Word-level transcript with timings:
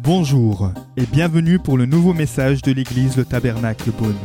Bonjour 0.00 0.70
et 0.96 1.06
bienvenue 1.06 1.58
pour 1.58 1.78
le 1.78 1.86
nouveau 1.86 2.12
message 2.12 2.62
de 2.62 2.72
l'église 2.72 3.16
Le 3.16 3.24
Tabernacle 3.24 3.90
Beaune. 3.90 4.18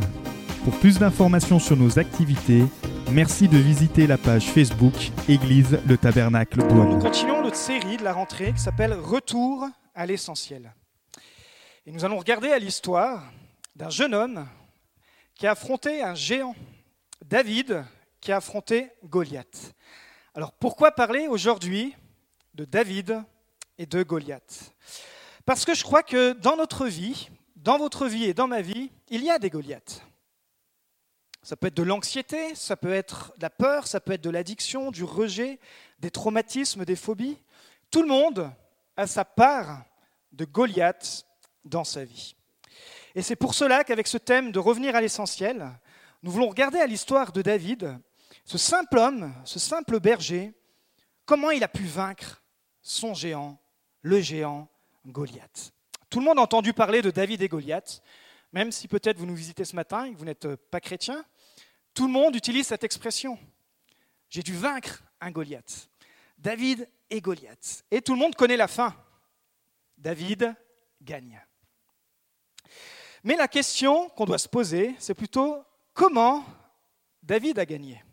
Pour 0.64 0.78
plus 0.80 1.00
d'informations 1.00 1.60
sur 1.60 1.78
nos 1.78 2.00
activités, 2.00 2.64
merci 3.12 3.48
de 3.48 3.58
visiter 3.58 4.06
la 4.06 4.18
page 4.18 4.46
Facebook 4.52 4.94
Église 5.28 5.80
Le 5.88 5.98
Tabernacle 5.98 6.60
Nous 6.60 6.68
Beaune. 6.68 7.02
continuons 7.02 7.42
notre 7.42 7.56
série 7.56 7.98
de 7.98 8.04
la 8.04 8.14
rentrée 8.14 8.54
qui 8.54 8.60
s'appelle 8.60 8.94
Retour 8.94 9.68
à 9.96 10.06
l'essentiel. 10.06 10.74
Et 11.86 11.92
nous 11.92 12.06
allons 12.06 12.18
regarder 12.18 12.52
à 12.52 12.60
l'histoire 12.60 13.24
d'un 13.76 13.90
jeune 13.90 14.14
homme 14.14 14.46
qui 15.34 15.48
a 15.48 15.52
affronté 15.52 16.04
un 16.04 16.14
géant, 16.14 16.56
David, 17.26 17.84
qui 18.20 18.32
a 18.32 18.38
affronté 18.38 18.90
Goliath. 19.06 19.74
Alors 20.36 20.52
pourquoi 20.52 20.92
parler 20.92 21.28
aujourd'hui 21.28 21.96
de 22.60 22.66
David 22.66 23.24
et 23.78 23.86
de 23.86 24.04
Goliath 24.04 24.76
Parce 25.46 25.64
que 25.64 25.74
je 25.74 25.86
crois 25.86 26.04
que 26.04 26.34
dans 26.34 26.58
notre 26.58 26.88
vie, 26.88 27.30
dans 27.56 27.78
votre 27.78 28.06
vie 28.06 28.26
et 28.26 28.34
dans 28.34 28.50
ma 28.50 28.62
vie, 28.62 28.92
il 29.08 29.24
y 29.24 29.30
a 29.30 29.40
des 29.40 29.50
Goliaths. 29.50 30.04
Ça 31.42 31.56
peut 31.56 31.68
être 31.68 31.78
de 31.78 31.84
l'anxiété, 31.84 32.54
ça 32.56 32.76
peut 32.76 32.92
être 32.92 33.32
de 33.38 33.44
la 33.44 33.50
peur, 33.50 33.88
ça 33.88 34.02
peut 34.02 34.12
être 34.12 34.24
de 34.26 34.30
l'addiction, 34.30 34.92
du 34.92 35.06
rejet, 35.06 35.58
des 36.00 36.12
traumatismes, 36.12 36.84
des 36.84 36.98
phobies. 36.98 37.38
Tout 37.92 38.02
le 38.02 38.10
monde 38.10 38.52
a 38.98 39.08
sa 39.08 39.24
part 39.24 39.86
de 40.34 40.44
Goliath 40.44 41.26
dans 41.64 41.86
sa 41.86 42.04
vie. 42.04 42.36
Et 43.16 43.22
c'est 43.22 43.38
pour 43.38 43.54
cela 43.54 43.86
qu'avec 43.86 44.06
ce 44.06 44.18
thème 44.18 44.52
de 44.52 44.60
revenir 44.60 44.98
à 44.98 45.02
l'essentiel, 45.02 45.80
nous 46.24 46.32
voulons 46.32 46.50
regarder 46.50 46.80
à 46.80 46.88
l'histoire 46.88 47.32
de 47.32 47.42
David, 47.42 47.98
ce 48.44 48.58
simple 48.58 48.98
homme, 48.98 49.34
ce 49.46 49.60
simple 49.60 50.02
berger, 50.02 50.52
comment 51.26 51.52
il 51.52 51.64
a 51.64 51.70
pu 51.70 51.86
vaincre 51.86 52.44
son 52.90 53.14
géant, 53.14 53.60
le 54.02 54.20
géant 54.20 54.68
Goliath. 55.06 55.72
Tout 56.10 56.20
le 56.20 56.26
monde 56.26 56.40
a 56.40 56.42
entendu 56.42 56.74
parler 56.74 57.04
de 57.04 57.12
David 57.12 57.42
et 57.44 57.48
Goliath, 57.48 58.02
même 58.52 58.72
si 58.72 58.88
peut-être 58.88 59.20
vous 59.20 59.28
nous 59.28 59.36
visitez 59.36 59.64
ce 59.64 59.76
matin 59.76 60.06
et 60.06 60.14
que 60.14 60.18
vous 60.18 60.26
n'êtes 60.26 60.46
euh, 60.46 60.58
pas 60.72 60.82
chrétien, 60.82 61.24
tout 61.94 62.08
le 62.08 62.12
monde 62.12 62.36
utilise 62.36 62.66
cette 62.66 62.84
expression. 62.84 63.38
J'ai 64.28 64.42
dû 64.42 64.56
vaincre 64.56 65.04
un 65.22 65.30
Goliath. 65.30 65.88
David 66.40 66.90
et 67.12 67.22
Goliath. 67.22 67.86
Et 67.92 68.02
tout 68.02 68.14
le 68.14 68.20
monde 68.20 68.36
connaît 68.36 68.58
la 68.58 68.68
fin. 68.68 68.96
David 69.96 70.56
gagne. 71.00 71.40
Mais 73.24 73.36
la 73.36 73.48
question 73.48 74.10
qu'on 74.10 74.26
doit 74.26 74.40
se 74.40 74.50
poser, 74.50 74.96
c'est 74.98 75.14
plutôt 75.14 75.64
comment 75.94 76.44
David 77.22 77.60
a 77.60 77.66
gagné. 77.68 78.04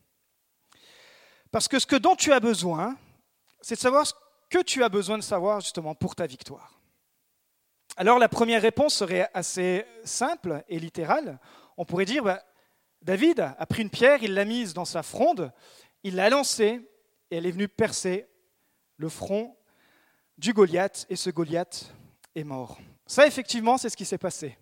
Parce 1.50 1.66
que 1.66 1.78
ce 1.78 1.96
dont 1.96 2.16
tu 2.16 2.32
as 2.32 2.40
besoin, 2.40 2.98
c'est 3.62 3.76
de 3.76 3.80
savoir 3.80 4.04
que 4.48 4.62
tu 4.62 4.82
as 4.82 4.88
besoin 4.88 5.18
de 5.18 5.22
savoir 5.22 5.60
justement 5.60 5.94
pour 5.94 6.14
ta 6.14 6.26
victoire. 6.26 6.80
Alors 7.96 8.18
la 8.18 8.28
première 8.28 8.62
réponse 8.62 8.94
serait 8.94 9.28
assez 9.32 9.86
simple 10.04 10.62
et 10.68 10.78
littérale. 10.78 11.38
On 11.76 11.84
pourrait 11.84 12.04
dire, 12.04 12.22
bah, 12.22 12.42
David 13.02 13.40
a 13.40 13.66
pris 13.66 13.82
une 13.82 13.90
pierre, 13.90 14.22
il 14.22 14.34
l'a 14.34 14.44
mise 14.44 14.74
dans 14.74 14.84
sa 14.84 15.02
fronde, 15.02 15.52
il 16.02 16.16
l'a 16.16 16.28
lancée 16.28 16.80
et 17.30 17.36
elle 17.36 17.46
est 17.46 17.50
venue 17.50 17.68
percer 17.68 18.28
le 18.96 19.08
front 19.08 19.56
du 20.38 20.52
Goliath 20.52 21.06
et 21.08 21.16
ce 21.16 21.30
Goliath 21.30 21.92
est 22.34 22.44
mort. 22.44 22.78
Ça, 23.06 23.26
effectivement, 23.26 23.78
c'est 23.78 23.88
ce 23.88 23.96
qui 23.96 24.04
s'est 24.04 24.18
passé. 24.18 24.58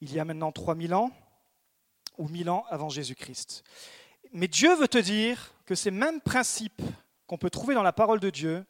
Il 0.00 0.12
y 0.12 0.20
a 0.20 0.24
maintenant 0.24 0.52
3000 0.52 0.94
ans 0.94 1.10
ou 2.18 2.28
1000 2.28 2.50
ans 2.50 2.64
avant 2.68 2.88
Jésus-Christ. 2.88 3.62
Mais 4.32 4.48
Dieu 4.48 4.74
veut 4.74 4.88
te 4.88 4.98
dire 4.98 5.54
que 5.64 5.74
ces 5.74 5.90
mêmes 5.90 6.20
principes 6.20 6.82
qu'on 7.26 7.38
peut 7.38 7.50
trouver 7.50 7.74
dans 7.74 7.82
la 7.82 7.92
parole 7.92 8.20
de 8.20 8.30
Dieu, 8.30 8.64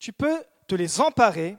tu 0.00 0.12
peux 0.12 0.42
te 0.66 0.74
les 0.74 1.00
emparer 1.00 1.56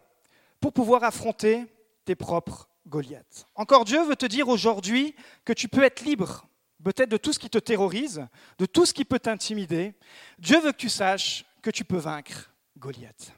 pour 0.59 0.73
pouvoir 0.73 1.05
affronter 1.05 1.65
tes 2.03 2.15
propres 2.15 2.67
Goliaths. 2.87 3.47
Encore 3.55 3.85
Dieu 3.85 4.03
veut 4.03 4.15
te 4.15 4.25
dire 4.25 4.49
aujourd'hui 4.49 5.15
que 5.45 5.53
tu 5.53 5.69
peux 5.69 5.83
être 5.83 6.01
libre, 6.01 6.47
peut-être 6.83 7.09
de 7.09 7.17
tout 7.17 7.31
ce 7.31 7.39
qui 7.39 7.49
te 7.49 7.59
terrorise, 7.59 8.27
de 8.57 8.65
tout 8.65 8.85
ce 8.85 8.93
qui 8.93 9.05
peut 9.05 9.19
t'intimider. 9.19 9.93
Dieu 10.39 10.59
veut 10.59 10.71
que 10.71 10.77
tu 10.77 10.89
saches 10.89 11.45
que 11.61 11.69
tu 11.69 11.85
peux 11.85 11.97
vaincre 11.97 12.51
Goliath. 12.77 13.31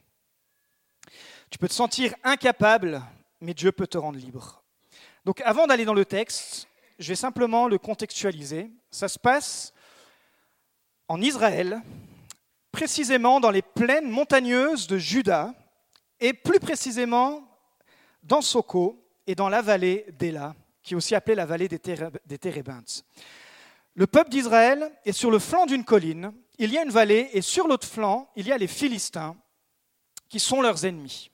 Tu 1.50 1.58
peux 1.60 1.68
te 1.68 1.74
sentir 1.74 2.16
incapable, 2.24 3.04
mais 3.42 3.54
Dieu 3.54 3.72
peut 3.74 3.88
te 3.88 3.98
rendre 3.98 4.18
libre. 4.18 4.64
Donc 5.26 5.42
avant 5.42 5.68
d'aller 5.68 5.86
dans 5.86 5.94
le 5.94 6.06
texte, 6.06 6.68
je 6.98 7.10
vais 7.10 7.16
simplement 7.16 7.68
le 7.68 7.78
contextualiser. 7.78 8.72
Ça 8.90 9.10
se 9.10 9.20
passe 9.20 9.74
en 11.10 11.22
Israël, 11.22 11.82
précisément 12.74 13.40
dans 13.40 13.52
les 13.52 13.62
plaines 13.62 14.10
montagneuses 14.10 14.88
de 14.88 14.98
Juda, 14.98 15.54
et 16.20 16.34
plus 16.34 16.60
précisément 16.60 17.48
dans 18.24 18.42
Soko 18.42 19.00
et 19.28 19.36
dans 19.36 19.48
la 19.48 19.62
vallée 19.62 20.06
d'Ela, 20.20 20.56
qui 20.82 20.94
est 20.94 20.98
aussi 20.98 21.16
appelée 21.16 21.36
la 21.36 21.46
vallée 21.46 21.68
des, 21.70 21.80
Téré- 21.80 22.10
des 22.26 22.38
Térébintes. 22.38 23.06
Le 23.94 24.08
peuple 24.08 24.32
d'Israël 24.32 24.92
est 25.06 25.12
sur 25.12 25.30
le 25.30 25.40
flanc 25.40 25.66
d'une 25.68 25.86
colline, 25.86 26.34
il 26.58 26.72
y 26.72 26.78
a 26.78 26.84
une 26.84 26.90
vallée, 26.90 27.30
et 27.34 27.42
sur 27.42 27.68
l'autre 27.68 27.88
flanc, 27.88 28.30
il 28.36 28.48
y 28.48 28.52
a 28.52 28.58
les 28.58 28.68
Philistins, 28.68 29.36
qui 30.28 30.40
sont 30.40 30.62
leurs 30.62 30.84
ennemis. 30.84 31.30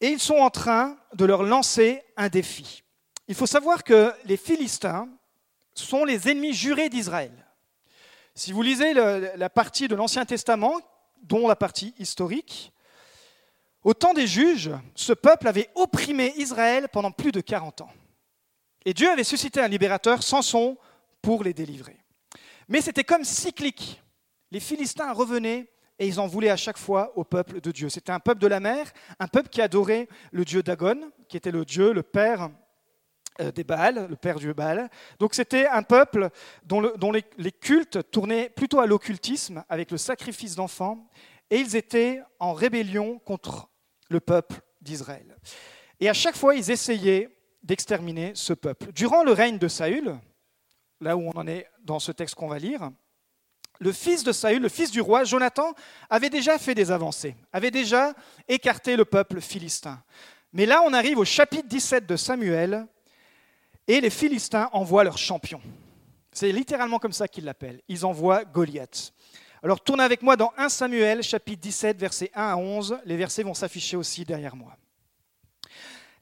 Et 0.00 0.08
ils 0.08 0.20
sont 0.20 0.36
en 0.36 0.50
train 0.50 0.96
de 1.12 1.24
leur 1.24 1.42
lancer 1.42 2.02
un 2.16 2.28
défi. 2.28 2.84
Il 3.26 3.34
faut 3.34 3.46
savoir 3.46 3.82
que 3.82 4.12
les 4.24 4.36
Philistins 4.36 5.08
sont 5.74 6.04
les 6.04 6.28
ennemis 6.28 6.54
jurés 6.54 6.88
d'Israël. 6.88 7.32
Si 8.40 8.52
vous 8.52 8.62
lisez 8.62 8.94
la 8.94 9.50
partie 9.50 9.86
de 9.86 9.94
l'Ancien 9.94 10.24
Testament, 10.24 10.80
dont 11.24 11.46
la 11.46 11.56
partie 11.56 11.92
historique, 11.98 12.72
au 13.84 13.92
temps 13.92 14.14
des 14.14 14.26
juges, 14.26 14.70
ce 14.94 15.12
peuple 15.12 15.46
avait 15.46 15.68
opprimé 15.74 16.32
Israël 16.38 16.88
pendant 16.90 17.10
plus 17.10 17.32
de 17.32 17.42
40 17.42 17.82
ans. 17.82 17.92
Et 18.86 18.94
Dieu 18.94 19.10
avait 19.10 19.24
suscité 19.24 19.60
un 19.60 19.68
libérateur, 19.68 20.22
Samson, 20.22 20.78
pour 21.20 21.44
les 21.44 21.52
délivrer. 21.52 21.98
Mais 22.66 22.80
c'était 22.80 23.04
comme 23.04 23.24
cyclique. 23.24 24.02
Les 24.50 24.60
Philistins 24.60 25.12
revenaient 25.12 25.70
et 25.98 26.06
ils 26.06 26.18
en 26.18 26.26
voulaient 26.26 26.48
à 26.48 26.56
chaque 26.56 26.78
fois 26.78 27.12
au 27.16 27.24
peuple 27.24 27.60
de 27.60 27.70
Dieu. 27.70 27.90
C'était 27.90 28.10
un 28.10 28.20
peuple 28.20 28.40
de 28.40 28.46
la 28.46 28.58
mer, 28.58 28.90
un 29.18 29.28
peuple 29.28 29.50
qui 29.50 29.60
adorait 29.60 30.08
le 30.32 30.46
dieu 30.46 30.62
Dagon, 30.62 31.12
qui 31.28 31.36
était 31.36 31.50
le 31.50 31.66
dieu, 31.66 31.92
le 31.92 32.02
père 32.02 32.48
des 33.54 33.64
Baals, 33.64 34.06
le 34.08 34.16
père 34.16 34.38
du 34.38 34.52
Baal. 34.54 34.90
Donc 35.18 35.34
c'était 35.34 35.66
un 35.66 35.82
peuple 35.82 36.30
dont, 36.64 36.80
le- 36.80 36.94
dont 36.96 37.12
les, 37.12 37.24
les 37.38 37.52
cultes 37.52 38.10
tournaient 38.10 38.48
plutôt 38.48 38.80
à 38.80 38.86
l'occultisme, 38.86 39.64
avec 39.68 39.90
le 39.90 39.98
sacrifice 39.98 40.54
d'enfants, 40.54 41.08
et 41.50 41.58
ils 41.58 41.76
étaient 41.76 42.20
en 42.38 42.52
rébellion 42.52 43.18
contre 43.20 43.68
le 44.08 44.20
peuple 44.20 44.60
d'Israël. 44.80 45.36
Et 45.98 46.08
à 46.08 46.14
chaque 46.14 46.36
fois, 46.36 46.54
ils 46.54 46.70
essayaient 46.70 47.28
d'exterminer 47.62 48.32
ce 48.34 48.52
peuple. 48.52 48.92
Durant 48.92 49.22
le 49.22 49.32
règne 49.32 49.58
de 49.58 49.68
Saül, 49.68 50.16
là 51.00 51.16
où 51.16 51.22
on 51.28 51.38
en 51.38 51.46
est 51.46 51.66
dans 51.84 51.98
ce 51.98 52.12
texte 52.12 52.34
qu'on 52.34 52.48
va 52.48 52.58
lire, 52.58 52.90
le 53.80 53.92
fils 53.92 54.24
de 54.24 54.32
Saül, 54.32 54.60
le 54.62 54.68
fils 54.68 54.90
du 54.90 55.00
roi, 55.00 55.24
Jonathan, 55.24 55.72
avait 56.08 56.30
déjà 56.30 56.58
fait 56.58 56.74
des 56.74 56.90
avancées, 56.90 57.34
avait 57.52 57.70
déjà 57.70 58.14
écarté 58.48 58.96
le 58.96 59.04
peuple 59.04 59.40
philistin. 59.40 60.02
Mais 60.52 60.66
là, 60.66 60.82
on 60.84 60.92
arrive 60.92 61.18
au 61.18 61.24
chapitre 61.24 61.68
17 61.68 62.06
de 62.06 62.16
Samuel, 62.16 62.86
et 63.86 64.00
les 64.00 64.10
Philistins 64.10 64.68
envoient 64.72 65.04
leur 65.04 65.18
champion. 65.18 65.60
C'est 66.32 66.52
littéralement 66.52 66.98
comme 66.98 67.12
ça 67.12 67.28
qu'ils 67.28 67.44
l'appellent. 67.44 67.80
Ils 67.88 68.06
envoient 68.06 68.44
Goliath. 68.44 69.12
Alors 69.62 69.80
tournez 69.80 70.04
avec 70.04 70.22
moi 70.22 70.36
dans 70.36 70.52
1 70.56 70.68
Samuel, 70.68 71.22
chapitre 71.22 71.60
17, 71.60 71.98
versets 71.98 72.30
1 72.34 72.42
à 72.42 72.56
11. 72.56 72.98
Les 73.04 73.16
versets 73.16 73.42
vont 73.42 73.54
s'afficher 73.54 73.96
aussi 73.96 74.24
derrière 74.24 74.56
moi. 74.56 74.76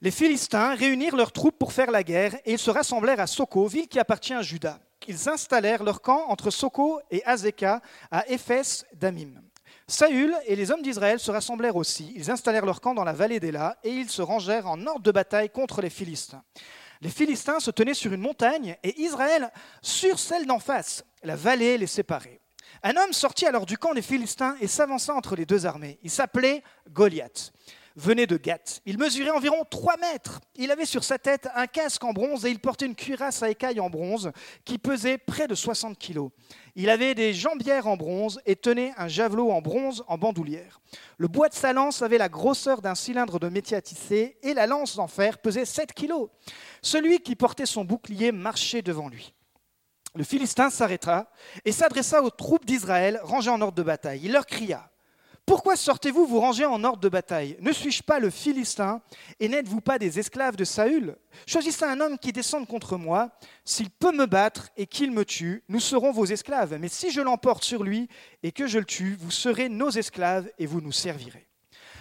Les 0.01 0.11
Philistins 0.11 0.75
réunirent 0.75 1.15
leurs 1.15 1.31
troupes 1.31 1.57
pour 1.57 1.73
faire 1.73 1.91
la 1.91 2.03
guerre 2.03 2.35
et 2.45 2.53
ils 2.53 2.59
se 2.59 2.71
rassemblèrent 2.71 3.19
à 3.19 3.27
Soko, 3.27 3.67
ville 3.67 3.87
qui 3.87 3.99
appartient 3.99 4.33
à 4.33 4.41
Juda. 4.41 4.79
Ils 5.07 5.27
installèrent 5.27 5.83
leur 5.83 6.01
camp 6.01 6.25
entre 6.27 6.51
Soko 6.51 7.01
et 7.09 7.23
Azekah 7.25 7.81
à 8.11 8.27
Éphès 8.29 8.85
d'Amim. 8.93 9.41
Saül 9.87 10.35
et 10.45 10.55
les 10.55 10.71
hommes 10.71 10.81
d'Israël 10.81 11.19
se 11.19 11.31
rassemblèrent 11.31 11.75
aussi. 11.75 12.13
Ils 12.15 12.29
installèrent 12.29 12.65
leur 12.65 12.79
camp 12.79 12.93
dans 12.93 13.03
la 13.03 13.13
vallée 13.13 13.39
d'Éla 13.39 13.77
et 13.83 13.89
ils 13.89 14.09
se 14.09 14.21
rangèrent 14.21 14.67
en 14.67 14.85
ordre 14.85 15.01
de 15.01 15.11
bataille 15.11 15.49
contre 15.49 15.81
les 15.81 15.89
Philistins. 15.89 16.43
Les 17.01 17.09
Philistins 17.09 17.59
se 17.59 17.71
tenaient 17.71 17.93
sur 17.93 18.11
une 18.13 18.21
montagne 18.21 18.75
et 18.83 18.99
Israël 19.01 19.51
sur 19.81 20.19
celle 20.19 20.45
d'en 20.45 20.59
face. 20.59 21.03
La 21.23 21.35
vallée 21.35 21.77
les 21.77 21.87
séparait. 21.87 22.41
Un 22.83 22.95
homme 22.97 23.13
sortit 23.13 23.45
alors 23.45 23.65
du 23.65 23.77
camp 23.77 23.93
des 23.93 24.01
Philistins 24.01 24.55
et 24.61 24.67
s'avança 24.67 25.13
entre 25.13 25.35
les 25.35 25.45
deux 25.45 25.65
armées. 25.65 25.99
Il 26.03 26.09
s'appelait 26.09 26.63
Goliath. 26.89 27.51
Venait 27.99 28.27
de 28.27 28.37
Gath. 28.37 28.79
Il 28.85 28.97
mesurait 28.97 29.29
environ 29.29 29.65
3 29.69 29.97
mètres. 29.97 30.39
Il 30.55 30.71
avait 30.71 30.85
sur 30.85 31.03
sa 31.03 31.19
tête 31.19 31.49
un 31.53 31.67
casque 31.67 32.01
en 32.05 32.13
bronze 32.13 32.45
et 32.45 32.49
il 32.49 32.59
portait 32.59 32.85
une 32.85 32.95
cuirasse 32.95 33.43
à 33.43 33.49
écailles 33.49 33.81
en 33.81 33.89
bronze 33.89 34.31
qui 34.63 34.77
pesait 34.77 35.17
près 35.17 35.47
de 35.47 35.53
60 35.53 35.97
kilos. 35.97 36.31
Il 36.75 36.89
avait 36.89 37.13
des 37.13 37.33
jambières 37.33 37.87
en 37.87 37.97
bronze 37.97 38.39
et 38.45 38.55
tenait 38.55 38.93
un 38.95 39.09
javelot 39.09 39.51
en 39.51 39.61
bronze 39.61 40.05
en 40.07 40.17
bandoulière. 40.17 40.79
Le 41.17 41.27
bois 41.27 41.49
de 41.49 41.53
sa 41.53 41.73
lance 41.73 42.01
avait 42.01 42.17
la 42.17 42.29
grosseur 42.29 42.81
d'un 42.81 42.95
cylindre 42.95 43.37
de 43.37 43.49
métier 43.49 43.75
à 43.75 43.81
tisser 43.81 44.37
et 44.43 44.53
la 44.53 44.65
lance 44.65 44.97
en 44.97 45.09
fer 45.09 45.37
pesait 45.37 45.65
7 45.65 45.91
kilos. 45.91 46.29
Celui 46.81 47.19
qui 47.19 47.35
portait 47.35 47.65
son 47.65 47.83
bouclier 47.83 48.31
marchait 48.31 48.81
devant 48.81 49.09
lui. 49.09 49.33
Le 50.15 50.23
Philistin 50.23 50.69
s'arrêta 50.69 51.29
et 51.65 51.73
s'adressa 51.73 52.23
aux 52.23 52.29
troupes 52.29 52.65
d'Israël 52.65 53.19
rangées 53.23 53.51
en 53.51 53.59
ordre 53.59 53.75
de 53.75 53.83
bataille. 53.83 54.21
Il 54.23 54.31
leur 54.31 54.45
cria 54.45 54.88
Pourquoi 55.49 55.75
sortez-vous 55.75 56.27
vous 56.27 56.39
ranger 56.39 56.65
en 56.65 56.83
ordre 56.83 56.99
de 56.99 57.09
bataille 57.09 57.57
Ne 57.59 57.71
suis-je 57.71 58.03
pas 58.03 58.19
le 58.19 58.29
Philistin 58.29 59.01
Et 59.39 59.49
n'êtes-vous 59.49 59.81
pas 59.81 59.97
des 59.97 60.19
esclaves 60.19 60.55
de 60.55 60.63
Saül 60.63 61.15
Choisissez 61.47 61.85
un 61.85 61.99
homme 62.01 62.19
qui 62.19 62.31
descende 62.31 62.67
contre 62.67 62.97
moi. 62.97 63.31
S'il 63.65 63.89
peut 63.89 64.11
me 64.11 64.27
battre 64.27 64.69
et 64.77 64.85
qu'il 64.85 65.11
me 65.11 65.25
tue, 65.25 65.63
nous 65.67 65.79
serons 65.79 66.11
vos 66.11 66.27
esclaves. 66.27 66.77
Mais 66.79 66.87
si 66.87 67.09
je 67.09 67.19
l'emporte 67.19 67.63
sur 67.63 67.83
lui 67.83 68.09
et 68.43 68.51
que 68.51 68.67
je 68.67 68.77
le 68.77 68.85
tue, 68.85 69.17
vous 69.19 69.31
serez 69.31 69.69
nos 69.69 69.89
esclaves 69.89 70.51
et 70.59 70.67
vous 70.67 70.81
nous 70.81 70.91
servirez. 70.91 71.47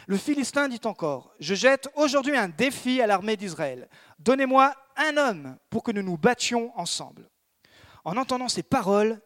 Le 0.09 0.19
Philistin 0.19 0.69
dit 0.69 0.83
encore, 0.85 1.33
Je 1.41 1.55
jette 1.55 1.89
aujourd'hui 1.95 2.37
un 2.37 2.51
défi 2.51 3.01
à 3.01 3.07
l'armée 3.07 3.39
d'Israël. 3.39 3.89
Donnez-moi 4.19 4.75
un 4.99 5.17
homme 5.17 5.57
pour 5.71 5.83
que 5.83 5.93
nous 5.93 6.03
nous 6.03 6.19
battions 6.19 6.79
ensemble. 6.79 7.31
En 8.05 8.19
entendant 8.19 8.49
ces 8.49 8.63
paroles 8.63 9.23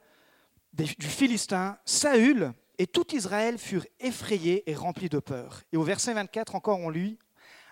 du 0.73 1.09
Philistin, 1.09 1.77
Saül 1.85 2.55
et 2.83 2.89
tout 2.89 3.15
Israël 3.15 3.59
furent 3.59 3.87
effrayés 4.01 4.69
et 4.69 4.75
remplis 4.75 5.09
de 5.09 5.21
peur. 5.21 5.63
Et 5.73 5.77
au 5.77 5.85
verset 5.85 6.15
24 6.15 6.57
encore 6.57 6.81
on 6.81 6.91
lit, 6.91 7.17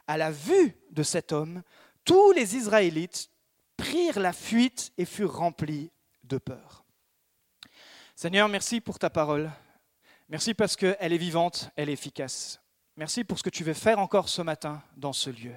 à 0.06 0.16
la 0.16 0.30
vue 0.30 0.76
de 0.92 1.02
cet 1.02 1.32
homme, 1.32 1.64
tous 2.04 2.30
les 2.30 2.54
Israélites 2.54 3.28
prirent 3.76 4.20
la 4.20 4.32
fuite 4.32 4.92
et 4.98 5.04
furent 5.04 5.34
remplis 5.34 5.90
de 6.22 6.38
peur. 6.38 6.84
Seigneur, 8.14 8.48
merci 8.48 8.80
pour 8.80 9.00
ta 9.00 9.10
parole. 9.10 9.50
Merci 10.28 10.54
parce 10.54 10.76
qu'elle 10.76 11.12
est 11.12 11.18
vivante, 11.18 11.72
elle 11.74 11.88
est 11.88 11.94
efficace. 11.94 12.60
Merci 12.96 13.24
pour 13.24 13.36
ce 13.36 13.42
que 13.42 13.50
tu 13.50 13.64
veux 13.64 13.74
faire 13.74 13.98
encore 13.98 14.28
ce 14.28 14.42
matin 14.42 14.80
dans 14.96 15.12
ce 15.12 15.30
lieu. 15.30 15.56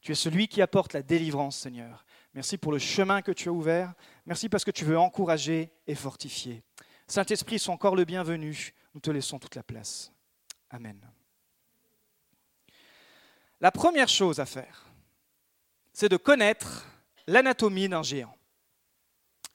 Tu 0.00 0.12
es 0.12 0.14
celui 0.14 0.48
qui 0.48 0.62
apporte 0.62 0.94
la 0.94 1.02
délivrance, 1.02 1.58
Seigneur. 1.58 2.06
Merci 2.32 2.56
pour 2.56 2.72
le 2.72 2.78
chemin 2.78 3.20
que 3.20 3.32
tu 3.32 3.50
as 3.50 3.52
ouvert. 3.52 3.92
Merci 4.24 4.48
parce 4.48 4.64
que 4.64 4.70
tu 4.70 4.86
veux 4.86 4.98
encourager 4.98 5.70
et 5.86 5.94
fortifier. 5.94 6.62
Saint-Esprit, 7.06 7.58
sois 7.58 7.74
encore 7.74 7.96
le 7.96 8.06
bienvenu. 8.06 8.72
Nous 8.94 9.00
te 9.00 9.10
laissons 9.10 9.38
toute 9.38 9.56
la 9.56 9.62
place. 9.62 10.12
Amen. 10.70 10.98
La 13.60 13.72
première 13.72 14.08
chose 14.08 14.40
à 14.40 14.46
faire, 14.46 14.86
c'est 15.92 16.08
de 16.08 16.16
connaître 16.16 16.86
l'anatomie 17.26 17.88
d'un 17.88 18.02
géant. 18.02 18.36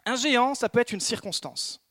Un 0.05 0.15
géant, 0.15 0.55
ça 0.55 0.69
peut 0.69 0.79
être 0.79 0.93
une 0.93 0.99
circonstance, 0.99 1.81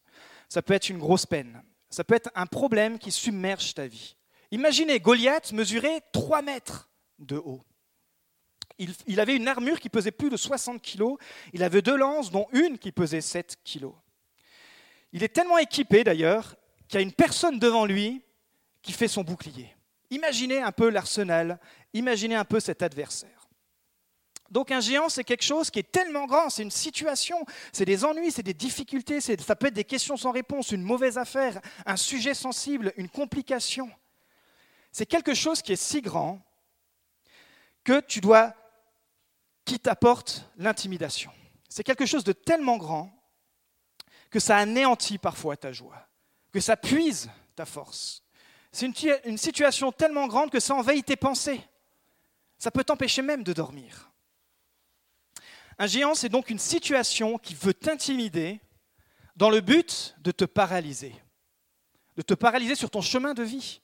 ça 0.49 0.63
peut 0.63 0.75
être 0.75 0.89
une 0.89 0.99
grosse 0.99 1.27
peine, 1.27 1.63
ça 1.91 2.05
peut 2.05 2.15
être 2.15 2.31
un 2.35 2.47
problème 2.47 2.99
qui 2.99 3.13
submerge 3.13 3.75
ta 3.75 3.87
vie. 3.87 4.17
Imaginez, 4.51 4.99
Goliath 4.99 5.53
mesurait 5.53 6.03
3 6.13 6.43
mètres 6.43 6.91
de 7.19 7.37
haut. 7.37 7.63
Il, 8.79 8.95
il, 9.07 9.21
avait 9.21 9.37
une 9.37 9.49
armure 9.49 9.81
qui 9.81 9.89
pesait 9.89 10.11
plus 10.11 10.31
de 10.31 10.37
60 10.37 10.81
kilos, 10.81 11.19
il 11.53 11.63
avait 11.63 11.83
deux 11.83 11.97
lances, 11.97 12.31
dont 12.31 12.47
une 12.53 12.79
qui 12.79 12.93
pesait 12.93 13.21
7 13.21 13.59
kilos. 13.65 13.95
Il 15.13 15.23
est 15.23 15.29
tellement 15.29 15.59
équipé 15.59 16.05
d'ailleurs 16.05 16.57
qu'il 16.89 16.99
y 16.99 17.03
a 17.03 17.03
une 17.03 17.13
personne 17.13 17.59
devant 17.59 17.85
lui 17.85 18.23
qui 18.83 18.93
fait 18.93 19.09
son 19.09 19.23
bouclier. 19.23 19.75
Imaginez 20.11 20.63
un 20.63 20.73
peu 20.73 20.89
l'arsenal, 20.89 21.61
imaginez 21.93 22.35
un 22.35 22.45
peu 22.45 22.61
cet 22.61 22.83
adversaire. 22.83 23.49
Donc 24.51 24.71
un 24.71 24.81
géant, 24.81 25.11
c'est 25.11 25.25
quelque 25.25 25.45
chose 25.45 25.71
qui 25.71 25.79
est 25.79 25.93
tellement 25.93 26.25
grand, 26.25 26.49
c'est 26.49 26.63
une 26.63 26.71
situation, 26.71 27.45
c'est 27.71 27.85
des 27.85 28.05
ennuis, 28.05 28.31
c'est 28.31 28.43
des 28.43 28.55
difficultés, 28.55 29.21
ça 29.21 29.57
peut 29.57 29.67
être 29.67 29.75
des 29.75 29.85
questions 29.85 30.17
sans 30.17 30.31
réponse, 30.31 30.71
une 30.71 30.83
mauvaise 30.83 31.19
affaire, 31.19 31.61
un 31.85 31.97
sujet 31.97 32.33
sensible, 32.33 32.95
une 32.97 33.11
complication. 33.11 33.91
C'est 34.91 35.05
quelque 35.05 35.35
chose 35.35 35.61
qui 35.61 35.73
est 35.73 35.77
si 35.77 36.01
grand 36.01 36.41
que 37.85 38.01
tu 38.01 38.23
dois, 38.23 38.55
qui 39.67 39.79
t'apporte 39.79 40.51
l'intimidation. 40.57 41.31
C'est 41.69 41.85
quelque 41.85 42.07
chose 42.07 42.25
de 42.25 42.33
tellement 42.33 42.79
grand 42.79 43.13
que 44.31 44.41
ça 44.41 44.57
anéantit 44.57 45.19
parfois 45.19 45.59
ta 45.59 45.73
joie, 45.73 46.08
que 46.59 46.65
ça 46.65 46.77
puise 46.77 47.31
ta 47.55 47.65
force. 47.65 48.25
C'est 48.73 48.87
une, 49.25 49.39
situation 49.39 49.93
tellement 49.93 50.27
grande 50.27 50.51
que 50.51 50.59
ça 50.59 50.75
envahit 50.75 51.07
tes 51.07 51.15
pensées. 51.15 51.61
Ça 52.59 52.73
peut 52.73 52.83
t'empêcher 52.83 53.23
même 53.23 53.45
de 53.45 53.53
dormir. 53.53 54.11
Un 55.79 55.87
géant, 55.87 56.17
c'est 56.17 56.29
donc 56.29 56.51
une 56.51 56.59
situation 56.59 57.39
qui 57.39 57.55
veut 57.55 57.75
t'intimider 57.75 58.61
dans 59.37 59.51
le 59.51 59.61
but 59.61 60.17
de 60.19 60.33
te 60.33 60.45
paralyser, 60.45 61.15
de 62.17 62.23
te 62.23 62.35
paralyser 62.35 62.75
sur 62.75 62.91
ton 62.91 63.03
chemin 63.03 63.35
de 63.35 63.45
vie. 63.45 63.81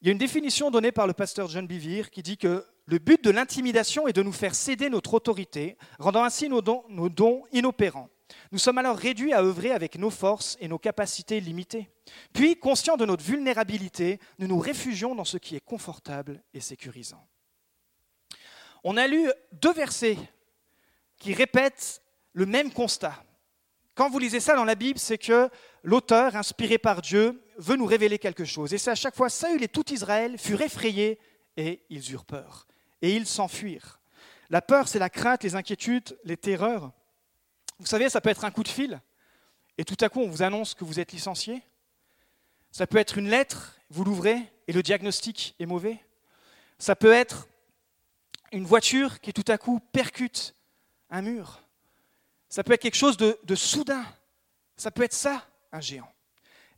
Il 0.00 0.08
y 0.08 0.10
a 0.10 0.12
une 0.12 0.18
définition 0.18 0.72
donnée 0.72 0.90
par 0.90 1.06
le 1.06 1.12
pasteur 1.12 1.48
John 1.48 1.68
Bivir 1.68 2.10
qui 2.10 2.24
dit 2.24 2.38
que 2.38 2.66
le 2.86 2.98
but 2.98 3.22
de 3.22 3.30
l'intimidation 3.30 4.08
est 4.08 4.12
de 4.12 4.24
nous 4.24 4.32
faire 4.32 4.56
céder 4.56 4.90
notre 4.90 5.14
autorité, 5.14 5.78
rendant 6.00 6.24
ainsi 6.24 6.48
nos 6.48 6.60
dons, 6.60 6.82
nos 6.88 7.08
dons 7.08 7.44
inopérants. 7.52 8.10
Nous 8.52 8.58
sommes 8.58 8.76
alors 8.76 8.98
réduits 8.98 9.32
à 9.32 9.42
œuvrer 9.42 9.72
avec 9.72 9.96
nos 9.96 10.10
forces 10.10 10.58
et 10.60 10.68
nos 10.68 10.78
capacités 10.78 11.40
limitées. 11.40 11.88
Puis, 12.34 12.56
conscients 12.56 12.98
de 12.98 13.06
notre 13.06 13.24
vulnérabilité, 13.24 14.20
nous 14.38 14.46
nous 14.46 14.58
réfugions 14.58 15.14
dans 15.14 15.24
ce 15.24 15.38
qui 15.38 15.56
est 15.56 15.64
confortable 15.64 16.42
et 16.52 16.60
sécurisant. 16.60 17.26
On 18.84 18.98
a 18.98 19.06
lu 19.06 19.30
deux 19.52 19.72
versets 19.72 20.18
qui 21.16 21.32
répètent 21.32 22.02
le 22.34 22.44
même 22.44 22.70
constat. 22.70 23.24
Quand 23.94 24.10
vous 24.10 24.18
lisez 24.18 24.40
ça 24.40 24.54
dans 24.54 24.64
la 24.64 24.74
Bible, 24.74 24.98
c'est 24.98 25.18
que 25.18 25.48
l'auteur, 25.82 26.36
inspiré 26.36 26.76
par 26.76 27.00
Dieu, 27.00 27.42
veut 27.56 27.76
nous 27.76 27.86
révéler 27.86 28.18
quelque 28.18 28.44
chose. 28.44 28.74
Et 28.74 28.78
c'est 28.78 28.90
à 28.90 28.94
chaque 28.94 29.16
fois, 29.16 29.30
Saül 29.30 29.62
et 29.62 29.68
tout 29.68 29.90
Israël 29.92 30.36
furent 30.36 30.62
effrayés 30.62 31.18
et 31.56 31.84
ils 31.88 32.12
eurent 32.12 32.26
peur. 32.26 32.66
Et 33.00 33.14
ils 33.16 33.26
s'enfuirent. 33.26 34.00
La 34.50 34.60
peur, 34.60 34.88
c'est 34.88 34.98
la 34.98 35.08
crainte, 35.08 35.42
les 35.42 35.54
inquiétudes, 35.54 36.18
les 36.24 36.36
terreurs. 36.36 36.92
Vous 37.82 37.88
savez, 37.88 38.08
ça 38.08 38.20
peut 38.20 38.30
être 38.30 38.44
un 38.44 38.52
coup 38.52 38.62
de 38.62 38.68
fil, 38.68 39.00
et 39.76 39.84
tout 39.84 39.96
à 40.02 40.08
coup 40.08 40.20
on 40.20 40.28
vous 40.28 40.44
annonce 40.44 40.72
que 40.72 40.84
vous 40.84 41.00
êtes 41.00 41.10
licencié. 41.10 41.64
Ça 42.70 42.86
peut 42.86 42.98
être 42.98 43.18
une 43.18 43.28
lettre, 43.28 43.76
vous 43.90 44.04
l'ouvrez, 44.04 44.38
et 44.68 44.72
le 44.72 44.84
diagnostic 44.84 45.56
est 45.58 45.66
mauvais. 45.66 45.98
Ça 46.78 46.94
peut 46.94 47.10
être 47.10 47.48
une 48.52 48.64
voiture 48.64 49.20
qui 49.20 49.32
tout 49.32 49.44
à 49.48 49.58
coup 49.58 49.80
percute 49.90 50.54
un 51.10 51.22
mur. 51.22 51.60
Ça 52.48 52.62
peut 52.62 52.72
être 52.72 52.82
quelque 52.82 52.94
chose 52.94 53.16
de, 53.16 53.54
soudain. 53.56 54.04
Ça 54.76 54.92
peut 54.92 55.02
être 55.02 55.12
ça, 55.12 55.44
un 55.72 55.80
géant. 55.80 56.08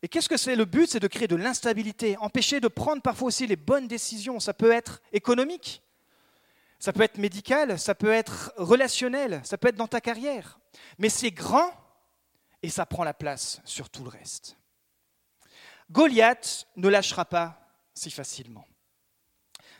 Et 0.01 0.09
qu'est-ce 0.09 0.31
que 0.31 0.39
c'est? 0.39 0.57
Le 0.57 0.65
but, 0.65 0.89
c'est 0.89 1.01
de 1.01 1.07
créer 1.07 1.29
de 1.29 1.37
l'instabilité, 1.37 2.17
empêcher 2.17 2.61
de 2.61 2.69
prendre 2.69 3.03
parfois 3.03 3.29
aussi 3.29 3.47
les 3.47 3.57
bonnes 3.57 3.89
décisions. 3.89 4.41
Ça 4.41 4.55
peut 4.55 4.73
être 4.73 5.03
économique, 5.13 5.83
ça 6.79 6.93
peut 6.93 7.03
être 7.03 7.19
médical, 7.19 7.79
ça 7.79 7.95
peut 7.95 8.13
être 8.13 8.53
relationnel, 8.57 9.41
ça 9.45 9.57
peut 9.59 9.69
être 9.69 9.77
dans 9.77 9.89
ta 9.89 10.01
carrière. 10.01 10.59
Mais 10.99 11.09
c'est 11.09 11.31
grand 11.31 11.71
et 12.63 12.69
ça 12.69 12.87
prend 12.87 13.05
la 13.05 13.15
place 13.15 13.61
sur 13.65 13.91
tout 13.91 14.05
le 14.05 14.11
reste. 14.11 14.57
Goliath 15.91 16.67
ne 16.77 16.89
lâchera 16.89 17.25
pas 17.25 17.61
si 17.95 18.11
facilement. 18.11 18.67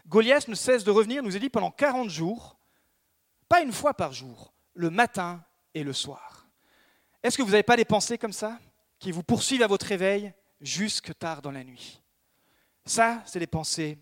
Goliath 0.07 0.49
ne 0.49 0.55
cesse 0.55 0.85
de 0.85 0.91
revenir, 0.91 1.23
nous 1.23 1.35
a 1.35 1.39
dit, 1.39 1.49
pendant 1.49 1.71
40 1.71 2.11
jours, 2.11 2.59
pas 3.49 3.63
une 3.63 3.73
fois 3.73 3.95
par 3.95 4.13
jour, 4.13 4.53
le 4.75 4.91
matin 4.91 5.43
et 5.73 5.83
le 5.83 5.93
soir. 5.93 6.47
Est-ce 7.23 7.39
que 7.39 7.43
vous 7.43 7.53
n'avez 7.53 7.63
pas 7.63 7.77
des 7.77 7.87
pensées 7.87 8.19
comme 8.19 8.33
ça, 8.33 8.59
qui 8.99 9.13
vous 9.13 9.23
poursuivent 9.23 9.63
à 9.63 9.67
votre 9.67 9.87
réveil 9.87 10.33
jusque 10.61 11.17
tard 11.19 11.41
dans 11.41 11.51
la 11.51 11.65
nuit? 11.65 12.03
Ça, 12.85 13.23
c'est 13.25 13.39
les 13.39 13.47
pensées 13.47 13.99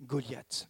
Goliath 0.00 0.68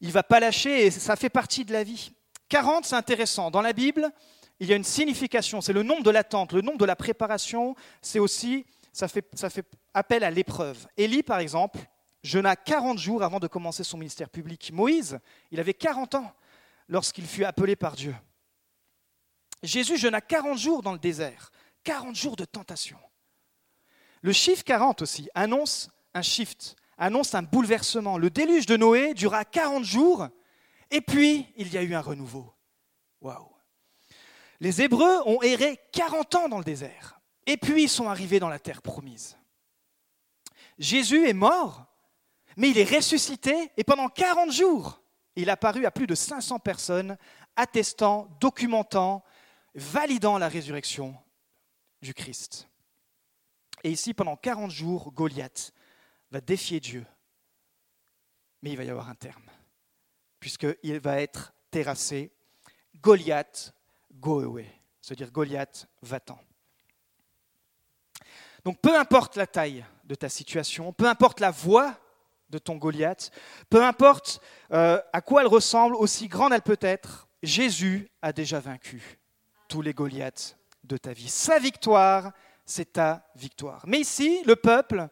il 0.00 0.08
ne 0.08 0.12
va 0.12 0.22
pas 0.22 0.40
lâcher 0.40 0.86
et 0.86 0.90
ça 0.90 1.16
fait 1.16 1.28
partie 1.28 1.64
de 1.64 1.72
la 1.72 1.84
vie. 1.84 2.12
40, 2.48 2.84
c'est 2.84 2.96
intéressant. 2.96 3.50
Dans 3.50 3.60
la 3.60 3.72
Bible, 3.72 4.10
il 4.58 4.68
y 4.68 4.72
a 4.72 4.76
une 4.76 4.84
signification, 4.84 5.60
c'est 5.60 5.72
le 5.72 5.82
nombre 5.82 6.02
de 6.02 6.10
l'attente, 6.10 6.52
le 6.52 6.60
nombre 6.60 6.78
de 6.78 6.84
la 6.84 6.96
préparation, 6.96 7.74
c'est 8.02 8.18
aussi, 8.18 8.66
ça 8.92 9.08
fait, 9.08 9.26
ça 9.34 9.50
fait 9.50 9.66
appel 9.94 10.24
à 10.24 10.30
l'épreuve. 10.30 10.86
Élie, 10.96 11.22
par 11.22 11.38
exemple, 11.38 11.78
jeûna 12.22 12.56
40 12.56 12.98
jours 12.98 13.22
avant 13.22 13.38
de 13.38 13.46
commencer 13.46 13.84
son 13.84 13.98
ministère 13.98 14.28
public. 14.28 14.70
Moïse, 14.72 15.18
il 15.50 15.60
avait 15.60 15.74
40 15.74 16.16
ans 16.16 16.32
lorsqu'il 16.88 17.26
fut 17.26 17.44
appelé 17.44 17.76
par 17.76 17.94
Dieu. 17.94 18.14
Jésus 19.62 19.96
jeûna 19.96 20.20
40 20.20 20.58
jours 20.58 20.82
dans 20.82 20.92
le 20.92 20.98
désert, 20.98 21.50
40 21.84 22.14
jours 22.14 22.36
de 22.36 22.44
tentation. 22.44 22.98
Le 24.22 24.32
chiffre 24.32 24.64
40 24.64 25.02
aussi 25.02 25.28
annonce 25.34 25.88
un 26.12 26.22
shift, 26.22 26.76
annonce 27.00 27.34
un 27.34 27.42
bouleversement. 27.42 28.18
Le 28.18 28.30
déluge 28.30 28.66
de 28.66 28.76
Noé 28.76 29.14
dura 29.14 29.44
40 29.44 29.82
jours, 29.84 30.28
et 30.92 31.00
puis 31.00 31.52
il 31.56 31.72
y 31.72 31.78
a 31.78 31.82
eu 31.82 31.94
un 31.94 32.00
renouveau. 32.00 32.52
Waouh 33.20 33.50
Les 34.60 34.82
Hébreux 34.82 35.20
ont 35.26 35.42
erré 35.42 35.80
40 35.92 36.34
ans 36.36 36.48
dans 36.48 36.58
le 36.58 36.64
désert, 36.64 37.20
et 37.46 37.56
puis 37.56 37.84
ils 37.84 37.88
sont 37.88 38.08
arrivés 38.08 38.38
dans 38.38 38.48
la 38.48 38.60
terre 38.60 38.82
promise. 38.82 39.36
Jésus 40.78 41.26
est 41.26 41.34
mort, 41.34 41.86
mais 42.56 42.68
il 42.68 42.78
est 42.78 42.96
ressuscité, 42.96 43.72
et 43.76 43.82
pendant 43.84 44.08
40 44.08 44.52
jours, 44.52 45.02
il 45.36 45.50
a 45.50 45.56
paru 45.56 45.86
à 45.86 45.90
plus 45.90 46.06
de 46.06 46.14
500 46.14 46.58
personnes, 46.58 47.16
attestant, 47.56 48.28
documentant, 48.40 49.24
validant 49.74 50.36
la 50.36 50.48
résurrection 50.48 51.16
du 52.02 52.12
Christ. 52.12 52.68
Et 53.84 53.90
ici, 53.90 54.12
pendant 54.12 54.36
40 54.36 54.70
jours, 54.70 55.12
Goliath 55.12 55.72
va 56.30 56.40
défier 56.40 56.80
Dieu. 56.80 57.04
Mais 58.62 58.70
il 58.70 58.76
va 58.76 58.84
y 58.84 58.90
avoir 58.90 59.08
un 59.08 59.14
terme, 59.14 59.44
puisqu'il 60.38 61.00
va 61.00 61.20
être 61.20 61.52
terrassé. 61.70 62.30
Goliath, 63.00 63.72
go 64.12 64.40
away. 64.40 64.70
C'est-à-dire 65.00 65.30
Goliath, 65.30 65.88
va-t'en. 66.02 66.38
Donc 68.64 68.80
peu 68.80 68.98
importe 68.98 69.36
la 69.36 69.46
taille 69.46 69.84
de 70.04 70.14
ta 70.14 70.28
situation, 70.28 70.92
peu 70.92 71.06
importe 71.06 71.40
la 71.40 71.50
voix 71.50 71.98
de 72.50 72.58
ton 72.58 72.76
Goliath, 72.76 73.30
peu 73.70 73.82
importe 73.82 74.40
euh, 74.72 75.00
à 75.12 75.20
quoi 75.20 75.42
elle 75.42 75.46
ressemble, 75.46 75.94
aussi 75.94 76.28
grande 76.28 76.52
elle 76.52 76.62
peut 76.62 76.78
être, 76.80 77.28
Jésus 77.42 78.10
a 78.20 78.32
déjà 78.32 78.60
vaincu 78.60 79.18
tous 79.68 79.82
les 79.82 79.94
Goliaths 79.94 80.58
de 80.84 80.96
ta 80.96 81.12
vie. 81.12 81.28
Sa 81.28 81.58
victoire, 81.58 82.32
c'est 82.66 82.94
ta 82.94 83.26
victoire. 83.36 83.82
Mais 83.86 84.00
ici, 84.00 84.42
le 84.44 84.56
peuple, 84.56 85.08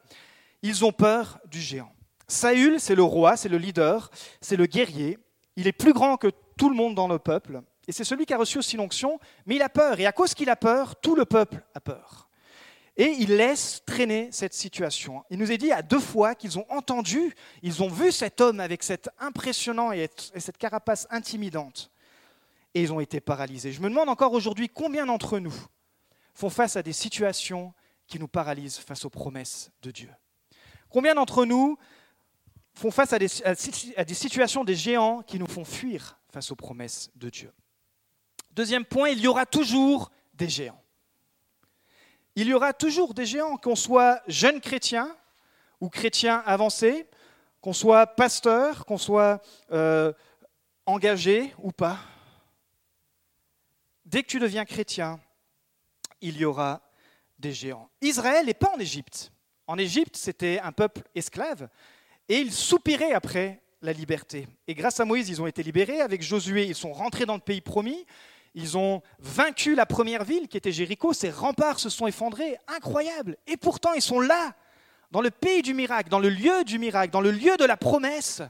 ils 0.62 0.84
ont 0.84 0.92
peur 0.92 1.38
du 1.46 1.60
géant. 1.60 1.92
Saül, 2.26 2.78
c'est 2.78 2.94
le 2.94 3.02
roi, 3.02 3.36
c'est 3.36 3.48
le 3.48 3.58
leader, 3.58 4.10
c'est 4.40 4.56
le 4.56 4.66
guerrier. 4.66 5.18
Il 5.56 5.66
est 5.66 5.72
plus 5.72 5.92
grand 5.92 6.16
que 6.16 6.30
tout 6.56 6.68
le 6.68 6.76
monde 6.76 6.94
dans 6.94 7.08
le 7.08 7.18
peuple. 7.18 7.62
Et 7.86 7.92
c'est 7.92 8.04
celui 8.04 8.26
qui 8.26 8.34
a 8.34 8.38
reçu 8.38 8.58
aussi 8.58 8.76
l'onction, 8.76 9.18
mais 9.46 9.56
il 9.56 9.62
a 9.62 9.70
peur. 9.70 9.98
Et 9.98 10.06
à 10.06 10.12
cause 10.12 10.34
qu'il 10.34 10.50
a 10.50 10.56
peur, 10.56 10.96
tout 10.96 11.14
le 11.14 11.24
peuple 11.24 11.64
a 11.74 11.80
peur. 11.80 12.28
Et 12.98 13.14
il 13.20 13.36
laisse 13.36 13.82
traîner 13.86 14.28
cette 14.32 14.52
situation. 14.52 15.24
Il 15.30 15.38
nous 15.38 15.52
est 15.52 15.56
dit 15.56 15.72
à 15.72 15.82
deux 15.82 16.00
fois 16.00 16.34
qu'ils 16.34 16.58
ont 16.58 16.66
entendu, 16.68 17.34
ils 17.62 17.82
ont 17.82 17.88
vu 17.88 18.12
cet 18.12 18.40
homme 18.40 18.60
avec 18.60 18.82
cet 18.82 19.08
impressionnant 19.20 19.92
et 19.92 20.10
cette 20.36 20.58
carapace 20.58 21.06
intimidante. 21.10 21.90
Et 22.74 22.82
ils 22.82 22.92
ont 22.92 23.00
été 23.00 23.20
paralysés. 23.20 23.72
Je 23.72 23.80
me 23.80 23.88
demande 23.88 24.08
encore 24.08 24.32
aujourd'hui 24.32 24.68
combien 24.68 25.06
d'entre 25.06 25.38
nous 25.38 25.54
font 26.34 26.50
face 26.50 26.76
à 26.76 26.82
des 26.82 26.92
situations 26.92 27.72
qui 28.06 28.18
nous 28.18 28.28
paralysent 28.28 28.78
face 28.78 29.04
aux 29.04 29.10
promesses 29.10 29.70
de 29.82 29.92
Dieu. 29.92 30.10
Combien 30.90 31.14
d'entre 31.14 31.44
nous 31.44 31.78
font 32.74 32.90
face 32.90 33.12
à 33.12 33.18
des, 33.18 33.28
situations, 34.14 34.64
des 34.64 34.74
géants 34.74 35.22
qui 35.22 35.38
nous 35.38 35.46
font 35.46 35.64
fuir 35.64 36.18
face 36.30 36.50
aux 36.50 36.56
promesses 36.56 37.10
de 37.16 37.28
Dieu? 37.28 37.52
Deuxième 38.52 38.84
point, 38.84 39.10
il 39.10 39.20
y 39.20 39.28
aura 39.28 39.46
toujours 39.46 40.10
des 40.34 40.48
géants. 40.48 40.82
Il 42.36 42.46
y 42.46 42.54
aura 42.54 42.72
toujours 42.72 43.14
des 43.14 43.26
géants, 43.26 43.56
qu'on 43.56 43.76
soit 43.76 44.22
jeune 44.28 44.60
chrétien 44.60 45.14
ou 45.80 45.88
chrétien 45.88 46.42
avancé, 46.46 47.06
qu'on 47.60 47.72
soit 47.72 48.06
pasteur, 48.06 48.84
qu'on 48.84 48.98
soit 48.98 49.42
euh, 49.72 50.12
engagé 50.86 51.54
ou 51.58 51.72
pas. 51.72 51.98
Dès 54.04 54.22
que 54.22 54.28
tu 54.28 54.38
deviens 54.38 54.64
chrétien, 54.64 55.20
il 56.20 56.36
y 56.36 56.44
aura 56.44 56.80
des 57.38 57.52
géants. 57.52 57.90
Israël 58.00 58.46
n'est 58.46 58.54
pas 58.54 58.72
en 58.74 58.78
Égypte. 58.78 59.32
En 59.68 59.78
Égypte, 59.78 60.16
c'était 60.16 60.58
un 60.60 60.72
peuple 60.72 61.02
esclave 61.14 61.68
et 62.28 62.38
ils 62.38 62.52
soupiraient 62.52 63.12
après 63.12 63.60
la 63.82 63.92
liberté. 63.92 64.48
Et 64.66 64.74
grâce 64.74 64.98
à 64.98 65.04
Moïse, 65.04 65.28
ils 65.28 65.40
ont 65.40 65.46
été 65.46 65.62
libérés. 65.62 66.00
Avec 66.00 66.22
Josué, 66.22 66.64
ils 66.64 66.74
sont 66.74 66.92
rentrés 66.92 67.26
dans 67.26 67.34
le 67.34 67.40
pays 67.40 67.60
promis. 67.60 68.06
Ils 68.54 68.76
ont 68.78 69.02
vaincu 69.18 69.74
la 69.74 69.86
première 69.86 70.24
ville 70.24 70.48
qui 70.48 70.56
était 70.56 70.72
Jéricho, 70.72 71.12
ses 71.12 71.30
remparts 71.30 71.78
se 71.78 71.90
sont 71.90 72.06
effondrés, 72.06 72.56
incroyable. 72.66 73.36
Et 73.46 73.56
pourtant, 73.56 73.92
ils 73.92 74.02
sont 74.02 74.20
là, 74.20 74.54
dans 75.10 75.20
le 75.20 75.30
pays 75.30 75.62
du 75.62 75.74
miracle, 75.74 76.08
dans 76.08 76.18
le 76.18 76.30
lieu 76.30 76.64
du 76.64 76.78
miracle, 76.78 77.12
dans 77.12 77.20
le 77.20 77.30
lieu 77.30 77.56
de 77.56 77.64
la 77.64 77.76
promesse. 77.76 78.42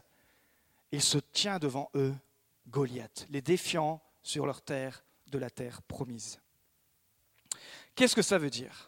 Il 0.92 1.02
se 1.02 1.18
tient 1.18 1.58
devant 1.58 1.90
eux 1.94 2.14
Goliath, 2.68 3.26
les 3.28 3.42
défiant 3.42 4.00
sur 4.22 4.46
leur 4.46 4.62
terre 4.62 5.04
de 5.26 5.38
la 5.38 5.50
terre 5.50 5.82
promise. 5.82 6.38
Qu'est-ce 7.94 8.14
que 8.14 8.22
ça 8.22 8.38
veut 8.38 8.50
dire? 8.50 8.87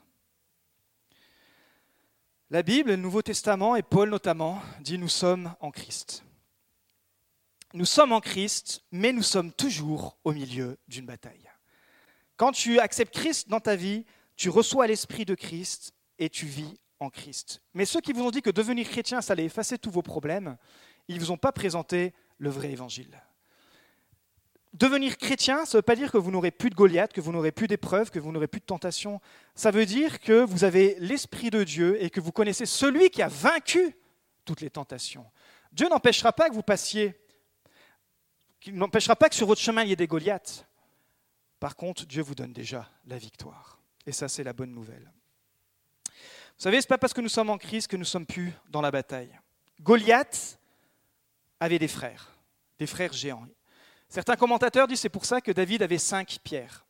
La 2.52 2.64
Bible, 2.64 2.90
le 2.90 2.96
Nouveau 2.96 3.22
Testament 3.22 3.76
et 3.76 3.82
Paul 3.82 4.10
notamment 4.10 4.60
dit 4.80 4.98
nous 4.98 5.08
sommes 5.08 5.54
en 5.60 5.70
Christ. 5.70 6.24
Nous 7.74 7.84
sommes 7.84 8.10
en 8.10 8.20
Christ, 8.20 8.82
mais 8.90 9.12
nous 9.12 9.22
sommes 9.22 9.52
toujours 9.52 10.18
au 10.24 10.32
milieu 10.32 10.76
d'une 10.88 11.06
bataille. 11.06 11.48
Quand 12.36 12.50
tu 12.50 12.80
acceptes 12.80 13.14
Christ 13.14 13.48
dans 13.48 13.60
ta 13.60 13.76
vie, 13.76 14.04
tu 14.34 14.48
reçois 14.48 14.88
l'Esprit 14.88 15.24
de 15.24 15.36
Christ 15.36 15.94
et 16.18 16.28
tu 16.28 16.46
vis 16.46 16.76
en 16.98 17.08
Christ. 17.08 17.62
Mais 17.72 17.84
ceux 17.84 18.00
qui 18.00 18.12
vous 18.12 18.24
ont 18.24 18.32
dit 18.32 18.42
que 18.42 18.50
devenir 18.50 18.88
chrétien, 18.88 19.20
ça 19.20 19.34
allait 19.34 19.44
effacer 19.44 19.78
tous 19.78 19.92
vos 19.92 20.02
problèmes, 20.02 20.56
ils 21.06 21.14
ne 21.14 21.20
vous 21.20 21.30
ont 21.30 21.36
pas 21.36 21.52
présenté 21.52 22.14
le 22.38 22.50
vrai 22.50 22.72
évangile. 22.72 23.22
Devenir 24.72 25.18
chrétien, 25.18 25.64
ça 25.64 25.76
ne 25.76 25.78
veut 25.78 25.82
pas 25.82 25.96
dire 25.96 26.12
que 26.12 26.18
vous 26.18 26.30
n'aurez 26.30 26.52
plus 26.52 26.70
de 26.70 26.76
Goliath, 26.76 27.12
que 27.12 27.20
vous 27.20 27.32
n'aurez 27.32 27.50
plus 27.50 27.66
d'épreuves, 27.66 28.10
que 28.10 28.20
vous 28.20 28.30
n'aurez 28.30 28.46
plus 28.46 28.60
de 28.60 28.66
tentations. 28.66 29.20
Ça 29.54 29.70
veut 29.70 29.86
dire 29.86 30.20
que 30.20 30.44
vous 30.44 30.62
avez 30.64 30.96
l'Esprit 31.00 31.50
de 31.50 31.64
Dieu 31.64 32.02
et 32.02 32.08
que 32.08 32.20
vous 32.20 32.32
connaissez 32.32 32.66
celui 32.66 33.10
qui 33.10 33.20
a 33.20 33.28
vaincu 33.28 33.96
toutes 34.44 34.60
les 34.60 34.70
tentations. 34.70 35.26
Dieu 35.72 35.88
n'empêchera 35.88 36.32
pas 36.32 36.48
que 36.48 36.54
vous 36.54 36.62
passiez 36.62 37.14
qui 38.60 38.72
n'empêchera 38.72 39.16
pas 39.16 39.28
que 39.28 39.34
sur 39.34 39.46
votre 39.46 39.60
chemin 39.60 39.82
il 39.82 39.88
y 39.88 39.92
ait 39.92 39.96
des 39.96 40.06
Goliaths. 40.06 40.66
Par 41.58 41.76
contre, 41.76 42.06
Dieu 42.06 42.22
vous 42.22 42.34
donne 42.34 42.52
déjà 42.52 42.88
la 43.06 43.18
victoire. 43.18 43.80
Et 44.06 44.12
ça, 44.12 44.28
c'est 44.28 44.44
la 44.44 44.52
bonne 44.52 44.72
nouvelle. 44.72 45.10
Vous 46.06 46.64
savez, 46.64 46.80
ce 46.80 46.86
n'est 46.86 46.88
pas 46.88 46.98
parce 46.98 47.12
que 47.12 47.20
nous 47.20 47.28
sommes 47.28 47.50
en 47.50 47.58
crise 47.58 47.86
que 47.86 47.96
nous 47.96 48.00
ne 48.00 48.04
sommes 48.04 48.26
plus 48.26 48.52
dans 48.68 48.80
la 48.80 48.90
bataille. 48.90 49.38
Goliath 49.80 50.58
avait 51.58 51.78
des 51.78 51.88
frères, 51.88 52.32
des 52.78 52.86
frères 52.86 53.12
géants. 53.12 53.46
Certains 54.10 54.34
commentateurs 54.34 54.88
disent 54.88 55.00
c'est 55.00 55.08
pour 55.08 55.24
ça 55.24 55.40
que 55.40 55.52
David 55.52 55.82
avait 55.82 55.96
cinq 55.96 56.38
pierres, 56.42 56.84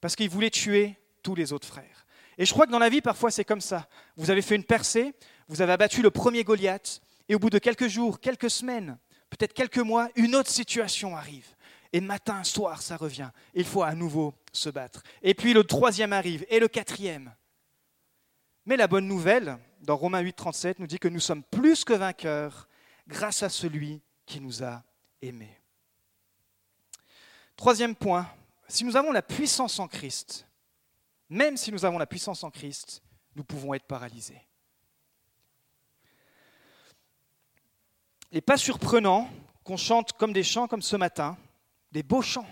parce 0.00 0.16
qu'il 0.16 0.30
voulait 0.30 0.50
tuer 0.50 0.98
tous 1.22 1.34
les 1.34 1.52
autres 1.52 1.68
frères. 1.68 2.06
Et 2.38 2.46
je 2.46 2.52
crois 2.52 2.66
que 2.66 2.72
dans 2.72 2.78
la 2.78 2.88
vie, 2.88 3.02
parfois, 3.02 3.30
c'est 3.30 3.44
comme 3.44 3.60
ça. 3.60 3.86
Vous 4.16 4.30
avez 4.30 4.40
fait 4.40 4.56
une 4.56 4.64
percée, 4.64 5.14
vous 5.48 5.60
avez 5.60 5.74
abattu 5.74 6.00
le 6.00 6.10
premier 6.10 6.44
Goliath, 6.44 7.02
et 7.28 7.34
au 7.34 7.38
bout 7.38 7.50
de 7.50 7.58
quelques 7.58 7.88
jours, 7.88 8.20
quelques 8.20 8.50
semaines, 8.50 8.98
peut-être 9.28 9.52
quelques 9.52 9.78
mois, 9.78 10.08
une 10.16 10.34
autre 10.34 10.48
situation 10.48 11.14
arrive. 11.14 11.46
Et 11.92 12.00
matin, 12.00 12.42
soir, 12.42 12.80
ça 12.80 12.96
revient. 12.96 13.28
Il 13.52 13.66
faut 13.66 13.82
à 13.82 13.94
nouveau 13.94 14.34
se 14.50 14.70
battre. 14.70 15.02
Et 15.22 15.34
puis 15.34 15.52
le 15.52 15.64
troisième 15.64 16.14
arrive, 16.14 16.46
et 16.48 16.58
le 16.58 16.68
quatrième. 16.68 17.34
Mais 18.64 18.78
la 18.78 18.86
bonne 18.86 19.06
nouvelle, 19.06 19.58
dans 19.82 19.96
Romains 19.96 20.20
8, 20.20 20.32
37, 20.32 20.78
nous 20.78 20.86
dit 20.86 20.98
que 20.98 21.08
nous 21.08 21.20
sommes 21.20 21.42
plus 21.42 21.84
que 21.84 21.92
vainqueurs 21.92 22.66
grâce 23.06 23.42
à 23.42 23.50
celui 23.50 24.00
qui 24.24 24.40
nous 24.40 24.64
a 24.64 24.82
aimés. 25.20 25.61
Troisième 27.56 27.94
point, 27.94 28.26
si 28.68 28.84
nous 28.84 28.96
avons 28.96 29.12
la 29.12 29.22
puissance 29.22 29.78
en 29.78 29.88
Christ, 29.88 30.46
même 31.28 31.56
si 31.56 31.72
nous 31.72 31.84
avons 31.84 31.98
la 31.98 32.06
puissance 32.06 32.44
en 32.44 32.50
Christ, 32.50 33.02
nous 33.34 33.44
pouvons 33.44 33.74
être 33.74 33.86
paralysés. 33.86 34.40
Il 38.30 38.36
n'est 38.36 38.40
pas 38.40 38.56
surprenant 38.56 39.30
qu'on 39.64 39.76
chante 39.76 40.12
comme 40.14 40.32
des 40.32 40.42
chants 40.42 40.66
comme 40.66 40.82
ce 40.82 40.96
matin, 40.96 41.36
des 41.92 42.02
beaux 42.02 42.22
chants. 42.22 42.48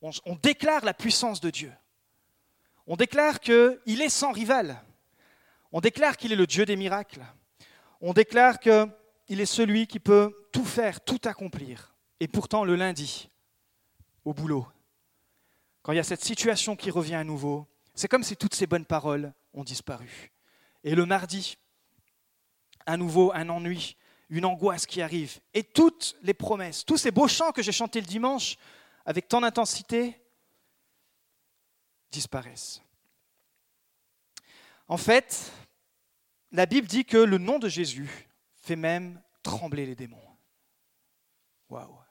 On, 0.00 0.10
on 0.24 0.36
déclare 0.36 0.84
la 0.84 0.94
puissance 0.94 1.40
de 1.40 1.50
Dieu. 1.50 1.72
On 2.86 2.96
déclare 2.96 3.40
qu'il 3.40 4.00
est 4.00 4.08
sans 4.08 4.32
rival. 4.32 4.80
On 5.72 5.80
déclare 5.80 6.16
qu'il 6.16 6.32
est 6.32 6.36
le 6.36 6.46
Dieu 6.46 6.64
des 6.64 6.76
miracles. 6.76 7.24
On 8.00 8.12
déclare 8.12 8.60
qu'il 8.60 9.40
est 9.40 9.46
celui 9.46 9.86
qui 9.86 9.98
peut 9.98 10.48
tout 10.52 10.64
faire, 10.64 11.00
tout 11.00 11.20
accomplir. 11.24 11.94
Et 12.20 12.28
pourtant, 12.28 12.64
le 12.64 12.76
lundi, 12.76 13.28
au 14.26 14.34
boulot, 14.34 14.66
quand 15.82 15.92
il 15.92 15.96
y 15.96 16.00
a 16.00 16.04
cette 16.04 16.24
situation 16.24 16.74
qui 16.74 16.90
revient 16.90 17.14
à 17.14 17.24
nouveau, 17.24 17.66
c'est 17.94 18.08
comme 18.08 18.24
si 18.24 18.36
toutes 18.36 18.56
ces 18.56 18.66
bonnes 18.66 18.84
paroles 18.84 19.32
ont 19.54 19.62
disparu. 19.62 20.32
Et 20.82 20.96
le 20.96 21.06
mardi, 21.06 21.56
à 22.86 22.96
nouveau, 22.96 23.32
un 23.32 23.48
ennui, 23.48 23.96
une 24.28 24.44
angoisse 24.44 24.84
qui 24.84 25.00
arrive. 25.00 25.38
Et 25.54 25.62
toutes 25.62 26.16
les 26.22 26.34
promesses, 26.34 26.84
tous 26.84 26.96
ces 26.96 27.12
beaux 27.12 27.28
chants 27.28 27.52
que 27.52 27.62
j'ai 27.62 27.70
chantés 27.70 28.00
le 28.00 28.06
dimanche 28.06 28.56
avec 29.04 29.28
tant 29.28 29.40
d'intensité, 29.40 30.20
disparaissent. 32.10 32.82
En 34.88 34.96
fait, 34.96 35.52
la 36.50 36.66
Bible 36.66 36.88
dit 36.88 37.04
que 37.04 37.16
le 37.16 37.38
nom 37.38 37.60
de 37.60 37.68
Jésus 37.68 38.28
fait 38.56 38.76
même 38.76 39.22
trembler 39.44 39.86
les 39.86 39.94
démons. 39.94 40.18
Waouh! 41.68 42.05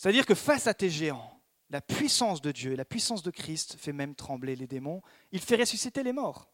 C'est-à-dire 0.00 0.24
que 0.24 0.34
face 0.34 0.66
à 0.66 0.72
tes 0.72 0.88
géants, 0.88 1.30
la 1.68 1.82
puissance 1.82 2.40
de 2.40 2.52
Dieu, 2.52 2.74
la 2.74 2.86
puissance 2.86 3.22
de 3.22 3.30
Christ 3.30 3.76
fait 3.78 3.92
même 3.92 4.14
trembler 4.14 4.56
les 4.56 4.66
démons. 4.66 5.02
Il 5.30 5.42
fait 5.42 5.56
ressusciter 5.56 6.02
les 6.02 6.14
morts. 6.14 6.48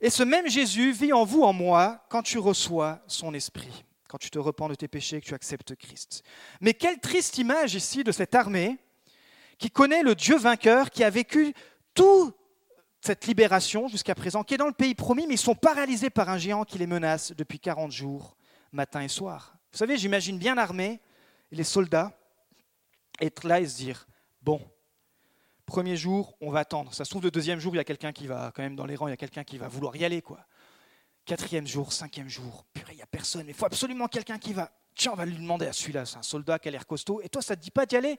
Et 0.00 0.10
ce 0.10 0.24
même 0.24 0.48
Jésus 0.48 0.90
vit 0.90 1.12
en 1.12 1.24
vous, 1.24 1.42
en 1.42 1.52
moi, 1.52 2.04
quand 2.08 2.22
tu 2.22 2.38
reçois 2.38 3.04
son 3.06 3.34
esprit, 3.34 3.84
quand 4.08 4.18
tu 4.18 4.30
te 4.30 4.38
repens 4.40 4.68
de 4.68 4.74
tes 4.74 4.88
péchés 4.88 5.18
et 5.18 5.20
que 5.20 5.26
tu 5.26 5.34
acceptes 5.34 5.76
Christ. 5.76 6.24
Mais 6.60 6.74
quelle 6.74 6.98
triste 6.98 7.38
image 7.38 7.76
ici 7.76 8.02
de 8.02 8.10
cette 8.10 8.34
armée 8.34 8.78
qui 9.58 9.70
connaît 9.70 10.02
le 10.02 10.16
Dieu 10.16 10.36
vainqueur, 10.36 10.90
qui 10.90 11.04
a 11.04 11.10
vécu 11.10 11.54
toute 11.94 12.34
cette 13.00 13.28
libération 13.28 13.86
jusqu'à 13.86 14.16
présent, 14.16 14.42
qui 14.42 14.54
est 14.54 14.58
dans 14.58 14.66
le 14.66 14.72
pays 14.72 14.96
promis, 14.96 15.28
mais 15.28 15.34
ils 15.34 15.38
sont 15.38 15.54
paralysés 15.54 16.10
par 16.10 16.30
un 16.30 16.38
géant 16.38 16.64
qui 16.64 16.78
les 16.78 16.88
menace 16.88 17.30
depuis 17.30 17.60
40 17.60 17.92
jours, 17.92 18.36
matin 18.72 19.02
et 19.02 19.08
soir. 19.08 19.54
Vous 19.70 19.78
savez, 19.78 19.96
j'imagine 19.96 20.36
bien 20.36 20.56
l'armée 20.56 21.00
les 21.52 21.64
soldats 21.64 22.18
être 23.20 23.46
là 23.46 23.60
et 23.60 23.68
se 23.68 23.76
dire, 23.76 24.06
bon, 24.42 24.60
Premier 25.72 25.96
jour, 25.96 26.36
on 26.40 26.50
va 26.50 26.60
attendre. 26.60 26.92
Ça 26.92 27.04
se 27.04 27.10
trouve, 27.10 27.22
le 27.22 27.30
deuxième 27.30 27.58
jour, 27.58 27.74
il 27.74 27.78
y 27.78 27.80
a 27.80 27.84
quelqu'un 27.84 28.12
qui 28.12 28.26
va, 28.26 28.52
quand 28.54 28.62
même 28.62 28.76
dans 28.76 28.84
les 28.84 28.96
rangs, 28.96 29.06
il 29.06 29.12
y 29.12 29.14
a 29.14 29.16
quelqu'un 29.16 29.44
qui 29.44 29.58
va 29.58 29.68
vouloir 29.68 29.96
y 29.96 30.04
aller. 30.04 30.20
quoi. 30.20 30.40
Quatrième 31.24 31.66
jour, 31.66 31.92
cinquième 31.92 32.28
jour, 32.28 32.66
purée, 32.74 32.92
il 32.92 32.96
n'y 32.96 33.02
a 33.02 33.06
personne. 33.06 33.46
Il 33.48 33.54
faut 33.54 33.64
absolument 33.64 34.08
quelqu'un 34.08 34.38
qui 34.38 34.52
va. 34.52 34.70
Tiens, 34.94 35.12
on 35.12 35.16
va 35.16 35.24
lui 35.24 35.36
demander 35.36 35.66
à 35.66 35.72
celui-là, 35.72 36.04
c'est 36.04 36.18
un 36.18 36.22
soldat 36.22 36.58
qui 36.58 36.68
a 36.68 36.72
l'air 36.72 36.86
costaud. 36.86 37.22
Et 37.22 37.28
toi, 37.28 37.40
ça 37.40 37.54
ne 37.54 37.60
te 37.60 37.62
dit 37.62 37.70
pas 37.70 37.86
d'y 37.86 37.96
aller? 37.96 38.18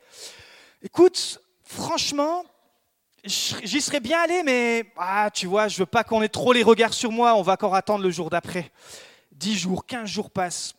Écoute, 0.81 1.39
franchement, 1.63 2.43
j'y 3.23 3.81
serais 3.81 3.99
bien 3.99 4.21
allé, 4.21 4.41
mais 4.41 4.91
ah, 4.97 5.29
tu 5.31 5.45
vois, 5.45 5.67
je 5.67 5.77
veux 5.77 5.85
pas 5.85 6.03
qu'on 6.03 6.23
ait 6.23 6.29
trop 6.29 6.53
les 6.53 6.63
regards 6.63 6.93
sur 6.93 7.11
moi, 7.11 7.35
on 7.35 7.41
va 7.41 7.53
encore 7.53 7.75
attendre 7.75 8.03
le 8.03 8.09
jour 8.09 8.29
d'après. 8.29 8.71
10 9.33 9.55
jours, 9.57 9.85
15 9.85 10.09
jours 10.09 10.31
passent. 10.31 10.73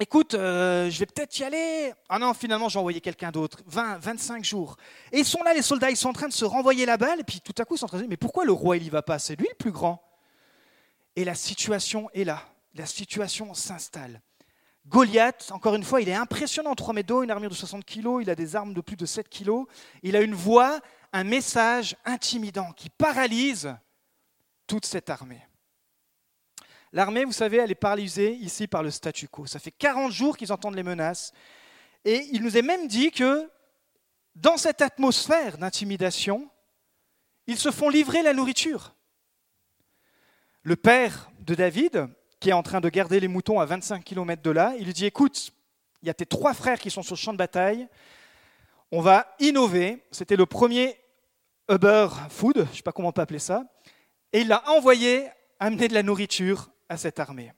Écoute, 0.00 0.34
euh, 0.34 0.90
je 0.90 0.98
vais 0.98 1.06
peut-être 1.06 1.38
y 1.38 1.44
aller. 1.44 1.92
Ah 2.08 2.18
non, 2.18 2.34
finalement, 2.34 2.68
j'ai 2.68 2.80
envoyé 2.80 3.00
quelqu'un 3.00 3.30
d'autre. 3.30 3.58
20, 3.66 3.98
25 3.98 4.44
jours. 4.44 4.76
Et 5.12 5.20
ils 5.20 5.24
sont 5.24 5.42
là, 5.44 5.54
les 5.54 5.62
soldats, 5.62 5.88
ils 5.88 5.96
sont 5.96 6.08
en 6.08 6.12
train 6.12 6.26
de 6.26 6.32
se 6.32 6.44
renvoyer 6.44 6.84
la 6.84 6.96
balle, 6.96 7.20
et 7.20 7.24
puis 7.24 7.40
tout 7.40 7.54
à 7.58 7.64
coup, 7.64 7.76
ils 7.76 7.78
sont 7.78 7.84
en 7.84 7.88
train 7.88 7.98
de 7.98 8.02
dire, 8.02 8.10
mais 8.10 8.16
pourquoi 8.16 8.44
le 8.44 8.50
roi, 8.50 8.76
il 8.76 8.82
y 8.82 8.90
va 8.90 9.02
pas? 9.02 9.20
C'est 9.20 9.36
lui 9.36 9.46
le 9.48 9.56
plus 9.56 9.70
grand. 9.70 10.02
Et 11.14 11.24
la 11.24 11.36
situation 11.36 12.10
est 12.12 12.24
là. 12.24 12.42
La 12.74 12.86
situation 12.86 13.54
s'installe. 13.54 14.20
Goliath, 14.88 15.50
encore 15.52 15.76
une 15.76 15.84
fois, 15.84 16.00
il 16.00 16.08
est 16.08 16.14
impressionnant, 16.14 16.74
3 16.74 16.92
mètres 16.92 17.08
d'eau, 17.08 17.22
une 17.22 17.30
armure 17.30 17.50
de 17.50 17.54
60 17.54 17.84
kg, 17.84 18.20
il 18.20 18.30
a 18.30 18.34
des 18.34 18.56
armes 18.56 18.74
de 18.74 18.80
plus 18.80 18.96
de 18.96 19.06
7 19.06 19.28
kg, 19.28 19.64
il 20.02 20.16
a 20.16 20.20
une 20.20 20.34
voix, 20.34 20.80
un 21.12 21.24
message 21.24 21.96
intimidant 22.04 22.72
qui 22.72 22.90
paralyse 22.90 23.74
toute 24.66 24.86
cette 24.86 25.08
armée. 25.08 25.40
L'armée, 26.94 27.24
vous 27.24 27.32
savez, 27.32 27.56
elle 27.56 27.72
est 27.72 27.74
paralysée 27.74 28.34
ici 28.34 28.68
par 28.68 28.84
le 28.84 28.90
statu 28.92 29.26
quo. 29.26 29.46
Ça 29.46 29.58
fait 29.58 29.72
40 29.72 30.12
jours 30.12 30.36
qu'ils 30.36 30.52
entendent 30.52 30.76
les 30.76 30.84
menaces. 30.84 31.32
Et 32.04 32.28
il 32.30 32.40
nous 32.40 32.56
est 32.56 32.62
même 32.62 32.86
dit 32.86 33.10
que 33.10 33.50
dans 34.36 34.56
cette 34.56 34.80
atmosphère 34.80 35.58
d'intimidation, 35.58 36.48
ils 37.48 37.58
se 37.58 37.72
font 37.72 37.88
livrer 37.88 38.22
la 38.22 38.32
nourriture. 38.32 38.94
Le 40.62 40.76
père 40.76 41.32
de 41.40 41.56
David, 41.56 42.06
qui 42.38 42.50
est 42.50 42.52
en 42.52 42.62
train 42.62 42.80
de 42.80 42.88
garder 42.88 43.18
les 43.18 43.26
moutons 43.26 43.58
à 43.58 43.66
25 43.66 44.04
km 44.04 44.40
de 44.40 44.50
là, 44.52 44.74
il 44.78 44.86
lui 44.86 44.92
dit, 44.92 45.06
écoute, 45.06 45.50
il 46.00 46.06
y 46.06 46.10
a 46.10 46.14
tes 46.14 46.26
trois 46.26 46.54
frères 46.54 46.78
qui 46.78 46.92
sont 46.92 47.02
sur 47.02 47.16
le 47.16 47.20
champ 47.20 47.32
de 47.32 47.38
bataille, 47.38 47.88
on 48.92 49.00
va 49.00 49.34
innover. 49.40 50.06
C'était 50.12 50.36
le 50.36 50.46
premier 50.46 50.96
Uber 51.68 52.06
Food, 52.30 52.58
je 52.58 52.60
ne 52.60 52.66
sais 52.76 52.82
pas 52.82 52.92
comment 52.92 53.08
on 53.08 53.12
peut 53.12 53.20
appeler 53.20 53.40
ça, 53.40 53.64
et 54.32 54.42
il 54.42 54.48
l'a 54.48 54.62
envoyé 54.70 55.26
amener 55.58 55.88
de 55.88 55.94
la 55.94 56.04
nourriture 56.04 56.70
à 56.94 56.96
cette 56.96 57.20
armée. 57.20 57.52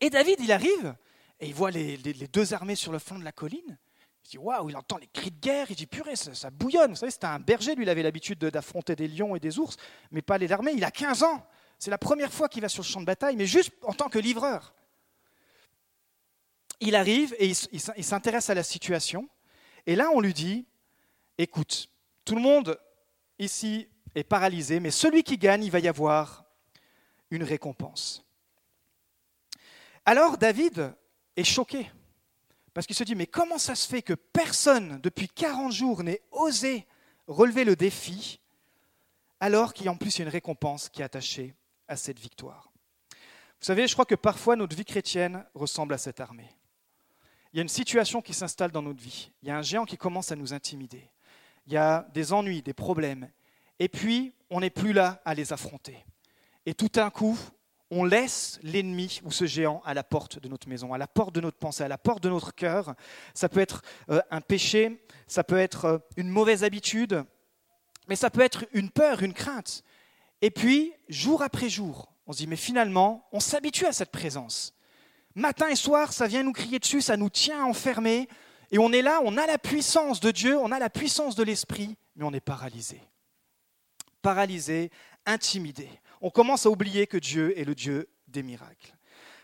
Et 0.00 0.10
David, 0.10 0.40
il 0.40 0.52
arrive, 0.52 0.94
et 1.40 1.46
il 1.46 1.54
voit 1.54 1.70
les, 1.70 1.96
deux 1.98 2.54
armées 2.54 2.74
sur 2.74 2.92
le 2.92 2.98
flanc 2.98 3.18
de 3.18 3.24
la 3.24 3.32
colline. 3.32 3.78
Il 4.24 4.30
dit 4.30 4.38
Waouh, 4.38 4.70
il 4.70 4.76
entend 4.76 4.96
les 4.96 5.06
cris 5.06 5.30
de 5.30 5.40
guerre, 5.40 5.66
il 5.70 5.76
dit 5.76 5.86
Purée, 5.86 6.16
ça, 6.16 6.50
bouillonne. 6.50 6.90
Vous 6.90 6.96
savez, 6.96 7.12
c'était 7.12 7.26
un 7.26 7.38
berger, 7.38 7.74
lui, 7.74 7.84
il 7.84 7.88
avait 7.88 8.02
l'habitude 8.02 8.38
d'affronter 8.38 8.96
des 8.96 9.08
lions 9.08 9.36
et 9.36 9.40
des 9.40 9.58
ours, 9.58 9.76
mais 10.10 10.22
pas 10.22 10.38
les 10.38 10.50
armées. 10.52 10.72
Il 10.74 10.84
a 10.84 10.90
15 10.90 11.22
ans. 11.22 11.46
C'est 11.78 11.90
la 11.90 11.98
première 11.98 12.32
fois 12.32 12.48
qu'il 12.48 12.62
va 12.62 12.68
sur 12.68 12.82
le 12.82 12.88
champ 12.88 13.00
de 13.00 13.06
bataille, 13.06 13.36
mais 13.36 13.46
juste 13.46 13.72
en 13.82 13.92
tant 13.92 14.08
que 14.08 14.18
livreur. 14.18 14.74
Il 16.80 16.94
arrive 16.94 17.34
et 17.38 17.48
il, 17.48 18.04
s'intéresse 18.04 18.50
à 18.50 18.54
la 18.54 18.62
situation. 18.62 19.28
Et 19.86 19.96
là, 19.96 20.10
on 20.14 20.20
lui 20.20 20.34
dit, 20.34 20.66
écoute, 21.38 21.88
tout 22.24 22.36
le 22.36 22.40
monde 22.40 22.78
ici 23.38 23.88
est 24.14 24.24
paralysé, 24.24 24.80
mais 24.80 24.90
celui 24.90 25.22
qui 25.22 25.38
gagne, 25.38 25.64
il 25.64 25.70
va 25.70 25.80
y 25.80 25.88
avoir 25.88 26.44
une 27.30 27.42
récompense. 27.42 28.27
Alors 30.10 30.38
David 30.38 30.94
est 31.36 31.44
choqué, 31.44 31.90
parce 32.72 32.86
qu'il 32.86 32.96
se 32.96 33.04
dit, 33.04 33.14
mais 33.14 33.26
comment 33.26 33.58
ça 33.58 33.74
se 33.74 33.86
fait 33.86 34.00
que 34.00 34.14
personne 34.14 34.98
depuis 35.02 35.28
40 35.28 35.70
jours 35.70 36.02
n'ait 36.02 36.22
osé 36.30 36.86
relever 37.26 37.62
le 37.62 37.76
défi, 37.76 38.40
alors 39.38 39.74
qu'il 39.74 39.84
y 39.84 39.88
a 39.90 39.92
en 39.92 39.98
plus 39.98 40.18
une 40.18 40.28
récompense 40.28 40.88
qui 40.88 41.02
est 41.02 41.04
attachée 41.04 41.54
à 41.88 41.96
cette 41.96 42.18
victoire? 42.18 42.72
Vous 43.10 43.66
savez, 43.66 43.86
je 43.86 43.92
crois 43.92 44.06
que 44.06 44.14
parfois 44.14 44.56
notre 44.56 44.74
vie 44.74 44.86
chrétienne 44.86 45.44
ressemble 45.52 45.92
à 45.92 45.98
cette 45.98 46.20
armée. 46.20 46.56
Il 47.52 47.58
y 47.58 47.60
a 47.60 47.62
une 47.62 47.68
situation 47.68 48.22
qui 48.22 48.32
s'installe 48.32 48.70
dans 48.70 48.80
notre 48.80 49.02
vie. 49.02 49.30
Il 49.42 49.48
y 49.48 49.50
a 49.50 49.58
un 49.58 49.62
géant 49.62 49.84
qui 49.84 49.98
commence 49.98 50.32
à 50.32 50.36
nous 50.36 50.54
intimider. 50.54 51.10
Il 51.66 51.74
y 51.74 51.76
a 51.76 52.08
des 52.14 52.32
ennuis, 52.32 52.62
des 52.62 52.72
problèmes. 52.72 53.30
Et 53.78 53.90
puis, 53.90 54.32
on 54.48 54.60
n'est 54.60 54.70
plus 54.70 54.94
là 54.94 55.20
à 55.26 55.34
les 55.34 55.52
affronter. 55.52 56.02
Et 56.64 56.72
tout 56.72 56.88
d'un 56.88 57.10
coup, 57.10 57.38
on 57.90 58.04
laisse 58.04 58.58
l'ennemi 58.62 59.20
ou 59.24 59.30
ce 59.30 59.46
géant 59.46 59.82
à 59.84 59.94
la 59.94 60.04
porte 60.04 60.38
de 60.38 60.48
notre 60.48 60.68
maison, 60.68 60.92
à 60.92 60.98
la 60.98 61.06
porte 61.06 61.34
de 61.34 61.40
notre 61.40 61.58
pensée, 61.58 61.84
à 61.84 61.88
la 61.88 61.98
porte 61.98 62.22
de 62.22 62.28
notre 62.28 62.54
cœur. 62.54 62.94
Ça 63.34 63.48
peut 63.48 63.60
être 63.60 63.82
euh, 64.10 64.20
un 64.30 64.40
péché, 64.40 65.04
ça 65.26 65.42
peut 65.44 65.58
être 65.58 65.84
euh, 65.86 65.98
une 66.16 66.28
mauvaise 66.28 66.64
habitude, 66.64 67.24
mais 68.08 68.16
ça 68.16 68.30
peut 68.30 68.42
être 68.42 68.66
une 68.72 68.90
peur, 68.90 69.22
une 69.22 69.32
crainte. 69.32 69.82
Et 70.42 70.50
puis, 70.50 70.92
jour 71.08 71.42
après 71.42 71.68
jour, 71.68 72.12
on 72.26 72.32
se 72.32 72.38
dit, 72.38 72.46
mais 72.46 72.56
finalement, 72.56 73.26
on 73.32 73.40
s'habitue 73.40 73.86
à 73.86 73.92
cette 73.92 74.10
présence. 74.10 74.74
Matin 75.34 75.68
et 75.68 75.76
soir, 75.76 76.12
ça 76.12 76.26
vient 76.26 76.42
nous 76.42 76.52
crier 76.52 76.78
dessus, 76.78 77.00
ça 77.00 77.16
nous 77.16 77.30
tient 77.30 77.64
enfermés. 77.64 78.28
Et 78.70 78.78
on 78.78 78.92
est 78.92 79.02
là, 79.02 79.20
on 79.24 79.36
a 79.38 79.46
la 79.46 79.58
puissance 79.58 80.20
de 80.20 80.30
Dieu, 80.30 80.58
on 80.58 80.72
a 80.72 80.78
la 80.78 80.90
puissance 80.90 81.34
de 81.36 81.42
l'Esprit, 81.42 81.96
mais 82.16 82.24
on 82.24 82.32
est 82.32 82.40
paralysé. 82.40 83.00
Paralysé, 84.20 84.90
intimidé. 85.24 85.88
On 86.20 86.30
commence 86.30 86.66
à 86.66 86.70
oublier 86.70 87.06
que 87.06 87.18
Dieu 87.18 87.58
est 87.58 87.64
le 87.64 87.74
Dieu 87.74 88.08
des 88.26 88.42
miracles. 88.42 88.94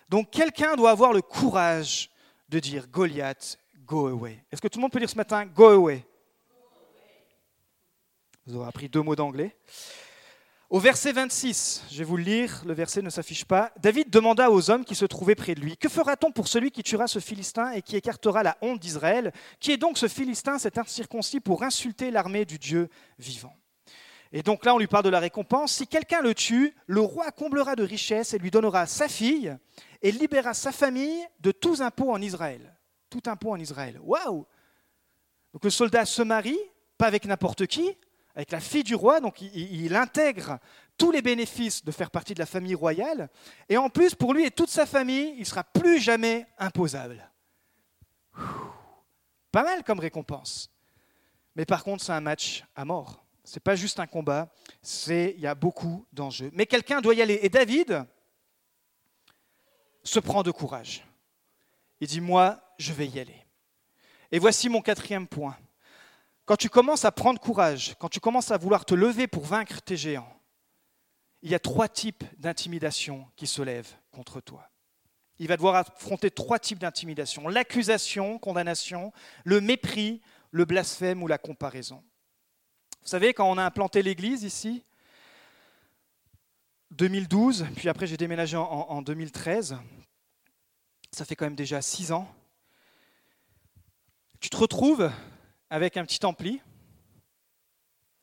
Donc 0.09 0.31
quelqu'un 0.31 0.77
doit 0.77 0.91
avoir 0.91 1.13
le 1.13 1.23
courage 1.23 2.11
de 2.49 2.59
dire 2.59 2.89
Goliath, 2.89 3.59
go 3.85 4.09
away. 4.09 4.45
Est-ce 4.51 4.61
que 4.61 4.69
tout 4.69 4.79
le 4.79 4.83
monde 4.83 4.93
peut 4.93 4.99
dire 4.99 5.11
ce 5.11 5.17
matin, 5.17 5.47
go 5.47 5.69
away? 5.69 6.05
Vous 8.47 8.57
aurez 8.57 8.69
appris 8.69 8.89
deux 8.89 9.03
mots 9.03 9.17
d'anglais. 9.17 9.57
Au 10.71 10.79
verset 10.79 11.13
26, 11.13 11.85
je 11.91 11.99
vais 11.99 12.05
vous 12.05 12.17
le 12.17 12.25
lire, 12.25 12.63
le 12.67 12.75
verset 12.75 13.01
ne 13.01 13.11
s'affiche 13.11 13.45
pas. 13.45 13.73
David 13.81 14.11
demanda 14.11 14.51
aux 14.51 14.71
hommes 14.71 14.85
qui 14.85 14.95
se 14.95 15.05
trouvaient 15.05 15.35
près 15.35 15.55
de 15.55 15.61
lui 15.61 15.77
Que 15.77 15.89
fera-t-on 15.89 16.33
pour 16.33 16.49
celui 16.49 16.71
qui 16.71 16.83
tuera 16.83 17.07
ce 17.07 17.21
Philistin 17.21 17.73
et 17.73 17.83
qui 17.83 17.97
écartera 17.97 18.43
la 18.43 18.57
honte 18.61 18.81
d'Israël? 18.81 19.33
Qui 19.61 19.73
est 19.73 19.77
donc 19.77 19.99
ce 19.99 20.09
Philistin, 20.09 20.59
cet 20.59 20.77
incirconcis, 20.77 21.41
pour 21.41 21.63
insulter 21.63 22.11
l'armée 22.11 22.45
du 22.45 22.59
Dieu 22.59 22.89
vivant? 23.19 23.57
Et 24.37 24.43
donc 24.43 24.65
là, 24.65 24.75
on 24.75 24.79
lui 24.79 24.89
parle 24.89 25.05
de 25.05 25.11
la 25.11 25.21
récompense. 25.21 25.75
Si 25.75 25.87
quelqu'un 25.87 26.21
le 26.21 26.35
tue, 26.35 26.75
le 26.89 27.01
roi 27.01 27.31
comblera 27.31 27.77
de 27.77 27.85
richesses 27.85 28.35
et 28.35 28.39
lui 28.39 28.51
donnera 28.51 28.85
sa 28.87 29.07
fille 29.07 29.57
et 30.03 30.11
libérera 30.11 30.55
sa 30.55 30.73
famille 30.73 31.25
de 31.39 31.53
tous 31.53 31.81
impôts 31.81 32.11
en 32.11 32.21
Israël. 32.21 32.77
Tout 33.09 33.23
impôt 33.27 33.53
en 33.53 33.61
Israël. 33.61 34.01
Waouh 34.03 34.45
Donc 35.53 35.63
le 35.63 35.71
soldat 35.71 36.05
se 36.05 36.21
marie, 36.21 36.59
pas 36.99 37.07
avec 37.07 37.27
n'importe 37.27 37.69
qui, 37.69 37.97
avec 38.35 38.51
la 38.51 38.59
fille 38.59 38.83
du 38.83 38.97
roi, 38.97 39.21
donc 39.21 39.41
il, 39.41 39.95
intègre 39.95 40.59
tous 40.99 41.13
les 41.13 41.23
bénéfices 41.23 41.85
de 41.85 41.93
faire 41.93 42.11
partie 42.11 42.35
de 42.35 42.41
la 42.41 42.47
famille 42.47 42.75
royale, 42.75 43.31
et 43.69 43.77
en 43.77 43.89
plus, 43.89 44.17
pour 44.17 44.35
lui 44.35 44.45
et 44.45 44.51
toute 44.51 44.69
sa 44.69 44.85
famille, 44.85 45.35
il 45.35 45.41
ne 45.41 45.45
sera 45.45 45.63
plus 45.63 46.01
jamais 46.01 46.49
imposable. 46.59 47.31
Pas 49.53 49.63
mal 49.63 49.85
comme 49.85 50.01
récompense. 50.01 50.73
Mais 51.55 51.65
par 51.65 51.85
contre, 51.85 52.03
c'est 52.03 52.11
un 52.11 52.21
match 52.21 52.65
à 52.75 52.85
mort. 52.85 53.24
Ce 53.45 53.57
n'est 53.57 53.61
pas 53.61 53.77
juste 53.77 54.01
un 54.01 54.07
combat, 54.07 54.51
il 55.09 55.39
y 55.39 55.47
a 55.47 55.55
beaucoup 55.55 56.07
d'enjeux. 56.13 56.51
Mais 56.55 56.67
quelqu'un 56.67 57.01
doit 57.01 57.15
y 57.15 57.23
aller. 57.23 57.39
Et 57.43 57.51
David 57.51 58.07
se 60.03 60.19
prend 60.19 60.43
de 60.43 60.51
courage. 60.51 61.07
Il 62.01 62.09
dit, 62.09 62.21
moi, 62.21 62.61
je 62.79 62.93
vais 62.93 63.07
y 63.07 63.21
aller. 63.21 63.45
Et 64.33 64.39
voici 64.39 64.69
mon 64.69 64.81
quatrième 64.81 65.29
point. 65.29 65.57
Quand 66.47 66.57
tu 66.57 66.69
commences 66.69 67.05
à 67.05 67.13
prendre 67.13 67.41
courage, 67.41 67.95
quand 67.99 68.09
tu 68.09 68.21
commences 68.21 68.51
à 68.51 68.57
vouloir 68.57 68.85
te 68.85 68.95
lever 68.95 69.27
pour 69.27 69.45
vaincre 69.45 69.81
tes 69.81 69.97
géants, 69.97 70.41
il 71.43 71.51
y 71.51 71.55
a 71.55 71.59
trois 71.59 71.89
types 71.89 72.25
d'intimidation 72.39 73.27
qui 73.37 73.47
se 73.47 73.63
lèvent 73.63 73.95
contre 74.11 74.41
toi. 74.41 74.71
Il 75.39 75.49
va 75.49 75.57
devoir 75.57 75.77
affronter 75.77 76.31
trois 76.31 76.59
types 76.59 76.79
d'intimidation. 76.79 77.49
L'accusation, 77.49 78.39
condamnation, 78.39 79.13
le 79.45 79.61
mépris, 79.61 80.23
le 80.51 80.65
blasphème 80.65 81.23
ou 81.23 81.27
la 81.27 81.39
comparaison. 81.39 82.03
Vous 83.05 83.11
savez, 83.11 83.35
quand 83.35 83.51
on 83.51 83.59
a 83.59 83.65
implanté 83.65 84.03
l'église 84.03 84.45
ici, 84.45 84.83
2012, 86.93 87.67
puis 87.77 87.91
après 87.91 88.07
j'ai 88.07 88.17
déménagé 88.17 88.57
en, 88.57 88.65
en 88.65 89.03
2013, 89.03 89.77
ça 91.11 91.25
fait 91.27 91.37
quand 91.37 91.45
même 91.45 91.55
déjà 91.55 91.83
six 91.83 92.13
ans, 92.13 92.27
tu 94.41 94.49
te 94.49 94.57
retrouves 94.57 95.11
avec 95.69 95.99
un 95.99 96.05
petit 96.07 96.25
ampli 96.25 96.63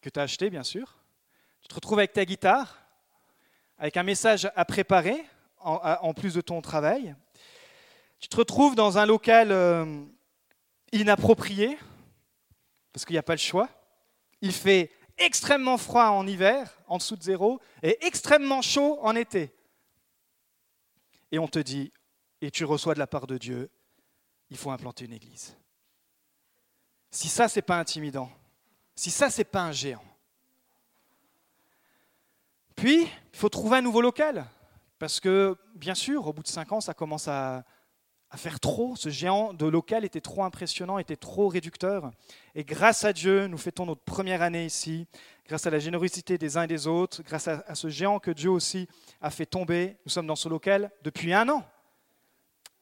que 0.01 0.09
tu 0.09 0.19
as 0.19 0.23
acheté, 0.23 0.49
bien 0.49 0.63
sûr. 0.63 0.97
Tu 1.61 1.67
te 1.67 1.75
retrouves 1.75 1.99
avec 1.99 2.13
ta 2.13 2.25
guitare, 2.25 2.79
avec 3.77 3.97
un 3.97 4.03
message 4.03 4.49
à 4.55 4.65
préparer 4.65 5.23
en, 5.59 6.13
plus 6.15 6.33
de 6.33 6.41
ton 6.41 6.59
travail. 6.61 7.15
Tu 8.19 8.29
te 8.29 8.35
retrouves 8.35 8.73
dans 8.73 8.97
un 8.97 9.05
local 9.05 9.51
euh, 9.51 10.03
inapproprié, 10.91 11.77
parce 12.93 13.05
qu'il 13.05 13.13
n'y 13.13 13.19
a 13.19 13.23
pas 13.23 13.33
le 13.33 13.39
choix. 13.39 13.69
Il 14.41 14.53
fait 14.53 14.91
extrêmement 15.17 15.77
froid 15.77 16.05
en 16.05 16.25
hiver, 16.25 16.77
en 16.87 16.97
dessous 16.97 17.15
de 17.15 17.23
zéro, 17.23 17.61
et 17.83 18.05
extrêmement 18.05 18.61
chaud 18.61 18.99
en 19.01 19.15
été. 19.15 19.53
Et 21.31 21.39
on 21.39 21.47
te 21.47 21.59
dit, 21.59 21.91
et 22.41 22.51
tu 22.51 22.65
reçois 22.65 22.93
de 22.93 22.99
la 22.99 23.07
part 23.07 23.27
de 23.27 23.37
Dieu, 23.37 23.69
il 24.49 24.57
faut 24.57 24.71
implanter 24.71 25.05
une 25.05 25.13
église. 25.13 25.55
Si 27.11 27.27
ça, 27.29 27.47
c'est 27.47 27.61
pas 27.61 27.77
intimidant, 27.77 28.29
si 28.95 29.11
ça, 29.11 29.29
c'est 29.29 29.45
pas 29.45 29.61
un 29.61 29.71
géant. 29.71 30.03
Puis, 32.75 33.03
il 33.03 33.37
faut 33.37 33.49
trouver 33.49 33.77
un 33.77 33.81
nouveau 33.81 34.01
local. 34.01 34.45
Parce 34.97 35.19
que, 35.19 35.57
bien 35.75 35.95
sûr, 35.95 36.27
au 36.27 36.33
bout 36.33 36.43
de 36.43 36.47
cinq 36.47 36.71
ans, 36.71 36.81
ça 36.81 36.93
commence 36.93 37.27
à, 37.27 37.63
à 38.31 38.37
faire 38.37 38.59
trop. 38.59 38.95
Ce 38.95 39.09
géant 39.09 39.53
de 39.53 39.65
local 39.65 40.05
était 40.05 40.21
trop 40.21 40.43
impressionnant, 40.43 40.97
était 40.97 41.17
trop 41.17 41.49
réducteur. 41.49 42.11
Et 42.55 42.63
grâce 42.63 43.03
à 43.03 43.13
Dieu, 43.13 43.47
nous 43.47 43.57
fêtons 43.57 43.85
notre 43.85 44.01
première 44.01 44.41
année 44.41 44.65
ici, 44.65 45.05
grâce 45.45 45.67
à 45.67 45.69
la 45.69 45.79
générosité 45.79 46.37
des 46.37 46.57
uns 46.57 46.63
et 46.63 46.67
des 46.67 46.87
autres, 46.87 47.21
grâce 47.23 47.49
à, 47.49 47.75
ce 47.75 47.89
géant 47.89 48.19
que 48.19 48.31
Dieu 48.31 48.49
aussi 48.49 48.87
a 49.21 49.29
fait 49.29 49.45
tomber. 49.45 49.97
Nous 50.05 50.11
sommes 50.11 50.27
dans 50.27 50.37
ce 50.37 50.47
local 50.47 50.91
depuis 51.03 51.33
un 51.33 51.47
an. 51.49 51.63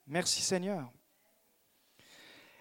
Merci 0.06 0.42
Seigneur. 0.42 0.90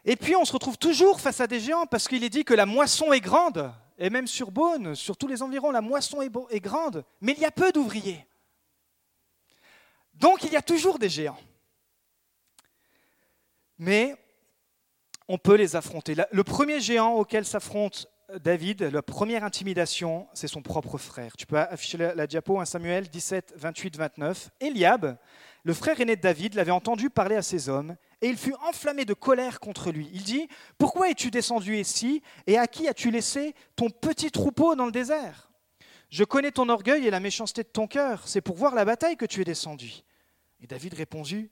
Et 0.05 0.17
puis 0.17 0.35
on 0.35 0.47
se 0.47 0.53
retrouve 0.53 0.79
toujours 0.79 1.21
face 1.21 1.41
à 1.41 1.47
des 1.47 1.61
géants 1.61 1.87
parce 1.87 2.09
qu'il 2.09 2.25
est 2.25 2.31
dit 2.31 2.45
que 2.45 2.55
la 2.55 2.67
moisson 2.67 3.13
est 3.13 3.21
grande. 3.21 3.71
Et 3.99 4.11
même 4.11 4.27
sur 4.27 4.51
Beaune, 4.51 4.95
sur 4.95 5.17
tous 5.17 5.27
les 5.27 5.43
environs, 5.43 5.71
la 5.71 5.81
moisson 5.81 6.23
est 6.23 6.61
grande. 6.61 7.05
Mais 7.21 7.33
il 7.33 7.41
y 7.41 7.45
a 7.45 7.51
peu 7.51 7.73
d'ouvriers. 7.73 8.25
Donc 10.15 10.45
il 10.45 10.53
y 10.53 10.57
a 10.57 10.63
toujours 10.63 10.99
des 10.99 11.11
géants 11.11 11.39
mais 13.79 14.15
on 15.29 15.39
peut 15.39 15.55
les 15.55 15.77
affronter. 15.77 16.15
Le 16.33 16.45
premier 16.45 16.81
géant 16.81 17.15
auquel 17.15 17.45
s'affronte 17.45 18.09
David, 18.43 18.83
la 18.83 19.01
première 19.01 19.43
intimidation, 19.43 20.29
c'est 20.35 20.49
son 20.49 20.61
propre 20.61 20.99
frère. 20.99 21.35
Tu 21.39 21.47
peux 21.47 21.57
afficher 21.57 21.97
la, 21.97 22.27
diapo, 22.27 22.61
1 22.61 22.67
Samuel 22.67 23.09
17, 23.09 23.55
28, 23.57 23.97
29. 23.97 24.51
Eliab, 24.61 25.17
le 25.65 25.75
frère 25.75 25.99
aîné 25.99 26.15
de 26.15 26.21
David, 26.21 26.55
l'avait 26.55 26.71
entendu 26.71 27.09
parler 27.09 27.37
à 27.37 27.43
ses 27.43 27.71
hommes, 27.71 27.97
et 28.21 28.29
il 28.29 28.37
fut 28.37 28.55
enflammé 28.69 29.07
de 29.07 29.15
colère 29.15 29.61
contre 29.61 29.91
lui. 29.91 30.11
Il 30.13 30.25
dit, 30.25 30.47
Pourquoi 30.77 31.09
es-tu 31.09 31.31
descendu 31.31 31.79
ici, 31.79 32.23
et 32.47 32.59
à 32.59 32.67
qui 32.67 32.87
as-tu 32.87 33.11
laissé 33.11 33.55
ton 33.77 33.89
petit 33.89 34.31
troupeau 34.31 34.75
dans 34.75 34.87
le 34.87 34.93
désert 34.93 35.51
Je 36.11 36.25
connais 36.25 36.53
ton 36.53 36.69
orgueil 36.69 37.07
et 37.07 37.11
la 37.11 37.21
méchanceté 37.21 37.63
de 37.63 37.69
ton 37.69 37.87
cœur, 37.87 38.29
c'est 38.29 38.43
pour 38.43 38.57
voir 38.57 38.75
la 38.75 38.85
bataille 38.85 39.17
que 39.17 39.27
tu 39.27 39.41
es 39.41 39.45
descendu. 39.45 40.03
Et 40.61 40.67
David 40.67 40.93
répondit, 40.93 41.51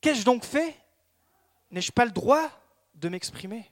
Qu'ai-je 0.00 0.24
donc 0.24 0.44
fait? 0.44 0.76
N'ai-je 1.70 1.92
pas 1.92 2.04
le 2.04 2.10
droit 2.10 2.50
de 2.94 3.08
m'exprimer? 3.08 3.70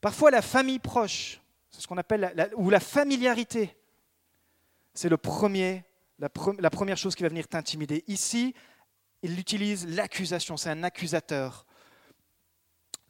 Parfois, 0.00 0.30
la 0.30 0.42
famille 0.42 0.78
proche, 0.78 1.40
c'est 1.70 1.80
ce 1.80 1.86
qu'on 1.86 1.98
appelle 1.98 2.50
ou 2.56 2.70
la 2.70 2.80
familiarité, 2.80 3.76
c'est 4.94 5.08
la 5.08 5.18
première 5.18 5.84
chose 6.96 7.14
qui 7.14 7.22
va 7.22 7.28
venir 7.28 7.46
t'intimider. 7.48 8.04
Ici, 8.08 8.54
il 9.22 9.38
utilise 9.38 9.86
l'accusation, 9.86 10.56
c'est 10.56 10.70
un 10.70 10.82
accusateur. 10.82 11.66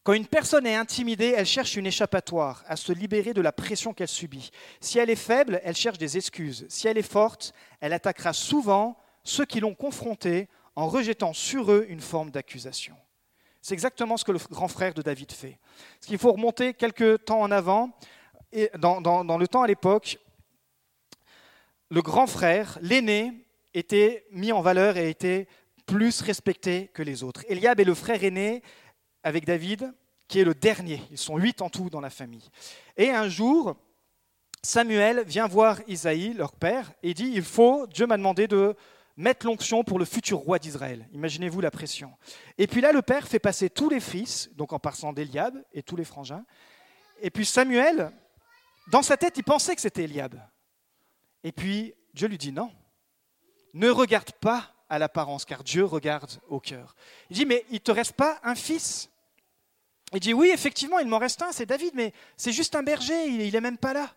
Quand 0.02 0.12
une 0.14 0.26
personne 0.26 0.66
est 0.66 0.74
intimidée, 0.74 1.34
elle 1.36 1.46
cherche 1.46 1.76
une 1.76 1.86
échappatoire, 1.86 2.64
à 2.66 2.76
se 2.76 2.92
libérer 2.92 3.34
de 3.34 3.40
la 3.40 3.52
pression 3.52 3.92
qu'elle 3.92 4.08
subit. 4.08 4.50
Si 4.80 4.98
elle 4.98 5.10
est 5.10 5.16
faible, 5.16 5.60
elle 5.62 5.76
cherche 5.76 5.98
des 5.98 6.16
excuses. 6.16 6.66
Si 6.68 6.88
elle 6.88 6.98
est 6.98 7.02
forte, 7.02 7.52
elle 7.80 7.92
attaquera 7.92 8.32
souvent 8.32 8.98
ceux 9.24 9.44
qui 9.44 9.60
l'ont 9.60 9.74
confrontée 9.74 10.48
en 10.80 10.88
rejetant 10.88 11.34
sur 11.34 11.70
eux 11.72 11.84
une 11.88 12.00
forme 12.00 12.30
d'accusation. 12.30 12.96
C'est 13.60 13.74
exactement 13.74 14.16
ce 14.16 14.24
que 14.24 14.32
le 14.32 14.38
grand 14.50 14.68
frère 14.68 14.94
de 14.94 15.02
David 15.02 15.30
fait. 15.30 15.58
Ce 16.00 16.06
qu'il 16.06 16.16
faut 16.16 16.32
remonter 16.32 16.72
quelques 16.72 17.26
temps 17.26 17.42
en 17.42 17.50
avant, 17.50 17.90
et 18.50 18.70
dans, 18.78 19.02
dans 19.02 19.38
le 19.38 19.46
temps 19.46 19.62
à 19.62 19.66
l'époque, 19.66 20.18
le 21.90 22.00
grand 22.00 22.26
frère, 22.26 22.78
l'aîné, 22.80 23.32
était 23.74 24.24
mis 24.32 24.52
en 24.52 24.62
valeur 24.62 24.96
et 24.96 25.10
était 25.10 25.46
plus 25.84 26.22
respecté 26.22 26.88
que 26.94 27.02
les 27.02 27.22
autres. 27.22 27.44
Eliab 27.48 27.78
est 27.78 27.84
le 27.84 27.94
frère 27.94 28.24
aîné 28.24 28.62
avec 29.22 29.44
David, 29.44 29.92
qui 30.28 30.40
est 30.40 30.44
le 30.44 30.54
dernier. 30.54 31.02
Ils 31.10 31.18
sont 31.18 31.36
huit 31.36 31.60
en 31.60 31.68
tout 31.68 31.90
dans 31.90 32.00
la 32.00 32.10
famille. 32.10 32.48
Et 32.96 33.10
un 33.10 33.28
jour, 33.28 33.76
Samuel 34.62 35.24
vient 35.26 35.46
voir 35.46 35.78
Isaïe, 35.86 36.32
leur 36.32 36.52
père, 36.52 36.90
et 37.02 37.12
dit, 37.12 37.30
il 37.34 37.42
faut, 37.42 37.86
Dieu 37.88 38.06
m'a 38.06 38.16
demandé 38.16 38.48
de 38.48 38.74
mettre 39.20 39.44
l'onction 39.44 39.84
pour 39.84 39.98
le 39.98 40.04
futur 40.04 40.38
roi 40.38 40.58
d'Israël. 40.58 41.06
Imaginez-vous 41.12 41.60
la 41.60 41.70
pression. 41.70 42.12
Et 42.56 42.66
puis 42.66 42.80
là, 42.80 42.90
le 42.90 43.02
père 43.02 43.28
fait 43.28 43.38
passer 43.38 43.68
tous 43.68 43.90
les 43.90 44.00
fils, 44.00 44.50
donc 44.54 44.72
en 44.72 44.78
passant 44.78 45.12
d'Eliab 45.12 45.54
et 45.74 45.82
tous 45.82 45.94
les 45.94 46.04
frangins. 46.04 46.44
Et 47.20 47.30
puis 47.30 47.44
Samuel, 47.44 48.10
dans 48.90 49.02
sa 49.02 49.18
tête, 49.18 49.36
il 49.36 49.44
pensait 49.44 49.74
que 49.74 49.82
c'était 49.82 50.04
Eliab. 50.04 50.40
Et 51.44 51.52
puis 51.52 51.94
Dieu 52.14 52.28
lui 52.28 52.38
dit 52.38 52.50
non, 52.50 52.72
ne 53.74 53.90
regarde 53.90 54.32
pas 54.32 54.74
à 54.88 54.98
l'apparence, 54.98 55.44
car 55.44 55.62
Dieu 55.62 55.84
regarde 55.84 56.40
au 56.48 56.58
cœur. 56.58 56.96
Il 57.28 57.36
dit, 57.36 57.46
mais 57.46 57.64
il 57.70 57.80
te 57.80 57.92
reste 57.92 58.12
pas 58.12 58.40
un 58.42 58.54
fils? 58.56 59.08
Il 60.12 60.18
dit, 60.18 60.34
oui, 60.34 60.50
effectivement, 60.52 60.98
il 60.98 61.06
m'en 61.06 61.18
reste 61.18 61.40
un, 61.42 61.52
c'est 61.52 61.66
David, 61.66 61.92
mais 61.94 62.12
c'est 62.36 62.50
juste 62.50 62.74
un 62.74 62.82
berger, 62.82 63.26
il 63.26 63.52
n'est 63.52 63.60
même 63.60 63.78
pas 63.78 63.92
là. 63.92 64.12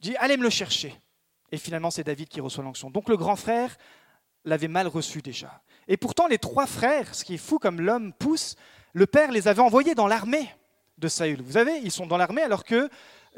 Il 0.00 0.10
dit, 0.10 0.16
allez 0.16 0.36
me 0.36 0.42
le 0.42 0.50
chercher. 0.50 0.94
Et 1.52 1.58
finalement, 1.58 1.90
c'est 1.90 2.04
David 2.04 2.28
qui 2.28 2.40
reçoit 2.40 2.64
l'onction. 2.64 2.90
Donc 2.90 3.08
le 3.08 3.16
grand 3.16 3.36
frère 3.36 3.76
l'avait 4.44 4.68
mal 4.68 4.88
reçu 4.88 5.22
déjà. 5.22 5.62
Et 5.86 5.96
pourtant, 5.96 6.26
les 6.26 6.38
trois 6.38 6.66
frères, 6.66 7.14
ce 7.14 7.24
qui 7.24 7.34
est 7.34 7.38
fou 7.38 7.58
comme 7.58 7.80
l'homme 7.80 8.12
pousse, 8.12 8.56
le 8.92 9.06
père 9.06 9.30
les 9.30 9.46
avait 9.46 9.60
envoyés 9.60 9.94
dans 9.94 10.08
l'armée 10.08 10.48
de 10.98 11.08
Saül. 11.08 11.42
Vous 11.42 11.52
savez, 11.52 11.78
ils 11.82 11.90
sont 11.90 12.06
dans 12.06 12.16
l'armée 12.16 12.42
alors 12.42 12.64
que 12.64 12.88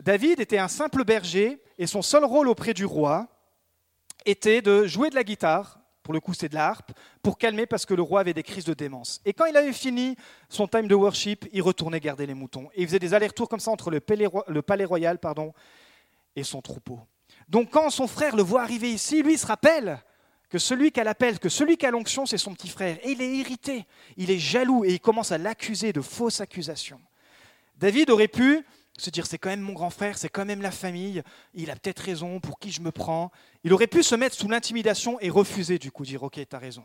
David 0.01 0.41
était 0.41 0.59
un 0.59 0.69
simple 0.69 1.05
berger 1.05 1.61
et 1.79 1.87
son 1.87 2.03
seul 2.03 2.25
rôle 2.25 2.49
auprès 2.49 2.75
du 2.75 2.85
roi 2.85 3.29
était 4.27 4.63
de 4.63 4.87
jouer 4.87 5.11
de 5.11 5.15
la 5.15 5.25
guitare, 5.25 5.79
pour 6.03 6.15
le 6.15 6.21
coup 6.21 6.35
c'est 6.35 6.49
de 6.49 6.55
la 6.55 6.69
harpe, 6.69 6.93
pour 7.23 7.39
calmer 7.39 7.67
parce 7.67 7.87
que 7.87 7.95
le 7.95 8.03
roi 8.03 8.21
avait 8.21 8.35
des 8.35 8.43
crises 8.43 8.65
de 8.65 8.75
démence. 8.75 9.21
Et 9.25 9.33
quand 9.33 9.47
il 9.47 9.57
avait 9.57 9.73
fini 9.73 10.17
son 10.49 10.67
time 10.67 10.89
de 10.89 10.95
worship, 10.95 11.47
il 11.53 11.63
retournait 11.63 12.01
garder 12.01 12.27
les 12.27 12.35
moutons. 12.35 12.69
Et 12.75 12.83
il 12.83 12.87
faisait 12.87 12.99
des 12.99 13.15
allers-retours 13.15 13.49
comme 13.49 13.61
ça 13.61 13.71
entre 13.71 13.91
le 13.91 14.01
palais, 14.01 14.85
royal 14.85 15.19
pardon, 15.19 15.53
et 16.37 16.43
son 16.43 16.61
troupeau. 16.61 17.01
Donc 17.49 17.71
quand 17.71 17.91
son 17.91 18.07
frère 18.07 18.37
le 18.37 18.43
voit 18.43 18.63
arriver 18.63 18.91
ici, 18.91 19.23
lui 19.23 19.39
se 19.39 19.47
rappelle 19.47 20.03
que 20.49 20.59
celui 20.59 20.93
qu'elle 20.93 21.09
appelle, 21.09 21.39
que 21.39 21.49
celui 21.49 21.77
qui 21.77 21.87
a 21.87 21.91
l'onction, 21.91 22.27
c'est 22.27 22.39
son 22.39 22.55
petit 22.55 22.69
frère. 22.69 22.99
Et 23.03 23.13
il 23.13 23.23
est 23.23 23.37
irrité, 23.37 23.87
il 24.17 24.31
est 24.31 24.39
jaloux 24.39 24.85
et 24.85 24.93
il 24.93 25.01
commence 25.01 25.33
à 25.33 25.39
l'accuser 25.39 25.93
de 25.93 26.01
fausses 26.01 26.41
accusations. 26.41 27.01
David 27.77 28.11
aurait 28.11 28.29
pu 28.29 28.65
se 28.97 29.11
dire 29.11 29.27
c'est 29.27 29.39
quand 29.39 29.49
même 29.49 29.61
mon 29.61 29.73
grand 29.73 29.91
frère, 29.91 30.17
c'est 30.17 30.29
quand 30.29 30.45
même 30.45 30.63
la 30.63 30.71
famille, 30.71 31.23
il 31.55 31.71
a 31.71 31.75
peut-être 31.75 31.99
raison, 32.01 32.39
pour 32.39 32.59
qui 32.59 32.71
je 32.71 32.81
me 32.81 32.93
prends. 32.93 33.31
Il 33.65 33.73
aurait 33.73 33.89
pu 33.89 34.03
se 34.03 34.15
mettre 34.15 34.37
sous 34.37 34.49
l'intimidation 34.49 35.19
et 35.21 35.31
refuser 35.31 35.79
du 35.79 35.91
coup, 35.91 36.05
dire 36.05 36.23
ok, 36.23 36.35
tu 36.35 36.57
as 36.57 36.59
raison. 36.59 36.85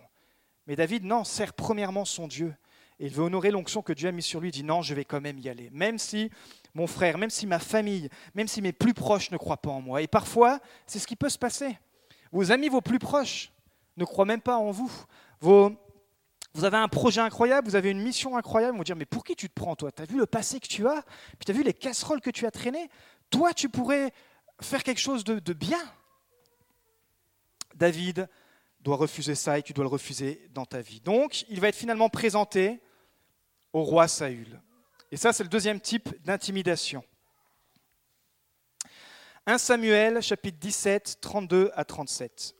Mais 0.65 0.75
David, 0.75 1.03
non, 1.03 1.23
sert 1.23 1.53
premièrement 1.53 2.05
son 2.05 2.27
Dieu. 2.27 2.55
Il 2.99 3.13
veut 3.13 3.23
honorer 3.23 3.51
l'onction 3.51 3.81
que 3.81 3.93
Dieu 3.93 4.09
a 4.09 4.11
mise 4.11 4.25
sur 4.25 4.41
lui, 4.41 4.49
il 4.49 4.51
dit 4.51 4.63
non, 4.63 4.81
je 4.81 4.93
vais 4.93 5.05
quand 5.05 5.21
même 5.21 5.39
y 5.39 5.47
aller. 5.47 5.69
Même 5.71 5.97
si 5.97 6.29
mon 6.73 6.85
frère, 6.85 7.17
même 7.17 7.29
si 7.29 7.47
ma 7.47 7.59
famille, 7.59 8.09
même 8.35 8.47
si 8.47 8.61
mes 8.61 8.73
plus 8.73 8.93
proches 8.93 9.31
ne 9.31 9.37
croient 9.37 9.57
pas 9.61 9.71
en 9.71 9.81
moi. 9.81 10.01
Et 10.01 10.07
parfois, 10.07 10.59
c'est 10.85 10.99
ce 10.99 11.07
qui 11.07 11.15
peut 11.15 11.29
se 11.29 11.37
passer. 11.37 11.77
Vos 12.31 12.51
amis, 12.51 12.69
vos 12.69 12.81
plus 12.81 12.99
proches, 12.99 13.51
ne 13.97 14.05
croient 14.05 14.25
même 14.25 14.41
pas 14.41 14.57
en 14.57 14.71
vous. 14.71 14.91
vous 15.41 16.63
avez 16.63 16.77
un 16.77 16.87
projet 16.87 17.21
incroyable, 17.21 17.67
vous 17.67 17.75
avez 17.75 17.89
une 17.89 18.01
mission 18.01 18.37
incroyable, 18.37 18.75
ils 18.75 18.77
vont 18.77 18.83
dire, 18.83 18.95
mais 18.95 19.05
pour 19.05 19.23
qui 19.23 19.35
tu 19.35 19.49
te 19.49 19.53
prends, 19.53 19.75
toi? 19.75 19.91
Tu 19.91 20.01
as 20.01 20.05
vu 20.05 20.17
le 20.17 20.25
passé 20.25 20.59
que 20.59 20.67
tu 20.67 20.87
as, 20.87 21.01
puis 21.37 21.45
tu 21.45 21.51
as 21.51 21.53
vu 21.53 21.63
les 21.63 21.73
casseroles 21.73 22.21
que 22.21 22.29
tu 22.29 22.45
as 22.45 22.51
traînées? 22.51 22.89
Toi, 23.29 23.53
tu 23.53 23.69
pourrais 23.69 24.11
faire 24.61 24.83
quelque 24.83 24.99
chose 24.99 25.23
de 25.23 25.53
bien. 25.53 25.79
David 27.75 28.27
doit 28.81 28.97
refuser 28.97 29.35
ça 29.35 29.57
et 29.57 29.63
tu 29.63 29.73
dois 29.73 29.83
le 29.83 29.89
refuser 29.89 30.49
dans 30.53 30.65
ta 30.65 30.81
vie. 30.81 31.01
Donc, 31.01 31.45
il 31.49 31.59
va 31.59 31.69
être 31.69 31.75
finalement 31.75 32.09
présenté 32.09 32.81
au 33.73 33.83
roi 33.83 34.07
Saül. 34.07 34.59
Et 35.11 35.17
ça, 35.17 35.33
c'est 35.33 35.43
le 35.43 35.49
deuxième 35.49 35.79
type 35.79 36.09
d'intimidation. 36.23 37.03
1 39.45 39.57
Samuel, 39.57 40.21
chapitre 40.21 40.59
17, 40.59 41.17
32 41.21 41.71
à 41.73 41.83
37. 41.83 42.55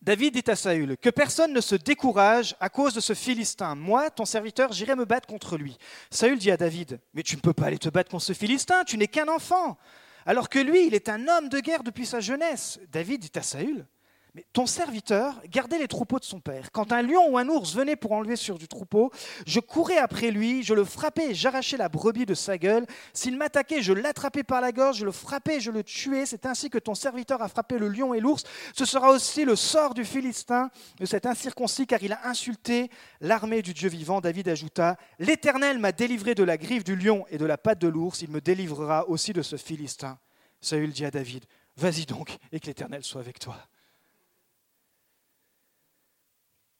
David 0.00 0.34
dit 0.34 0.50
à 0.50 0.56
Saül, 0.56 0.96
Que 0.98 1.10
personne 1.10 1.52
ne 1.52 1.60
se 1.60 1.74
décourage 1.74 2.56
à 2.60 2.68
cause 2.68 2.94
de 2.94 3.00
ce 3.00 3.14
Philistin. 3.14 3.74
Moi, 3.74 4.10
ton 4.10 4.26
serviteur, 4.26 4.72
j'irai 4.72 4.94
me 4.96 5.04
battre 5.04 5.26
contre 5.26 5.56
lui. 5.56 5.78
Saül 6.10 6.38
dit 6.38 6.50
à 6.50 6.56
David, 6.56 7.00
Mais 7.14 7.22
tu 7.22 7.36
ne 7.36 7.40
peux 7.40 7.54
pas 7.54 7.66
aller 7.66 7.78
te 7.78 7.88
battre 7.88 8.10
contre 8.10 8.24
ce 8.24 8.34
Philistin, 8.34 8.84
tu 8.84 8.98
n'es 8.98 9.08
qu'un 9.08 9.28
enfant. 9.28 9.78
Alors 10.26 10.48
que 10.48 10.58
lui, 10.58 10.86
il 10.86 10.94
est 10.94 11.08
un 11.08 11.28
homme 11.28 11.48
de 11.48 11.60
guerre 11.60 11.82
depuis 11.82 12.06
sa 12.06 12.20
jeunesse. 12.20 12.78
David 12.90 13.20
dit 13.20 13.32
à 13.34 13.42
Saül, 13.42 13.86
mais 14.34 14.44
ton 14.52 14.66
serviteur 14.66 15.40
gardait 15.48 15.78
les 15.78 15.88
troupeaux 15.88 16.18
de 16.18 16.24
son 16.24 16.40
père. 16.40 16.72
Quand 16.72 16.92
un 16.92 17.02
lion 17.02 17.30
ou 17.30 17.38
un 17.38 17.48
ours 17.48 17.74
venait 17.74 17.96
pour 17.96 18.12
enlever 18.12 18.36
sur 18.36 18.58
du 18.58 18.68
troupeau, 18.68 19.12
je 19.46 19.60
courais 19.60 19.98
après 19.98 20.30
lui, 20.30 20.62
je 20.62 20.74
le 20.74 20.84
frappais 20.84 21.30
et 21.30 21.34
j'arrachais 21.34 21.76
la 21.76 21.88
brebis 21.88 22.26
de 22.26 22.34
sa 22.34 22.58
gueule. 22.58 22.86
S'il 23.12 23.36
m'attaquait, 23.36 23.82
je 23.82 23.92
l'attrapais 23.92 24.42
par 24.42 24.60
la 24.60 24.72
gorge, 24.72 24.98
je 24.98 25.04
le 25.04 25.12
frappais 25.12 25.60
je 25.60 25.70
le 25.70 25.82
tuais. 25.82 26.26
C'est 26.26 26.46
ainsi 26.46 26.70
que 26.70 26.78
ton 26.78 26.94
serviteur 26.94 27.42
a 27.42 27.48
frappé 27.48 27.78
le 27.78 27.88
lion 27.88 28.14
et 28.14 28.20
l'ours. 28.20 28.44
Ce 28.74 28.84
sera 28.84 29.10
aussi 29.10 29.44
le 29.44 29.56
sort 29.56 29.94
du 29.94 30.04
Philistin, 30.04 30.70
de 30.98 31.06
cet 31.06 31.26
incirconcis, 31.26 31.86
car 31.86 32.02
il 32.02 32.12
a 32.12 32.28
insulté 32.28 32.90
l'armée 33.20 33.62
du 33.62 33.74
Dieu 33.74 33.88
vivant. 33.88 34.20
David 34.20 34.48
ajouta, 34.48 34.96
L'Éternel 35.18 35.78
m'a 35.78 35.92
délivré 35.92 36.34
de 36.34 36.44
la 36.44 36.56
griffe 36.56 36.84
du 36.84 36.96
lion 36.96 37.24
et 37.30 37.38
de 37.38 37.46
la 37.46 37.58
patte 37.58 37.80
de 37.80 37.88
l'ours, 37.88 38.22
il 38.22 38.30
me 38.30 38.40
délivrera 38.40 39.08
aussi 39.08 39.32
de 39.32 39.42
ce 39.42 39.56
Philistin. 39.56 40.18
Saül 40.60 40.92
dit 40.92 41.04
à 41.04 41.10
David, 41.10 41.44
Vas-y 41.76 42.06
donc, 42.06 42.38
et 42.52 42.60
que 42.60 42.66
l'Éternel 42.66 43.02
soit 43.02 43.20
avec 43.20 43.38
toi. 43.38 43.56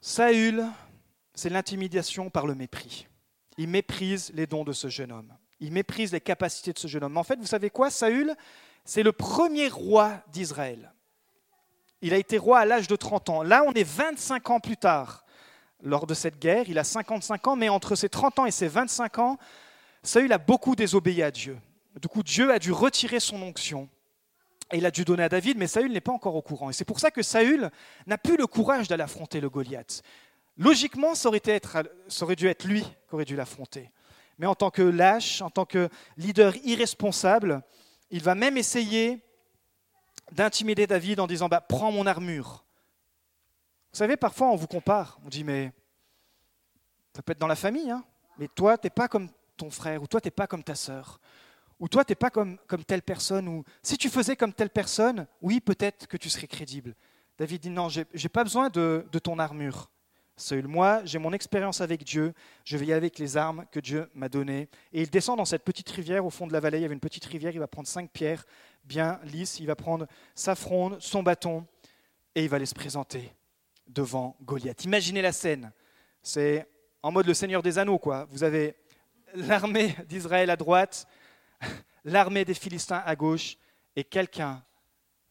Saül, 0.06 0.66
c'est 1.32 1.48
l'intimidation 1.48 2.28
par 2.28 2.46
le 2.46 2.54
mépris. 2.54 3.06
Il 3.56 3.68
méprise 3.68 4.30
les 4.34 4.46
dons 4.46 4.62
de 4.62 4.74
ce 4.74 4.88
jeune 4.88 5.10
homme. 5.10 5.32
Il 5.60 5.72
méprise 5.72 6.12
les 6.12 6.20
capacités 6.20 6.74
de 6.74 6.78
ce 6.78 6.88
jeune 6.88 7.04
homme. 7.04 7.16
En 7.16 7.22
fait, 7.22 7.38
vous 7.38 7.46
savez 7.46 7.70
quoi 7.70 7.88
Saül, 7.88 8.34
c'est 8.84 9.02
le 9.02 9.12
premier 9.12 9.68
roi 9.68 10.22
d'Israël. 10.30 10.92
Il 12.02 12.12
a 12.12 12.18
été 12.18 12.36
roi 12.36 12.58
à 12.58 12.66
l'âge 12.66 12.86
de 12.86 12.96
30 12.96 13.30
ans. 13.30 13.42
Là, 13.42 13.64
on 13.66 13.72
est 13.72 13.82
25 13.82 14.50
ans 14.50 14.60
plus 14.60 14.76
tard. 14.76 15.24
Lors 15.82 16.06
de 16.06 16.12
cette 16.12 16.38
guerre, 16.38 16.68
il 16.68 16.78
a 16.78 16.84
55 16.84 17.48
ans, 17.48 17.56
mais 17.56 17.70
entre 17.70 17.94
ses 17.94 18.10
30 18.10 18.40
ans 18.40 18.44
et 18.44 18.50
ses 18.50 18.68
25 18.68 19.18
ans, 19.20 19.38
Saül 20.02 20.34
a 20.34 20.38
beaucoup 20.38 20.76
désobéi 20.76 21.22
à 21.22 21.30
Dieu. 21.30 21.56
Du 21.98 22.08
coup, 22.08 22.22
Dieu 22.22 22.52
a 22.52 22.58
dû 22.58 22.72
retirer 22.72 23.20
son 23.20 23.40
onction. 23.40 23.88
Et 24.72 24.78
il 24.78 24.86
a 24.86 24.90
dû 24.90 25.04
donner 25.04 25.24
à 25.24 25.28
David, 25.28 25.58
mais 25.58 25.66
Saül 25.66 25.92
n'est 25.92 26.00
pas 26.00 26.12
encore 26.12 26.34
au 26.34 26.42
courant. 26.42 26.70
Et 26.70 26.72
c'est 26.72 26.84
pour 26.84 27.00
ça 27.00 27.10
que 27.10 27.22
Saül 27.22 27.70
n'a 28.06 28.18
plus 28.18 28.36
le 28.36 28.46
courage 28.46 28.88
d'aller 28.88 29.02
affronter 29.02 29.40
le 29.40 29.50
Goliath. 29.50 30.02
Logiquement, 30.56 31.14
ça 31.14 31.28
aurait, 31.28 31.40
dû 32.36 32.46
être 32.46 32.66
lui 32.66 32.82
qui 32.82 33.14
aurait 33.14 33.24
dû 33.24 33.36
l'affronter. 33.36 33.90
Mais 34.38 34.46
en 34.46 34.54
tant 34.54 34.70
que 34.70 34.82
lâche, 34.82 35.42
en 35.42 35.50
tant 35.50 35.64
que 35.64 35.88
leader 36.16 36.54
irresponsable, 36.64 37.62
il 38.10 38.22
va 38.22 38.34
même 38.34 38.56
essayer 38.56 39.20
d'intimider 40.32 40.86
David 40.86 41.20
en 41.20 41.26
disant 41.26 41.48
bah, 41.48 41.60
Prends 41.60 41.92
mon 41.92 42.06
armure. 42.06 42.64
Vous 43.92 43.98
savez, 43.98 44.16
parfois 44.16 44.48
on 44.48 44.56
vous 44.56 44.66
compare. 44.66 45.18
On 45.24 45.28
dit 45.28 45.44
Mais 45.44 45.72
ça 47.14 47.22
peut 47.22 47.32
être 47.32 47.38
dans 47.38 47.46
la 47.46 47.56
famille, 47.56 47.90
hein, 47.90 48.04
mais 48.38 48.48
toi, 48.48 48.76
tu 48.76 48.86
n'es 48.86 48.90
pas 48.90 49.08
comme 49.08 49.28
ton 49.56 49.70
frère, 49.70 50.02
ou 50.02 50.06
toi, 50.06 50.20
tu 50.20 50.26
n'es 50.26 50.32
pas 50.32 50.46
comme 50.46 50.64
ta 50.64 50.74
sœur, 50.74 51.20
ou 51.84 51.88
toi, 51.88 52.02
tu 52.02 52.12
n'es 52.12 52.16
pas 52.16 52.30
comme, 52.30 52.56
comme 52.66 52.82
telle 52.82 53.02
personne, 53.02 53.46
ou 53.46 53.62
si 53.82 53.98
tu 53.98 54.08
faisais 54.08 54.36
comme 54.36 54.54
telle 54.54 54.70
personne, 54.70 55.26
oui, 55.42 55.60
peut-être 55.60 56.06
que 56.06 56.16
tu 56.16 56.30
serais 56.30 56.46
crédible. 56.46 56.94
David 57.36 57.60
dit 57.60 57.68
Non, 57.68 57.90
je 57.90 58.00
n'ai 58.00 58.28
pas 58.30 58.42
besoin 58.42 58.70
de, 58.70 59.06
de 59.12 59.18
ton 59.18 59.38
armure. 59.38 59.90
Seul 60.34 60.66
moi, 60.66 61.02
j'ai 61.04 61.18
mon 61.18 61.34
expérience 61.34 61.82
avec 61.82 62.02
Dieu, 62.02 62.32
je 62.64 62.78
vais 62.78 62.86
y 62.86 62.88
aller 62.92 62.96
avec 62.96 63.18
les 63.18 63.36
armes 63.36 63.66
que 63.70 63.80
Dieu 63.80 64.08
m'a 64.14 64.30
données. 64.30 64.70
Et 64.94 65.02
il 65.02 65.10
descend 65.10 65.36
dans 65.36 65.44
cette 65.44 65.62
petite 65.62 65.90
rivière, 65.90 66.24
au 66.24 66.30
fond 66.30 66.46
de 66.46 66.54
la 66.54 66.60
vallée, 66.60 66.78
il 66.78 66.82
y 66.82 66.84
avait 66.86 66.94
une 66.94 67.00
petite 67.00 67.26
rivière, 67.26 67.52
il 67.52 67.58
va 67.58 67.66
prendre 67.66 67.86
cinq 67.86 68.10
pierres 68.10 68.46
bien 68.84 69.20
lisses, 69.24 69.60
il 69.60 69.66
va 69.66 69.76
prendre 69.76 70.06
sa 70.34 70.54
fronde, 70.54 70.96
son 71.00 71.22
bâton, 71.22 71.66
et 72.34 72.44
il 72.44 72.48
va 72.48 72.56
aller 72.56 72.64
se 72.64 72.74
présenter 72.74 73.30
devant 73.86 74.38
Goliath. 74.40 74.84
Imaginez 74.84 75.20
la 75.20 75.32
scène, 75.32 75.70
c'est 76.22 76.66
en 77.02 77.12
mode 77.12 77.26
le 77.26 77.34
Seigneur 77.34 77.62
des 77.62 77.78
Anneaux, 77.78 77.98
quoi. 77.98 78.26
Vous 78.30 78.42
avez 78.42 78.74
l'armée 79.34 79.94
d'Israël 80.08 80.48
à 80.48 80.56
droite, 80.56 81.06
l'armée 82.04 82.44
des 82.44 82.54
Philistins 82.54 83.02
à 83.04 83.16
gauche, 83.16 83.56
et 83.96 84.04
quelqu'un 84.04 84.62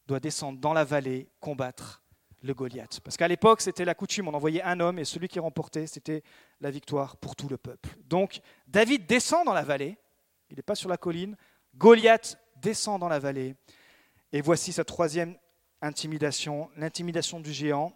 doit 0.07 0.19
descendre 0.19 0.59
dans 0.59 0.73
la 0.73 0.83
vallée, 0.83 1.29
combattre 1.39 2.01
le 2.41 2.53
Goliath. 2.53 2.99
Parce 3.01 3.17
qu'à 3.17 3.27
l'époque, 3.27 3.61
c'était 3.61 3.85
la 3.85 3.95
coutume, 3.95 4.27
on 4.27 4.33
envoyait 4.33 4.63
un 4.63 4.79
homme 4.79 4.99
et 4.99 5.05
celui 5.05 5.27
qui 5.27 5.39
remportait, 5.39 5.87
c'était 5.87 6.23
la 6.59 6.71
victoire 6.71 7.17
pour 7.17 7.35
tout 7.35 7.47
le 7.47 7.57
peuple. 7.57 7.89
Donc 8.05 8.41
David 8.67 9.05
descend 9.05 9.45
dans 9.45 9.53
la 9.53 9.63
vallée, 9.63 9.97
il 10.49 10.57
n'est 10.57 10.63
pas 10.63 10.75
sur 10.75 10.89
la 10.89 10.97
colline, 10.97 11.37
Goliath 11.75 12.37
descend 12.57 12.99
dans 12.99 13.07
la 13.07 13.19
vallée, 13.19 13.55
et 14.31 14.41
voici 14.41 14.73
sa 14.73 14.83
troisième 14.83 15.37
intimidation, 15.81 16.69
l'intimidation 16.75 17.39
du 17.39 17.53
géant. 17.53 17.93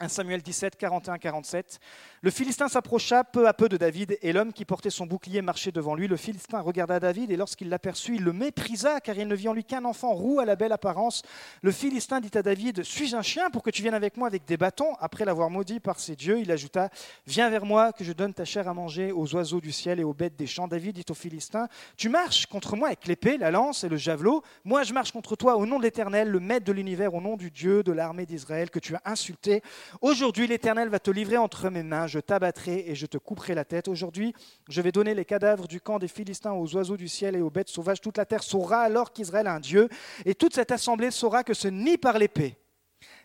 1 0.00 0.08
Samuel 0.08 0.42
17, 0.42 0.76
41, 0.76 1.18
47. 1.18 1.80
Le 2.22 2.30
Philistin 2.30 2.68
s'approcha 2.68 3.24
peu 3.24 3.48
à 3.48 3.52
peu 3.52 3.68
de 3.68 3.76
David, 3.76 4.16
et 4.22 4.32
l'homme 4.32 4.52
qui 4.52 4.64
portait 4.64 4.90
son 4.90 5.06
bouclier 5.06 5.42
marchait 5.42 5.72
devant 5.72 5.96
lui. 5.96 6.06
Le 6.06 6.16
Philistin 6.16 6.60
regarda 6.60 7.00
David, 7.00 7.32
et 7.32 7.36
lorsqu'il 7.36 7.68
l'aperçut, 7.68 8.14
il 8.14 8.22
le 8.22 8.32
méprisa, 8.32 9.00
car 9.00 9.18
il 9.18 9.26
ne 9.26 9.34
vit 9.34 9.48
en 9.48 9.52
lui 9.52 9.64
qu'un 9.64 9.84
enfant 9.84 10.12
roux 10.12 10.38
à 10.38 10.44
la 10.44 10.54
belle 10.54 10.70
apparence. 10.70 11.22
Le 11.62 11.72
Philistin 11.72 12.20
dit 12.20 12.30
à 12.38 12.42
David 12.42 12.84
Suis-je 12.84 13.16
un 13.16 13.22
chien 13.22 13.50
pour 13.50 13.64
que 13.64 13.70
tu 13.70 13.82
viennes 13.82 13.94
avec 13.94 14.16
moi 14.16 14.28
avec 14.28 14.44
des 14.44 14.56
bâtons 14.56 14.94
Après 15.00 15.24
l'avoir 15.24 15.50
maudit 15.50 15.80
par 15.80 15.98
ses 15.98 16.14
dieux, 16.14 16.38
il 16.38 16.52
ajouta 16.52 16.90
Viens 17.26 17.50
vers 17.50 17.64
moi, 17.64 17.92
que 17.92 18.04
je 18.04 18.12
donne 18.12 18.32
ta 18.32 18.44
chair 18.44 18.68
à 18.68 18.74
manger 18.74 19.10
aux 19.10 19.34
oiseaux 19.34 19.60
du 19.60 19.72
ciel 19.72 19.98
et 19.98 20.04
aux 20.04 20.14
bêtes 20.14 20.36
des 20.36 20.46
champs. 20.46 20.68
David 20.68 20.94
dit 20.94 21.04
au 21.10 21.14
Philistin 21.14 21.66
Tu 21.96 22.08
marches 22.08 22.46
contre 22.46 22.76
moi 22.76 22.88
avec 22.88 23.08
l'épée, 23.08 23.36
la 23.36 23.50
lance 23.50 23.82
et 23.82 23.88
le 23.88 23.96
javelot. 23.96 24.44
Moi, 24.64 24.84
je 24.84 24.92
marche 24.92 25.10
contre 25.10 25.34
toi 25.34 25.56
au 25.56 25.66
nom 25.66 25.78
de 25.78 25.82
l'Éternel, 25.82 26.28
le 26.28 26.38
maître 26.38 26.66
de 26.66 26.72
l'univers, 26.72 27.14
au 27.14 27.20
nom 27.20 27.36
du 27.36 27.50
Dieu 27.50 27.82
de 27.82 27.90
l'armée 27.90 28.26
d'Israël 28.26 28.70
que 28.70 28.78
tu 28.78 28.94
as 28.94 29.02
insulté. 29.04 29.60
Aujourd'hui, 30.00 30.46
l'Éternel 30.46 30.88
va 30.88 31.00
te 31.00 31.10
livrer 31.10 31.36
entre 31.36 31.70
mes 31.70 31.82
mains, 31.82 32.06
je 32.06 32.20
t'abattrai 32.20 32.84
et 32.88 32.94
je 32.94 33.06
te 33.06 33.18
couperai 33.18 33.54
la 33.54 33.64
tête. 33.64 33.88
Aujourd'hui, 33.88 34.34
je 34.68 34.80
vais 34.80 34.92
donner 34.92 35.14
les 35.14 35.24
cadavres 35.24 35.66
du 35.66 35.80
camp 35.80 35.98
des 35.98 36.08
Philistins 36.08 36.52
aux 36.52 36.74
oiseaux 36.76 36.96
du 36.96 37.08
ciel 37.08 37.34
et 37.36 37.40
aux 37.40 37.50
bêtes 37.50 37.68
sauvages. 37.68 38.00
Toute 38.00 38.18
la 38.18 38.26
terre 38.26 38.42
saura 38.42 38.82
alors 38.82 39.12
qu'Israël 39.12 39.46
a 39.46 39.54
un 39.54 39.60
Dieu, 39.60 39.88
et 40.24 40.34
toute 40.34 40.54
cette 40.54 40.70
assemblée 40.70 41.10
saura 41.10 41.44
que 41.44 41.54
ce 41.54 41.68
n'est 41.68 41.78
ni 41.78 41.96
par 41.96 42.18
l'épée, 42.18 42.58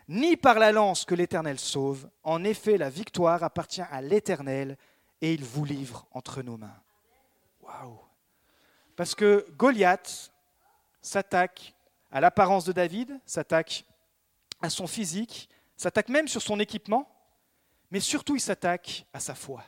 ni 0.08 0.36
par 0.36 0.58
la 0.58 0.72
lance 0.72 1.04
que 1.04 1.14
l'Éternel 1.14 1.58
sauve. 1.58 2.08
En 2.22 2.44
effet, 2.44 2.78
la 2.78 2.88
victoire 2.88 3.42
appartient 3.42 3.82
à 3.82 4.00
l'Éternel, 4.00 4.78
et 5.20 5.34
il 5.34 5.44
vous 5.44 5.64
livre 5.64 6.06
entre 6.12 6.42
nos 6.42 6.56
mains. 6.56 6.80
Waouh 7.62 7.98
Parce 8.96 9.14
que 9.14 9.46
Goliath 9.56 10.32
s'attaque 11.02 11.74
à 12.10 12.20
l'apparence 12.20 12.64
de 12.64 12.72
David, 12.72 13.18
s'attaque 13.26 13.84
à 14.62 14.70
son 14.70 14.86
physique, 14.86 15.48
s'attaque 15.76 16.08
même 16.08 16.28
sur 16.28 16.42
son 16.42 16.60
équipement, 16.60 17.08
mais 17.90 18.00
surtout 18.00 18.36
il 18.36 18.40
s'attaque 18.40 19.06
à 19.12 19.20
sa 19.20 19.34
foi. 19.34 19.64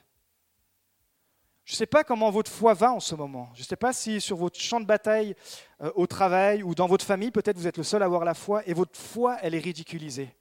Je 1.65 1.73
ne 1.73 1.77
sais 1.77 1.87
pas 1.87 2.05
comment 2.05 2.31
votre 2.31 2.51
foi 2.51 2.75
va 2.75 2.93
en 2.93 3.01
ce 3.01 3.17
moment. 3.17 3.51
Je 3.55 3.63
ne 3.63 3.67
sais 3.67 3.77
pas 3.77 3.93
si 3.93 4.21
sur 4.21 4.37
votre 4.37 4.59
champ 4.59 4.79
de 4.79 4.87
bataille, 4.87 5.35
euh, 5.81 5.91
au 5.97 6.07
travail 6.07 6.63
ou 6.63 6.77
dans 6.77 6.87
votre 6.87 7.05
famille, 7.05 7.33
peut-être 7.33 7.59
vous 7.59 7.67
êtes 7.67 7.77
le 7.77 7.83
seul 7.83 8.03
à 8.03 8.05
avoir 8.05 8.25
la 8.25 8.35
foi 8.35 8.63
et 8.69 8.73
votre 8.73 8.97
foi, 8.97 9.39
elle 9.43 9.55
est 9.55 9.61
ridiculisée. 9.61 10.33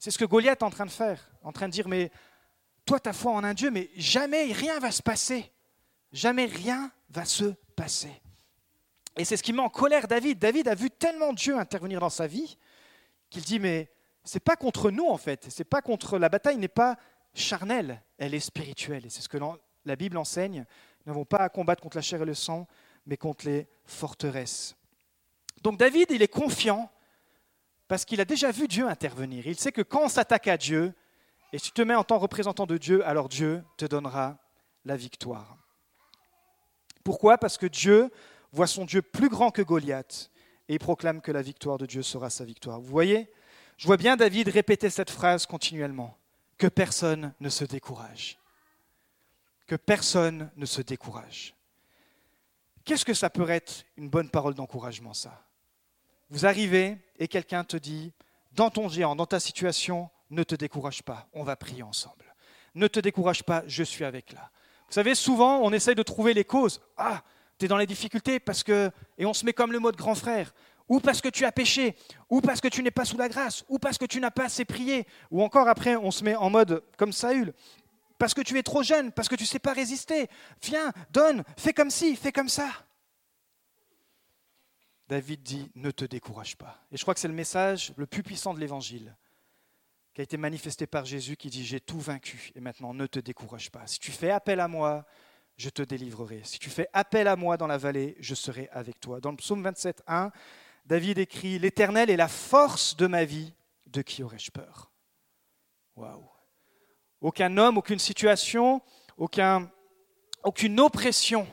C'est 0.00 0.10
ce 0.10 0.18
que 0.18 0.24
Goliath 0.24 0.62
est 0.62 0.64
en 0.64 0.70
train 0.70 0.86
de 0.86 0.90
faire, 0.90 1.30
en 1.44 1.52
train 1.52 1.68
de 1.68 1.72
dire, 1.72 1.86
mais 1.86 2.10
toi, 2.84 2.98
ta 2.98 3.12
foi 3.12 3.30
en 3.30 3.44
un 3.44 3.54
Dieu, 3.54 3.70
mais 3.70 3.90
jamais 3.96 4.52
rien 4.52 4.80
va 4.80 4.90
se 4.90 5.02
passer. 5.02 5.52
Jamais 6.12 6.46
rien 6.46 6.90
va 7.10 7.24
se 7.24 7.54
passer. 7.76 8.12
Et 9.16 9.24
c'est 9.24 9.36
ce 9.36 9.42
qui 9.44 9.52
met 9.52 9.62
en 9.62 9.68
colère 9.68 10.08
David. 10.08 10.40
David 10.40 10.66
a 10.66 10.74
vu 10.74 10.90
tellement 10.90 11.32
Dieu 11.32 11.56
intervenir 11.56 12.00
dans 12.00 12.10
sa 12.10 12.26
vie 12.26 12.58
qu'il 13.30 13.42
dit, 13.42 13.60
mais 13.60 13.88
c'est 14.24 14.40
pas 14.40 14.56
contre 14.56 14.90
nous 14.90 15.08
en 15.08 15.16
fait, 15.16 15.46
c'est 15.50 15.64
pas 15.64 15.82
contre 15.82 16.18
la 16.18 16.28
bataille 16.28 16.58
n'est 16.58 16.68
pas 16.68 16.96
charnelle, 17.34 18.02
elle 18.18 18.34
est 18.34 18.40
spirituelle 18.40 19.06
et 19.06 19.10
c'est 19.10 19.22
ce 19.22 19.28
que 19.28 19.38
la 19.84 19.96
Bible 19.96 20.16
enseigne. 20.16 20.64
Nous 21.04 21.12
n'avons 21.12 21.24
pas 21.24 21.38
à 21.38 21.48
combattre 21.48 21.82
contre 21.82 21.96
la 21.96 22.02
chair 22.02 22.22
et 22.22 22.26
le 22.26 22.34
sang, 22.34 22.68
mais 23.06 23.16
contre 23.16 23.46
les 23.46 23.66
forteresses. 23.84 24.76
Donc 25.62 25.78
David, 25.78 26.10
il 26.10 26.22
est 26.22 26.28
confiant 26.28 26.90
parce 27.88 28.04
qu'il 28.04 28.20
a 28.20 28.24
déjà 28.24 28.50
vu 28.50 28.68
Dieu 28.68 28.86
intervenir. 28.86 29.46
Il 29.46 29.58
sait 29.58 29.72
que 29.72 29.82
quand 29.82 30.04
on 30.04 30.08
s'attaque 30.08 30.48
à 30.48 30.56
Dieu 30.56 30.94
et 31.52 31.60
tu 31.60 31.72
te 31.72 31.82
mets 31.82 31.94
en 31.94 32.04
tant 32.04 32.16
que 32.16 32.22
représentant 32.22 32.66
de 32.66 32.78
Dieu, 32.78 33.06
alors 33.06 33.28
Dieu 33.28 33.62
te 33.76 33.84
donnera 33.84 34.38
la 34.84 34.96
victoire. 34.96 35.56
Pourquoi? 37.04 37.38
Parce 37.38 37.58
que 37.58 37.66
Dieu 37.66 38.10
voit 38.52 38.66
son 38.66 38.84
Dieu 38.84 39.02
plus 39.02 39.28
grand 39.28 39.50
que 39.50 39.62
Goliath 39.62 40.30
et 40.68 40.74
il 40.74 40.78
proclame 40.78 41.20
que 41.20 41.32
la 41.32 41.42
victoire 41.42 41.78
de 41.78 41.86
Dieu 41.86 42.02
sera 42.02 42.30
sa 42.30 42.44
victoire. 42.44 42.80
Vous 42.80 42.90
voyez? 42.90 43.30
Je 43.76 43.86
vois 43.86 43.96
bien 43.96 44.16
David 44.16 44.48
répéter 44.48 44.90
cette 44.90 45.10
phrase 45.10 45.46
continuellement. 45.46 46.16
Que 46.58 46.66
personne 46.68 47.34
ne 47.40 47.48
se 47.48 47.64
décourage. 47.64 48.38
Que 49.66 49.74
personne 49.74 50.50
ne 50.56 50.66
se 50.66 50.82
décourage. 50.82 51.54
Qu'est-ce 52.84 53.04
que 53.04 53.14
ça 53.14 53.30
peut 53.30 53.48
être 53.50 53.84
une 53.96 54.08
bonne 54.08 54.30
parole 54.30 54.54
d'encouragement, 54.54 55.14
ça? 55.14 55.44
Vous 56.30 56.46
arrivez 56.46 56.98
et 57.18 57.28
quelqu'un 57.28 57.64
te 57.64 57.76
dit, 57.76 58.12
dans 58.52 58.70
ton 58.70 58.88
géant, 58.88 59.16
dans 59.16 59.26
ta 59.26 59.40
situation, 59.40 60.10
ne 60.30 60.42
te 60.42 60.54
décourage 60.54 61.02
pas, 61.02 61.28
on 61.32 61.42
va 61.42 61.56
prier 61.56 61.82
ensemble. 61.82 62.34
Ne 62.74 62.88
te 62.88 63.00
décourage 63.00 63.42
pas, 63.42 63.62
je 63.66 63.82
suis 63.82 64.04
avec 64.04 64.32
là. 64.32 64.50
Vous 64.88 64.94
savez, 64.94 65.14
souvent, 65.14 65.60
on 65.60 65.72
essaye 65.72 65.94
de 65.94 66.02
trouver 66.02 66.34
les 66.34 66.44
causes. 66.44 66.80
Ah, 66.96 67.22
tu 67.58 67.66
es 67.66 67.68
dans 67.68 67.76
les 67.76 67.86
difficultés 67.86 68.40
parce 68.40 68.62
que... 68.62 68.90
Et 69.18 69.26
on 69.26 69.34
se 69.34 69.44
met 69.44 69.52
comme 69.52 69.72
le 69.72 69.78
mot 69.78 69.92
de 69.92 69.96
grand 69.96 70.14
frère 70.14 70.54
ou 70.88 71.00
parce 71.00 71.20
que 71.20 71.28
tu 71.28 71.44
as 71.44 71.52
péché, 71.52 71.96
ou 72.28 72.40
parce 72.40 72.60
que 72.60 72.68
tu 72.68 72.82
n'es 72.82 72.90
pas 72.90 73.04
sous 73.04 73.16
la 73.16 73.28
grâce, 73.28 73.64
ou 73.68 73.78
parce 73.78 73.98
que 73.98 74.04
tu 74.04 74.20
n'as 74.20 74.30
pas 74.30 74.44
assez 74.44 74.64
prié, 74.64 75.06
ou 75.30 75.42
encore 75.42 75.68
après 75.68 75.96
on 75.96 76.10
se 76.10 76.24
met 76.24 76.34
en 76.36 76.50
mode 76.50 76.82
comme 76.96 77.12
Saül, 77.12 77.52
parce 78.18 78.34
que 78.34 78.40
tu 78.40 78.58
es 78.58 78.62
trop 78.62 78.82
jeune, 78.82 79.10
parce 79.12 79.28
que 79.28 79.34
tu 79.34 79.42
ne 79.42 79.48
sais 79.48 79.58
pas 79.58 79.72
résister. 79.72 80.28
Viens, 80.62 80.92
donne, 81.10 81.42
fais 81.56 81.72
comme 81.72 81.90
ci, 81.90 82.14
fais 82.14 82.30
comme 82.30 82.48
ça. 82.48 82.70
David 85.08 85.42
dit, 85.42 85.70
ne 85.74 85.90
te 85.90 86.04
décourage 86.04 86.56
pas. 86.56 86.78
Et 86.90 86.96
je 86.96 87.02
crois 87.02 87.14
que 87.14 87.20
c'est 87.20 87.28
le 87.28 87.34
message 87.34 87.92
le 87.96 88.06
plus 88.06 88.22
puissant 88.22 88.54
de 88.54 88.60
l'Évangile 88.60 89.16
qui 90.14 90.20
a 90.20 90.24
été 90.24 90.36
manifesté 90.36 90.86
par 90.86 91.04
Jésus 91.04 91.36
qui 91.36 91.50
dit, 91.50 91.64
j'ai 91.64 91.80
tout 91.80 91.98
vaincu, 91.98 92.52
et 92.54 92.60
maintenant 92.60 92.94
ne 92.94 93.06
te 93.06 93.18
décourage 93.18 93.70
pas. 93.70 93.86
Si 93.86 93.98
tu 93.98 94.12
fais 94.12 94.30
appel 94.30 94.60
à 94.60 94.68
moi, 94.68 95.04
je 95.56 95.70
te 95.70 95.82
délivrerai. 95.82 96.42
Si 96.44 96.58
tu 96.58 96.70
fais 96.70 96.88
appel 96.92 97.28
à 97.28 97.36
moi 97.36 97.56
dans 97.56 97.66
la 97.66 97.78
vallée, 97.78 98.16
je 98.20 98.34
serai 98.34 98.68
avec 98.72 99.00
toi. 99.00 99.20
Dans 99.20 99.30
le 99.30 99.36
psaume 99.36 99.62
27, 99.62 100.02
1, 100.06 100.30
David 100.84 101.18
écrit 101.18 101.58
L'Éternel 101.58 102.10
est 102.10 102.16
la 102.16 102.28
force 102.28 102.96
de 102.96 103.06
ma 103.06 103.24
vie, 103.24 103.52
de 103.86 104.02
qui 104.02 104.22
aurais-je 104.22 104.50
peur? 104.50 104.90
Waouh. 105.96 106.28
Aucun 107.20 107.56
homme, 107.56 107.78
aucune 107.78 107.98
situation, 107.98 108.82
aucun, 109.16 109.70
aucune 110.42 110.80
oppression 110.80 111.46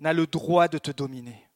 n'a 0.00 0.12
le 0.12 0.26
droit 0.26 0.68
de 0.68 0.78
te 0.78 0.90
dominer, 0.90 1.48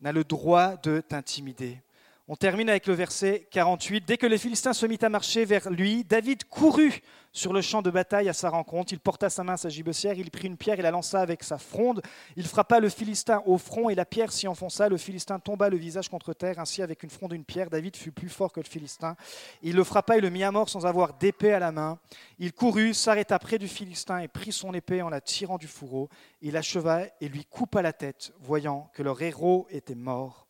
n'a 0.00 0.12
le 0.12 0.24
droit 0.24 0.76
de 0.76 1.00
t'intimider. 1.00 1.82
On 2.26 2.36
termine 2.36 2.70
avec 2.70 2.86
le 2.86 2.94
verset 2.94 3.46
48. 3.50 4.06
Dès 4.06 4.16
que 4.16 4.24
les 4.24 4.38
Philistins 4.38 4.72
se 4.72 4.86
mit 4.86 4.98
à 5.02 5.10
marcher 5.10 5.44
vers 5.44 5.68
lui, 5.68 6.04
David 6.04 6.44
courut 6.44 7.02
sur 7.32 7.52
le 7.52 7.60
champ 7.60 7.82
de 7.82 7.90
bataille 7.90 8.30
à 8.30 8.32
sa 8.32 8.48
rencontre. 8.48 8.94
Il 8.94 8.98
porta 8.98 9.28
sa 9.28 9.44
main 9.44 9.52
à 9.52 9.56
sa 9.58 9.68
gibecière, 9.68 10.14
il 10.14 10.30
prit 10.30 10.48
une 10.48 10.56
pierre 10.56 10.78
et 10.78 10.82
la 10.82 10.90
lança 10.90 11.20
avec 11.20 11.42
sa 11.42 11.58
fronde. 11.58 12.00
Il 12.36 12.46
frappa 12.46 12.80
le 12.80 12.88
Philistin 12.88 13.42
au 13.44 13.58
front 13.58 13.90
et 13.90 13.94
la 13.94 14.06
pierre 14.06 14.32
s'y 14.32 14.48
enfonça. 14.48 14.88
Le 14.88 14.96
Philistin 14.96 15.38
tomba 15.38 15.68
le 15.68 15.76
visage 15.76 16.08
contre 16.08 16.32
terre. 16.32 16.58
Ainsi, 16.58 16.80
avec 16.80 17.02
une 17.02 17.10
fronde 17.10 17.34
et 17.34 17.36
une 17.36 17.44
pierre, 17.44 17.68
David 17.68 17.94
fut 17.94 18.12
plus 18.12 18.30
fort 18.30 18.52
que 18.52 18.60
le 18.60 18.66
Philistin. 18.66 19.16
Il 19.62 19.76
le 19.76 19.84
frappa 19.84 20.16
et 20.16 20.22
le 20.22 20.30
mit 20.30 20.44
à 20.44 20.50
mort 20.50 20.70
sans 20.70 20.86
avoir 20.86 21.12
d'épée 21.12 21.52
à 21.52 21.58
la 21.58 21.72
main. 21.72 21.98
Il 22.38 22.54
courut, 22.54 22.94
s'arrêta 22.94 23.38
près 23.38 23.58
du 23.58 23.68
Philistin 23.68 24.20
et 24.20 24.28
prit 24.28 24.52
son 24.52 24.72
épée 24.72 25.02
en 25.02 25.10
la 25.10 25.20
tirant 25.20 25.58
du 25.58 25.66
fourreau. 25.66 26.08
Il 26.40 26.56
acheva 26.56 27.02
et 27.20 27.28
lui 27.28 27.44
coupa 27.44 27.82
la 27.82 27.92
tête, 27.92 28.32
voyant 28.40 28.88
que 28.94 29.02
leur 29.02 29.20
héros 29.20 29.66
était 29.68 29.94
mort 29.94 30.43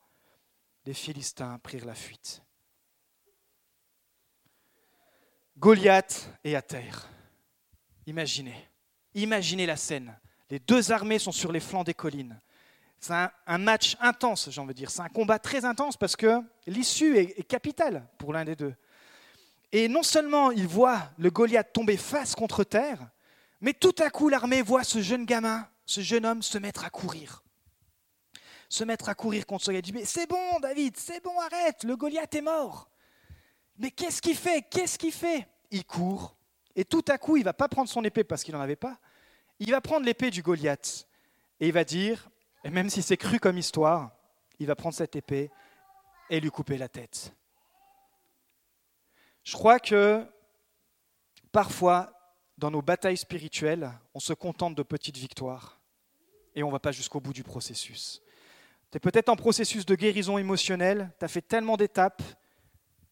les 0.86 0.94
Philistins 0.94 1.58
prirent 1.62 1.86
la 1.86 1.94
fuite. 1.94 2.42
Goliath 5.56 6.28
est 6.42 6.54
à 6.54 6.62
terre. 6.62 7.08
Imaginez, 8.06 8.68
imaginez 9.14 9.66
la 9.66 9.76
scène. 9.76 10.18
Les 10.50 10.58
deux 10.58 10.92
armées 10.92 11.18
sont 11.18 11.32
sur 11.32 11.52
les 11.52 11.60
flancs 11.60 11.84
des 11.84 11.94
collines. 11.94 12.38
C'est 12.98 13.14
un, 13.46 13.58
match 13.58 13.96
intense, 14.00 14.50
j'ai 14.50 14.60
envie 14.60 14.74
de 14.74 14.78
dire. 14.78 14.90
C'est 14.90 15.02
un 15.02 15.08
combat 15.08 15.38
très 15.38 15.64
intense 15.64 15.96
parce 15.96 16.16
que 16.16 16.40
l'issue 16.66 17.16
est, 17.16 17.38
est 17.38 17.44
capitale 17.44 18.06
pour 18.18 18.32
l'un 18.32 18.44
des 18.44 18.56
deux. 18.56 18.74
Et 19.72 19.88
non 19.88 20.02
seulement 20.02 20.50
il 20.50 20.66
voit 20.66 21.10
le 21.18 21.30
Goliath 21.30 21.72
tomber 21.72 21.96
face 21.96 22.34
contre 22.34 22.64
terre, 22.64 23.10
mais 23.60 23.74
tout 23.74 23.94
à 23.98 24.10
coup 24.10 24.28
l'armée 24.28 24.62
voit 24.62 24.84
ce 24.84 25.02
jeune 25.02 25.24
gamin, 25.24 25.68
ce 25.86 26.00
jeune 26.00 26.24
homme 26.24 26.42
se 26.42 26.58
mettre 26.58 26.84
à 26.84 26.90
courir 26.90 27.43
se 28.74 28.84
mettre 28.84 29.08
à 29.08 29.14
courir 29.14 29.46
contre 29.46 29.64
ce 29.64 29.70
Goliath. 29.70 29.92
Mais 29.92 30.04
c'est 30.04 30.28
bon, 30.28 30.60
David, 30.60 30.96
c'est 30.96 31.22
bon, 31.22 31.38
arrête, 31.40 31.84
le 31.84 31.96
Goliath 31.96 32.34
est 32.34 32.42
mort. 32.42 32.90
Mais 33.78 33.90
qu'est-ce 33.90 34.20
qu'il 34.20 34.36
fait 34.36 34.62
Qu'est-ce 34.68 34.98
qu'il 34.98 35.12
fait? 35.12 35.46
Il 35.70 35.84
court. 35.84 36.36
Et 36.76 36.84
tout 36.84 37.04
à 37.08 37.18
coup, 37.18 37.36
il 37.36 37.44
va 37.44 37.52
pas 37.52 37.68
prendre 37.68 37.88
son 37.88 38.02
épée 38.04 38.24
parce 38.24 38.42
qu'il 38.42 38.54
n'en 38.54 38.60
avait 38.60 38.76
pas. 38.76 38.98
Il 39.60 39.70
va 39.70 39.80
prendre 39.80 40.04
l'épée 40.04 40.30
du 40.30 40.42
Goliath. 40.42 41.06
Et 41.60 41.68
il 41.68 41.72
va 41.72 41.84
dire, 41.84 42.28
et 42.64 42.70
même 42.70 42.90
si 42.90 43.00
c'est 43.02 43.16
cru 43.16 43.38
comme 43.38 43.58
histoire, 43.58 44.10
il 44.58 44.66
va 44.66 44.74
prendre 44.74 44.94
cette 44.94 45.14
épée 45.14 45.50
et 46.30 46.40
lui 46.40 46.50
couper 46.50 46.76
la 46.76 46.88
tête. 46.88 47.32
Je 49.44 49.52
crois 49.52 49.78
que 49.78 50.26
parfois, 51.52 52.12
dans 52.58 52.70
nos 52.70 52.82
batailles 52.82 53.16
spirituelles, 53.16 53.90
on 54.14 54.20
se 54.20 54.32
contente 54.32 54.74
de 54.74 54.82
petites 54.82 55.16
victoires 55.16 55.80
et 56.54 56.62
on 56.62 56.68
ne 56.68 56.72
va 56.72 56.80
pas 56.80 56.92
jusqu'au 56.92 57.20
bout 57.20 57.32
du 57.32 57.44
processus. 57.44 58.23
Tu 58.94 58.98
es 58.98 59.00
peut-être 59.00 59.28
en 59.28 59.34
processus 59.34 59.84
de 59.84 59.96
guérison 59.96 60.38
émotionnelle, 60.38 61.10
tu 61.18 61.24
as 61.24 61.28
fait 61.28 61.42
tellement 61.42 61.76
d'étapes, 61.76 62.22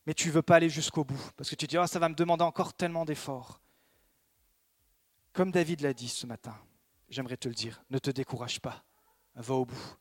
mais 0.06 0.14
tu 0.14 0.28
ne 0.28 0.32
veux 0.32 0.42
pas 0.42 0.54
aller 0.54 0.68
jusqu'au 0.68 1.02
bout, 1.02 1.20
parce 1.36 1.50
que 1.50 1.56
tu 1.56 1.66
te 1.66 1.70
dis, 1.70 1.76
oh, 1.76 1.88
ça 1.88 1.98
va 1.98 2.08
me 2.08 2.14
demander 2.14 2.44
encore 2.44 2.72
tellement 2.72 3.04
d'efforts. 3.04 3.60
Comme 5.32 5.50
David 5.50 5.80
l'a 5.80 5.92
dit 5.92 6.08
ce 6.08 6.24
matin, 6.24 6.56
j'aimerais 7.08 7.36
te 7.36 7.48
le 7.48 7.54
dire, 7.54 7.82
ne 7.90 7.98
te 7.98 8.12
décourage 8.12 8.60
pas, 8.60 8.84
va 9.34 9.54
au 9.54 9.64
bout. 9.64 9.96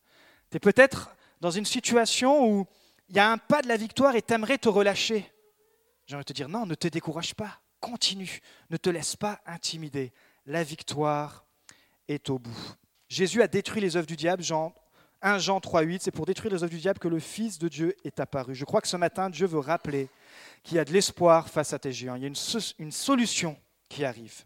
Tu 0.51 0.57
es 0.57 0.59
peut-être 0.59 1.15
dans 1.39 1.49
une 1.49 1.65
situation 1.65 2.47
où 2.47 2.67
il 3.09 3.15
y 3.15 3.19
a 3.19 3.31
un 3.31 3.39
pas 3.39 3.63
de 3.63 3.67
la 3.67 3.75
victoire 3.75 4.15
et 4.15 4.21
tu 4.21 4.35
aimerais 4.35 4.59
te 4.59 4.69
relâcher. 4.69 5.33
J'aimerais 6.05 6.25
te 6.25 6.33
dire, 6.33 6.47
non, 6.47 6.67
ne 6.67 6.75
te 6.75 6.89
décourage 6.89 7.33
pas, 7.33 7.59
continue, 7.79 8.41
ne 8.69 8.77
te 8.77 8.91
laisse 8.91 9.15
pas 9.15 9.41
intimider. 9.47 10.13
La 10.45 10.63
victoire 10.63 11.47
est 12.07 12.29
au 12.29 12.37
bout. 12.37 12.75
Jésus 13.09 13.41
a 13.41 13.47
détruit 13.47 13.81
les 13.81 13.97
œuvres 13.97 14.05
du 14.05 14.15
diable, 14.15 14.43
Jean 14.43 14.75
1 15.21 15.37
Jean 15.37 15.59
3.8, 15.59 15.99
c'est 16.01 16.11
pour 16.11 16.25
détruire 16.25 16.53
les 16.53 16.63
œuvres 16.63 16.71
du 16.71 16.79
diable 16.79 16.99
que 16.99 17.07
le 17.07 17.19
Fils 17.19 17.59
de 17.59 17.67
Dieu 17.67 17.95
est 18.03 18.19
apparu. 18.19 18.55
Je 18.55 18.65
crois 18.65 18.81
que 18.81 18.87
ce 18.87 18.97
matin, 18.97 19.29
Dieu 19.29 19.45
veut 19.45 19.59
rappeler 19.59 20.09
qu'il 20.63 20.77
y 20.77 20.79
a 20.79 20.85
de 20.85 20.91
l'espoir 20.91 21.47
face 21.47 21.73
à 21.73 21.79
tes 21.79 21.93
géants. 21.93 22.15
Il 22.15 22.23
y 22.23 22.25
a 22.25 22.27
une, 22.79 22.91
solution 22.91 23.59
qui 23.87 24.03
arrive. 24.03 24.43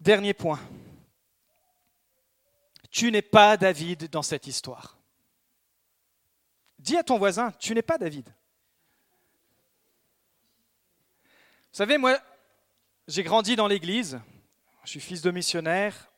Dernier 0.00 0.34
point. 0.34 0.60
Tu 2.90 3.12
n'es 3.12 3.22
pas 3.22 3.56
David 3.56 4.10
dans 4.10 4.22
cette 4.22 4.46
histoire. 4.46 4.98
Dis 6.78 6.96
à 6.96 7.04
ton 7.04 7.18
voisin, 7.18 7.52
tu 7.58 7.74
n'es 7.74 7.82
pas 7.82 7.98
David. 7.98 8.28
Vous 11.72 11.78
savez, 11.78 11.98
moi, 11.98 12.18
j'ai 13.06 13.22
grandi 13.22 13.54
dans 13.54 13.68
l'église, 13.68 14.18
je 14.84 14.90
suis 14.90 15.00
fils 15.00 15.20
de 15.22 15.30
missionnaire, 15.30 16.10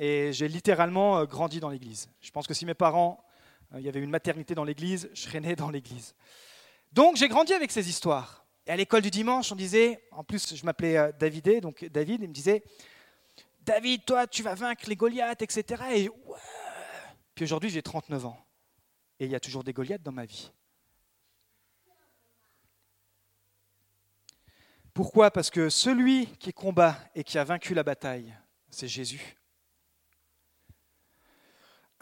et 0.00 0.32
j'ai 0.32 0.48
littéralement 0.48 1.18
euh, 1.18 1.26
grandi 1.26 1.60
dans 1.60 1.68
l'église. 1.68 2.08
Je 2.22 2.30
pense 2.30 2.46
que 2.46 2.54
si 2.54 2.64
mes 2.64 2.72
parents, 2.72 3.22
euh, 3.74 3.80
il 3.80 3.84
y 3.84 3.88
avait 3.88 4.00
une 4.00 4.10
maternité 4.10 4.54
dans 4.54 4.64
l'église, 4.64 5.10
je 5.12 5.20
serais 5.20 5.40
né 5.40 5.54
dans 5.54 5.68
l'église. 5.68 6.14
Donc 6.90 7.16
j'ai 7.16 7.28
grandi 7.28 7.52
avec 7.52 7.70
ces 7.70 7.86
histoires. 7.86 8.46
Et 8.66 8.70
à 8.70 8.76
l'école 8.76 9.02
du 9.02 9.10
dimanche, 9.10 9.52
on 9.52 9.56
disait, 9.56 10.02
en 10.10 10.24
plus 10.24 10.56
je 10.56 10.64
m'appelais 10.64 10.96
euh, 10.96 11.12
Davidé, 11.12 11.60
donc 11.60 11.84
David, 11.84 12.22
il 12.22 12.28
me 12.28 12.34
disait, 12.34 12.64
David, 13.60 14.06
toi, 14.06 14.26
tu 14.26 14.42
vas 14.42 14.54
vaincre 14.54 14.84
les 14.88 14.96
Goliaths, 14.96 15.42
etc. 15.42 15.82
Et 15.94 16.10
Puis 17.34 17.44
aujourd'hui, 17.44 17.68
j'ai 17.68 17.82
39 17.82 18.24
ans. 18.24 18.38
Et 19.18 19.26
il 19.26 19.30
y 19.30 19.34
a 19.34 19.40
toujours 19.40 19.64
des 19.64 19.74
Goliaths 19.74 20.02
dans 20.02 20.12
ma 20.12 20.24
vie. 20.24 20.50
Pourquoi? 24.94 25.30
Parce 25.30 25.50
que 25.50 25.68
celui 25.68 26.26
qui 26.38 26.54
combat 26.54 26.98
et 27.14 27.22
qui 27.22 27.36
a 27.36 27.44
vaincu 27.44 27.74
la 27.74 27.82
bataille, 27.82 28.34
c'est 28.70 28.88
Jésus. 28.88 29.36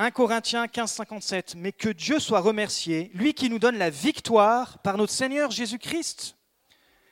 1 0.00 0.12
Corinthiens 0.12 0.68
15, 0.68 0.92
57, 0.92 1.54
mais 1.56 1.72
que 1.72 1.88
Dieu 1.88 2.20
soit 2.20 2.38
remercié, 2.38 3.10
lui 3.14 3.34
qui 3.34 3.50
nous 3.50 3.58
donne 3.58 3.78
la 3.78 3.90
victoire 3.90 4.78
par 4.78 4.96
notre 4.96 5.12
Seigneur 5.12 5.50
Jésus-Christ. 5.50 6.36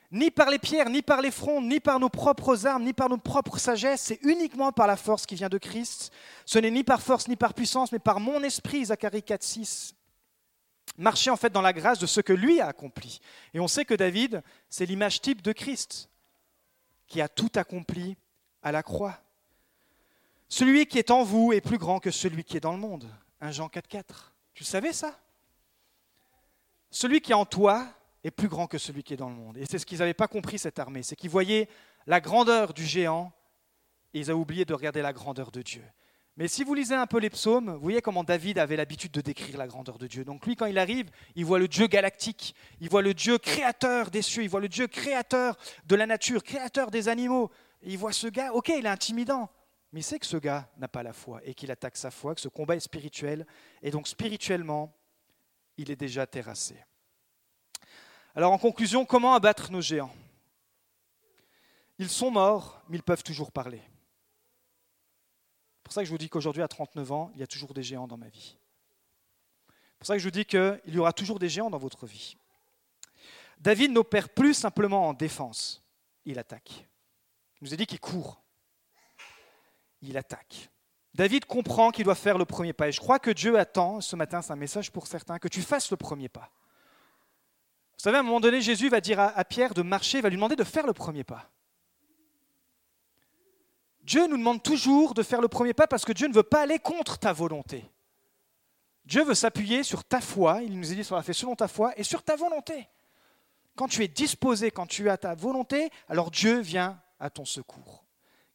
Ni 0.09 0.31
par 0.31 0.49
les 0.49 0.57
pierres, 0.57 0.89
ni 0.89 1.01
par 1.01 1.21
les 1.21 1.31
fronts, 1.31 1.61
ni 1.61 1.81
par 1.81 1.99
nos 1.99 2.07
propres 2.07 2.65
armes, 2.65 2.85
ni 2.85 2.93
par 2.93 3.09
notre 3.09 3.23
propre 3.23 3.57
sagesse, 3.57 4.03
c'est 4.03 4.19
uniquement 4.23 4.71
par 4.71 4.87
la 4.87 4.95
force 4.95 5.25
qui 5.25 5.35
vient 5.35 5.49
de 5.49 5.57
Christ. 5.57 6.13
Ce 6.45 6.59
n'est 6.59 6.71
ni 6.71 6.85
par 6.85 7.01
force, 7.01 7.27
ni 7.27 7.35
par 7.35 7.53
puissance, 7.53 7.91
mais 7.91 7.99
par 7.99 8.21
mon 8.21 8.41
esprit, 8.41 8.85
Zacharie 8.85 9.21
4, 9.21 9.43
6. 9.43 9.93
Marcher 10.97 11.29
en 11.29 11.35
fait 11.35 11.51
dans 11.51 11.61
la 11.61 11.73
grâce 11.73 11.99
de 11.99 12.05
ce 12.05 12.21
que 12.21 12.31
lui 12.31 12.61
a 12.61 12.67
accompli. 12.67 13.19
Et 13.53 13.59
on 13.59 13.67
sait 13.67 13.83
que 13.83 13.95
David, 13.95 14.41
c'est 14.69 14.85
l'image 14.85 15.19
type 15.19 15.41
de 15.41 15.51
Christ, 15.51 16.09
qui 17.05 17.19
a 17.19 17.27
tout 17.27 17.51
accompli 17.55 18.15
à 18.63 18.71
la 18.71 18.83
croix. 18.83 19.19
Celui 20.49 20.85
qui 20.85 20.97
est 20.97 21.11
en 21.11 21.23
vous 21.23 21.51
est 21.51 21.61
plus 21.61 21.77
grand 21.77 21.99
que 21.99 22.11
celui 22.11 22.43
qui 22.43 22.57
est 22.57 22.61
dans 22.61 22.71
le 22.71 22.79
monde. 22.79 23.09
1 23.41 23.51
Jean 23.51 23.67
4,4. 23.67 24.03
Tu 24.53 24.63
savais 24.63 24.93
ça? 24.93 25.19
Celui 26.89 27.21
qui 27.21 27.31
est 27.31 27.35
en 27.35 27.45
toi 27.45 27.85
est 28.23 28.31
plus 28.31 28.47
grand 28.47 28.67
que 28.67 28.77
celui 28.77 29.03
qui 29.03 29.13
est 29.13 29.17
dans 29.17 29.29
le 29.29 29.35
monde. 29.35 29.57
Et 29.57 29.65
c'est 29.65 29.77
ce 29.77 29.85
qu'ils 29.85 29.99
n'avaient 29.99 30.13
pas 30.13 30.27
compris, 30.27 30.57
cette 30.57 30.79
armée. 30.79 31.03
C'est 31.03 31.15
qu'ils 31.15 31.29
voyaient 31.29 31.67
la 32.05 32.21
grandeur 32.21 32.73
du 32.73 32.85
géant 32.85 33.31
et 34.13 34.19
ils 34.19 34.31
ont 34.31 34.35
oublié 34.35 34.65
de 34.65 34.73
regarder 34.73 35.01
la 35.01 35.13
grandeur 35.13 35.51
de 35.51 35.61
Dieu. 35.61 35.83
Mais 36.37 36.47
si 36.47 36.63
vous 36.63 36.75
lisez 36.75 36.93
un 36.93 37.07
peu 37.07 37.17
les 37.17 37.31
psaumes, 37.31 37.73
vous 37.73 37.81
voyez 37.81 38.01
comment 38.01 38.23
David 38.23 38.59
avait 38.59 38.75
l'habitude 38.75 39.11
de 39.11 39.21
décrire 39.21 39.57
la 39.57 39.67
grandeur 39.67 39.97
de 39.97 40.05
Dieu. 40.05 40.23
Donc 40.23 40.45
lui, 40.45 40.55
quand 40.55 40.67
il 40.67 40.77
arrive, 40.77 41.09
il 41.35 41.45
voit 41.45 41.57
le 41.57 41.67
Dieu 41.67 41.87
galactique, 41.87 42.53
il 42.79 42.89
voit 42.89 43.01
le 43.01 43.15
Dieu 43.15 43.39
créateur 43.39 44.11
des 44.11 44.21
cieux, 44.21 44.43
il 44.43 44.49
voit 44.49 44.61
le 44.61 44.69
Dieu 44.69 44.85
créateur 44.85 45.57
de 45.87 45.95
la 45.95 46.05
nature, 46.05 46.43
créateur 46.43 46.91
des 46.91 47.09
animaux. 47.09 47.49
il 47.81 47.97
voit 47.97 48.13
ce 48.13 48.27
gars, 48.27 48.53
ok, 48.53 48.69
il 48.69 48.85
est 48.85 48.89
intimidant, 48.89 49.49
mais 49.97 50.01
il 50.01 50.03
sait 50.03 50.19
que 50.19 50.27
ce 50.27 50.37
gars 50.37 50.69
n'a 50.77 50.87
pas 50.87 51.01
la 51.01 51.11
foi 51.11 51.41
et 51.43 51.55
qu'il 51.55 51.71
attaque 51.71 51.97
sa 51.97 52.11
foi, 52.11 52.35
que 52.35 52.41
ce 52.41 52.49
combat 52.49 52.75
est 52.75 52.81
spirituel, 52.81 53.47
et 53.81 53.89
donc 53.89 54.07
spirituellement, 54.07 54.95
il 55.75 55.89
est 55.89 55.95
déjà 55.95 56.27
terrassé. 56.27 56.77
Alors 58.35 58.53
en 58.53 58.59
conclusion, 58.59 59.07
comment 59.07 59.33
abattre 59.33 59.71
nos 59.71 59.81
géants? 59.81 60.13
Ils 61.97 62.09
sont 62.09 62.29
morts, 62.29 62.79
mais 62.87 62.97
ils 62.97 63.01
peuvent 63.01 63.23
toujours 63.23 63.51
parler. 63.51 63.81
C'est 65.77 65.83
pour 65.85 65.93
ça 65.93 66.01
que 66.01 66.05
je 66.05 66.11
vous 66.11 66.19
dis 66.19 66.29
qu'aujourd'hui, 66.29 66.61
à 66.61 66.67
39 66.67 67.11
ans, 67.11 67.31
il 67.33 67.39
y 67.39 67.43
a 67.43 67.47
toujours 67.47 67.73
des 67.73 67.81
géants 67.81 68.07
dans 68.07 68.17
ma 68.17 68.29
vie. 68.29 68.55
C'est 69.67 69.97
pour 69.97 70.05
ça 70.05 70.13
que 70.13 70.19
je 70.19 70.25
vous 70.25 70.29
dis 70.29 70.45
qu'il 70.45 70.79
y 70.93 70.99
aura 70.99 71.11
toujours 71.11 71.39
des 71.39 71.49
géants 71.49 71.71
dans 71.71 71.79
votre 71.79 72.05
vie. 72.05 72.37
David 73.57 73.93
n'opère 73.93 74.29
plus 74.29 74.53
simplement 74.53 75.07
en 75.07 75.13
défense, 75.13 75.83
il 76.23 76.37
attaque. 76.37 76.87
Il 77.59 77.63
nous 77.63 77.73
a 77.73 77.77
dit 77.77 77.87
qu'il 77.87 77.99
court 77.99 78.43
il 80.01 80.17
attaque. 80.17 80.69
David 81.13 81.45
comprend 81.45 81.91
qu'il 81.91 82.05
doit 82.05 82.15
faire 82.15 82.37
le 82.37 82.45
premier 82.45 82.73
pas. 82.73 82.89
Et 82.89 82.91
je 82.91 82.99
crois 82.99 83.19
que 83.19 83.31
Dieu 83.31 83.57
attend, 83.57 84.01
ce 84.01 84.15
matin 84.15 84.41
c'est 84.41 84.53
un 84.53 84.57
message 84.57 84.91
pour 84.91 85.07
certains, 85.07 85.39
que 85.39 85.47
tu 85.47 85.61
fasses 85.61 85.89
le 85.91 85.97
premier 85.97 86.29
pas. 86.29 86.51
Vous 87.97 88.03
savez, 88.03 88.17
à 88.17 88.19
un 88.19 88.23
moment 88.23 88.39
donné, 88.39 88.61
Jésus 88.61 88.89
va 88.89 89.01
dire 89.01 89.19
à 89.19 89.43
Pierre 89.43 89.73
de 89.73 89.81
marcher, 89.81 90.21
va 90.21 90.29
lui 90.29 90.35
demander 90.35 90.55
de 90.55 90.63
faire 90.63 90.85
le 90.85 90.93
premier 90.93 91.23
pas. 91.23 91.49
Dieu 94.07 94.25
nous 94.27 94.37
demande 94.37 94.63
toujours 94.63 95.13
de 95.13 95.23
faire 95.23 95.41
le 95.41 95.49
premier 95.49 95.73
pas 95.73 95.87
parce 95.87 96.05
que 96.05 96.13
Dieu 96.13 96.27
ne 96.27 96.33
veut 96.33 96.43
pas 96.43 96.61
aller 96.61 96.79
contre 96.79 97.17
ta 97.17 97.33
volonté. 97.33 97.83
Dieu 99.03 99.23
veut 99.23 99.33
s'appuyer 99.33 99.83
sur 99.83 100.03
ta 100.03 100.21
foi, 100.21 100.61
il 100.63 100.79
nous 100.79 100.91
a 100.91 100.95
dit 100.95 101.07
la 101.09 101.23
fait 101.23 101.33
selon 101.33 101.55
ta 101.55 101.67
foi, 101.67 101.97
et 101.97 102.03
sur 102.03 102.23
ta 102.23 102.35
volonté. 102.35 102.87
Quand 103.75 103.87
tu 103.87 104.03
es 104.03 104.07
disposé, 104.07 104.71
quand 104.71 104.85
tu 104.85 105.09
as 105.09 105.17
ta 105.17 105.35
volonté, 105.35 105.89
alors 106.07 106.31
Dieu 106.31 106.59
vient 106.59 107.01
à 107.19 107.29
ton 107.29 107.45
secours. 107.45 108.05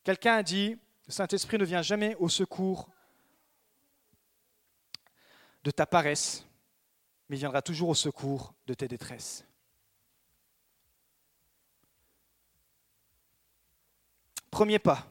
Quelqu'un 0.05 0.37
a 0.37 0.43
dit, 0.43 0.79
le 1.07 1.13
Saint-Esprit 1.13 1.59
ne 1.59 1.65
vient 1.65 1.83
jamais 1.83 2.15
au 2.17 2.29
secours 2.29 2.89
de 5.65 5.71
ta 5.71 5.87
paresse, 5.87 6.47
mais 7.29 7.37
viendra 7.37 7.63
toujours 7.63 7.89
au 7.89 7.95
secours 7.95 8.55
de 8.67 8.75
tes 8.75 8.89
détresses. 8.89 9.45
Premier 14.51 14.79
pas. 14.79 15.07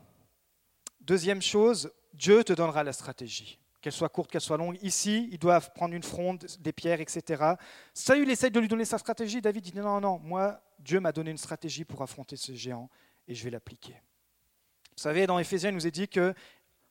Deuxième 0.99 1.41
chose, 1.41 1.91
Dieu 2.13 2.43
te 2.43 2.53
donnera 2.53 2.83
la 2.83 2.93
stratégie 2.93 3.61
qu'elle 3.81 3.91
soit 3.91 4.09
courte, 4.09 4.31
qu'elle 4.31 4.41
soit 4.41 4.57
longue. 4.57 4.77
Ici, 4.81 5.27
ils 5.31 5.39
doivent 5.39 5.73
prendre 5.73 5.95
une 5.95 6.03
fronde, 6.03 6.45
des 6.59 6.71
pierres, 6.71 7.01
etc. 7.01 7.55
Saül 7.93 8.29
essaye 8.29 8.51
de 8.51 8.59
lui 8.59 8.67
donner 8.67 8.85
sa 8.85 8.97
stratégie. 8.97 9.41
David 9.41 9.63
dit 9.63 9.75
non, 9.75 9.83
non, 9.83 10.01
non, 10.01 10.19
moi, 10.19 10.61
Dieu 10.79 10.99
m'a 10.99 11.11
donné 11.11 11.31
une 11.31 11.37
stratégie 11.37 11.83
pour 11.83 12.01
affronter 12.01 12.35
ce 12.35 12.53
géant 12.53 12.89
et 13.27 13.33
je 13.33 13.43
vais 13.43 13.49
l'appliquer. 13.49 13.95
Vous 15.01 15.09
savez, 15.09 15.25
dans 15.25 15.39
Éphésiens, 15.39 15.71
il 15.71 15.73
nous 15.73 15.87
est 15.87 15.91
dit 15.91 16.07
que 16.07 16.31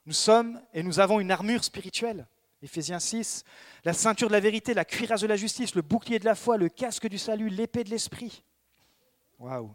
nous 0.04 0.12
sommes 0.12 0.60
et 0.74 0.82
nous 0.82 0.98
avons 0.98 1.20
une 1.20 1.30
armure 1.30 1.62
spirituelle. 1.62 2.26
Éphésiens 2.60 2.98
6, 2.98 3.44
la 3.84 3.92
ceinture 3.92 4.26
de 4.26 4.32
la 4.32 4.40
vérité, 4.40 4.74
la 4.74 4.84
cuirasse 4.84 5.20
de 5.20 5.28
la 5.28 5.36
justice, 5.36 5.76
le 5.76 5.82
bouclier 5.82 6.18
de 6.18 6.24
la 6.24 6.34
foi, 6.34 6.56
le 6.56 6.68
casque 6.68 7.06
du 7.06 7.18
salut, 7.18 7.48
l'épée 7.50 7.84
de 7.84 7.90
l'esprit. 7.90 8.42
Waouh! 9.38 9.72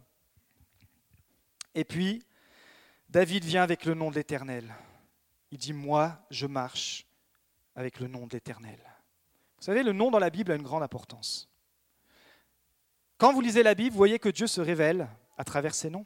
Et 1.75 1.85
puis, 1.85 2.25
David 3.07 3.45
vient 3.45 3.63
avec 3.63 3.85
le 3.85 3.93
nom 3.93 4.09
de 4.11 4.15
l'Éternel. 4.15 4.75
Il 5.51 5.57
dit, 5.57 5.71
moi, 5.71 6.19
je 6.29 6.45
marche 6.45 7.05
avec 7.73 8.01
le 8.01 8.09
nom 8.09 8.27
de 8.27 8.33
l'Éternel. 8.33 8.79
Vous 9.59 9.63
savez, 9.63 9.81
le 9.81 9.93
nom 9.93 10.11
dans 10.11 10.19
la 10.19 10.29
Bible 10.29 10.51
a 10.51 10.55
une 10.55 10.61
grande 10.61 10.83
importance. 10.83 11.49
Quand 13.17 13.31
vous 13.31 13.39
lisez 13.39 13.63
la 13.63 13.75
Bible, 13.75 13.91
vous 13.91 13.97
voyez 13.97 14.19
que 14.19 14.27
Dieu 14.27 14.47
se 14.47 14.59
révèle 14.59 15.07
à 15.37 15.45
travers 15.45 15.73
ses 15.73 15.89
noms. 15.89 16.05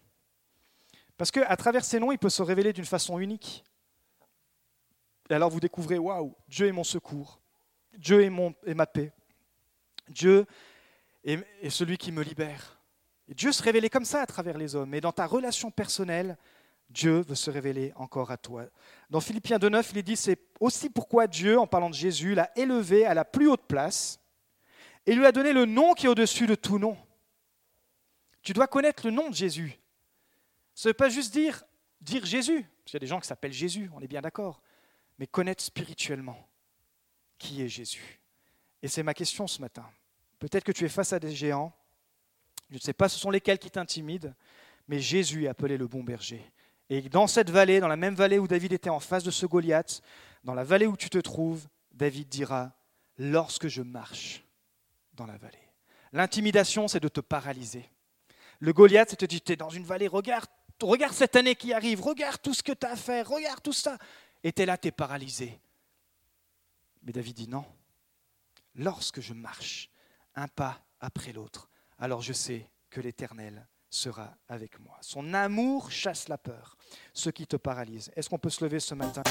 Parce 1.19 1.31
qu'à 1.31 1.57
travers 1.57 1.83
ses 1.83 1.99
noms, 1.99 2.13
il 2.13 2.17
peut 2.17 2.29
se 2.29 2.41
révéler 2.41 2.71
d'une 2.71 2.85
façon 2.85 3.19
unique. 3.19 3.65
Et 5.29 5.33
alors 5.33 5.49
vous 5.49 5.59
découvrez, 5.59 5.97
waouh, 5.97 6.33
Dieu 6.47 6.67
est 6.67 6.71
mon 6.71 6.85
secours, 6.85 7.41
Dieu 7.97 8.23
est, 8.23 8.73
ma 8.73 8.85
paix, 8.85 9.11
Dieu 10.07 10.45
est, 11.25 11.45
est 11.61 11.69
celui 11.69 11.97
qui 11.97 12.13
me 12.13 12.23
libère. 12.23 12.79
Et 13.27 13.33
Dieu 13.33 13.51
se 13.51 13.61
révélait 13.61 13.89
comme 13.89 14.05
ça 14.05 14.21
à 14.21 14.25
travers 14.25 14.57
les 14.57 14.75
hommes. 14.75 14.93
Et 14.93 15.01
dans 15.01 15.11
ta 15.11 15.25
relation 15.25 15.71
personnelle, 15.71 16.37
Dieu 16.89 17.19
veut 17.19 17.35
se 17.35 17.51
révéler 17.51 17.91
encore 17.97 18.31
à 18.31 18.37
toi. 18.37 18.67
Dans 19.09 19.19
Philippiens 19.19 19.57
2.9, 19.57 19.91
il 19.95 20.03
dit, 20.03 20.15
c'est 20.15 20.39
aussi 20.61 20.89
pourquoi 20.89 21.27
Dieu, 21.27 21.59
en 21.59 21.67
parlant 21.67 21.89
de 21.89 21.95
Jésus, 21.95 22.33
l'a 22.33 22.49
élevé 22.55 23.05
à 23.05 23.13
la 23.13 23.25
plus 23.25 23.49
haute 23.49 23.67
place 23.67 24.21
et 25.05 25.13
lui 25.13 25.25
a 25.25 25.33
donné 25.33 25.51
le 25.51 25.65
nom 25.65 25.95
qui 25.95 26.05
est 26.05 26.09
au-dessus 26.09 26.47
de 26.47 26.55
tout 26.55 26.79
nom. 26.79 26.97
Tu 28.41 28.53
dois 28.53 28.67
connaître 28.67 29.05
le 29.05 29.11
nom 29.11 29.29
de 29.29 29.35
Jésus. 29.35 29.78
Ce 30.79 30.87
n'est 30.87 30.93
pas 30.93 31.09
juste 31.09 31.33
dire, 31.33 31.65
dire 31.99 32.25
Jésus, 32.25 32.61
parce 32.61 32.85
qu'il 32.85 32.93
y 32.93 32.95
a 32.95 32.99
des 33.01 33.07
gens 33.07 33.19
qui 33.19 33.27
s'appellent 33.27 33.51
Jésus, 33.51 33.91
on 33.93 33.99
est 33.99 34.07
bien 34.07 34.21
d'accord, 34.21 34.61
mais 35.17 35.27
connaître 35.27 35.61
spirituellement 35.61 36.47
qui 37.37 37.61
est 37.61 37.67
Jésus. 37.67 38.21
Et 38.81 38.87
c'est 38.87 39.03
ma 39.03 39.13
question 39.13 39.45
ce 39.45 39.59
matin. 39.59 39.85
Peut-être 40.39 40.63
que 40.63 40.71
tu 40.71 40.85
es 40.85 40.87
face 40.87 41.11
à 41.11 41.19
des 41.19 41.35
géants, 41.35 41.73
je 42.69 42.75
ne 42.75 42.79
sais 42.79 42.93
pas 42.93 43.09
ce 43.09 43.19
sont 43.19 43.29
lesquels 43.29 43.59
qui 43.59 43.69
t'intimident, 43.69 44.33
mais 44.87 45.01
Jésus 45.01 45.43
est 45.43 45.47
appelé 45.49 45.75
le 45.75 45.85
bon 45.85 46.01
berger. 46.01 46.49
Et 46.89 47.01
dans 47.09 47.27
cette 47.27 47.49
vallée, 47.49 47.81
dans 47.81 47.89
la 47.89 47.97
même 47.97 48.15
vallée 48.15 48.39
où 48.39 48.47
David 48.47 48.71
était 48.71 48.89
en 48.89 49.01
face 49.01 49.25
de 49.25 49.31
ce 49.31 49.45
Goliath, 49.45 50.01
dans 50.45 50.53
la 50.53 50.63
vallée 50.63 50.87
où 50.87 50.95
tu 50.95 51.09
te 51.09 51.17
trouves, 51.17 51.67
David 51.91 52.29
dira, 52.29 52.71
lorsque 53.17 53.67
je 53.67 53.81
marche 53.81 54.45
dans 55.11 55.25
la 55.25 55.35
vallée. 55.35 55.57
L'intimidation, 56.13 56.87
c'est 56.87 57.01
de 57.01 57.09
te 57.09 57.19
paralyser. 57.19 57.83
Le 58.61 58.71
Goliath, 58.71 59.09
c'est 59.09 59.19
de 59.19 59.25
te 59.25 59.29
dire, 59.29 59.41
tu 59.43 59.51
es 59.51 59.55
dans 59.57 59.69
une 59.69 59.83
vallée, 59.83 60.07
regarde, 60.07 60.49
regarde 60.87 61.13
cette 61.13 61.35
année 61.35 61.55
qui 61.55 61.73
arrive, 61.73 62.01
regarde 62.01 62.41
tout 62.41 62.53
ce 62.53 62.63
que 62.63 62.71
tu 62.71 62.85
as 62.85 62.91
à 62.91 62.95
faire, 62.95 63.27
regarde 63.27 63.61
tout 63.61 63.73
ça. 63.73 63.97
Et 64.43 64.51
tu 64.51 64.61
es 64.61 64.65
là, 64.65 64.77
tu 64.77 64.87
es 64.87 64.91
paralysé. 64.91 65.59
Mais 67.03 67.11
David 67.11 67.35
dit, 67.35 67.47
non, 67.47 67.65
lorsque 68.75 69.21
je 69.21 69.33
marche 69.33 69.89
un 70.35 70.47
pas 70.47 70.81
après 70.99 71.33
l'autre, 71.33 71.69
alors 71.97 72.21
je 72.21 72.33
sais 72.33 72.69
que 72.89 73.01
l'Éternel 73.01 73.67
sera 73.89 74.35
avec 74.47 74.79
moi. 74.79 74.97
Son 75.01 75.33
amour 75.33 75.91
chasse 75.91 76.27
la 76.27 76.37
peur, 76.37 76.77
ce 77.13 77.29
qui 77.29 77.47
te 77.47 77.55
paralyse. 77.55 78.11
Est-ce 78.15 78.29
qu'on 78.29 78.37
peut 78.37 78.49
se 78.49 78.63
lever 78.63 78.79
ce 78.79 78.95
matin? 78.95 79.23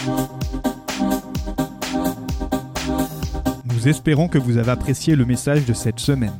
Nous 3.64 3.88
espérons 3.88 4.28
que 4.28 4.38
vous 4.38 4.56
avez 4.56 4.70
apprécié 4.70 5.14
le 5.14 5.24
message 5.24 5.64
de 5.64 5.72
cette 5.72 6.00
semaine. 6.00 6.38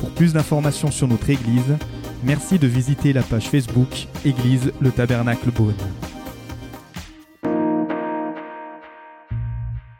Pour 0.00 0.12
plus 0.14 0.32
d'informations 0.32 0.90
sur 0.90 1.06
notre 1.06 1.30
Église, 1.30 1.76
merci 2.24 2.58
de 2.58 2.66
visiter 2.66 3.12
la 3.12 3.22
page 3.22 3.48
Facebook 3.48 4.06
Église 4.24 4.72
le 4.80 4.90
Tabernacle 4.90 5.50
Beaune. 5.50 5.74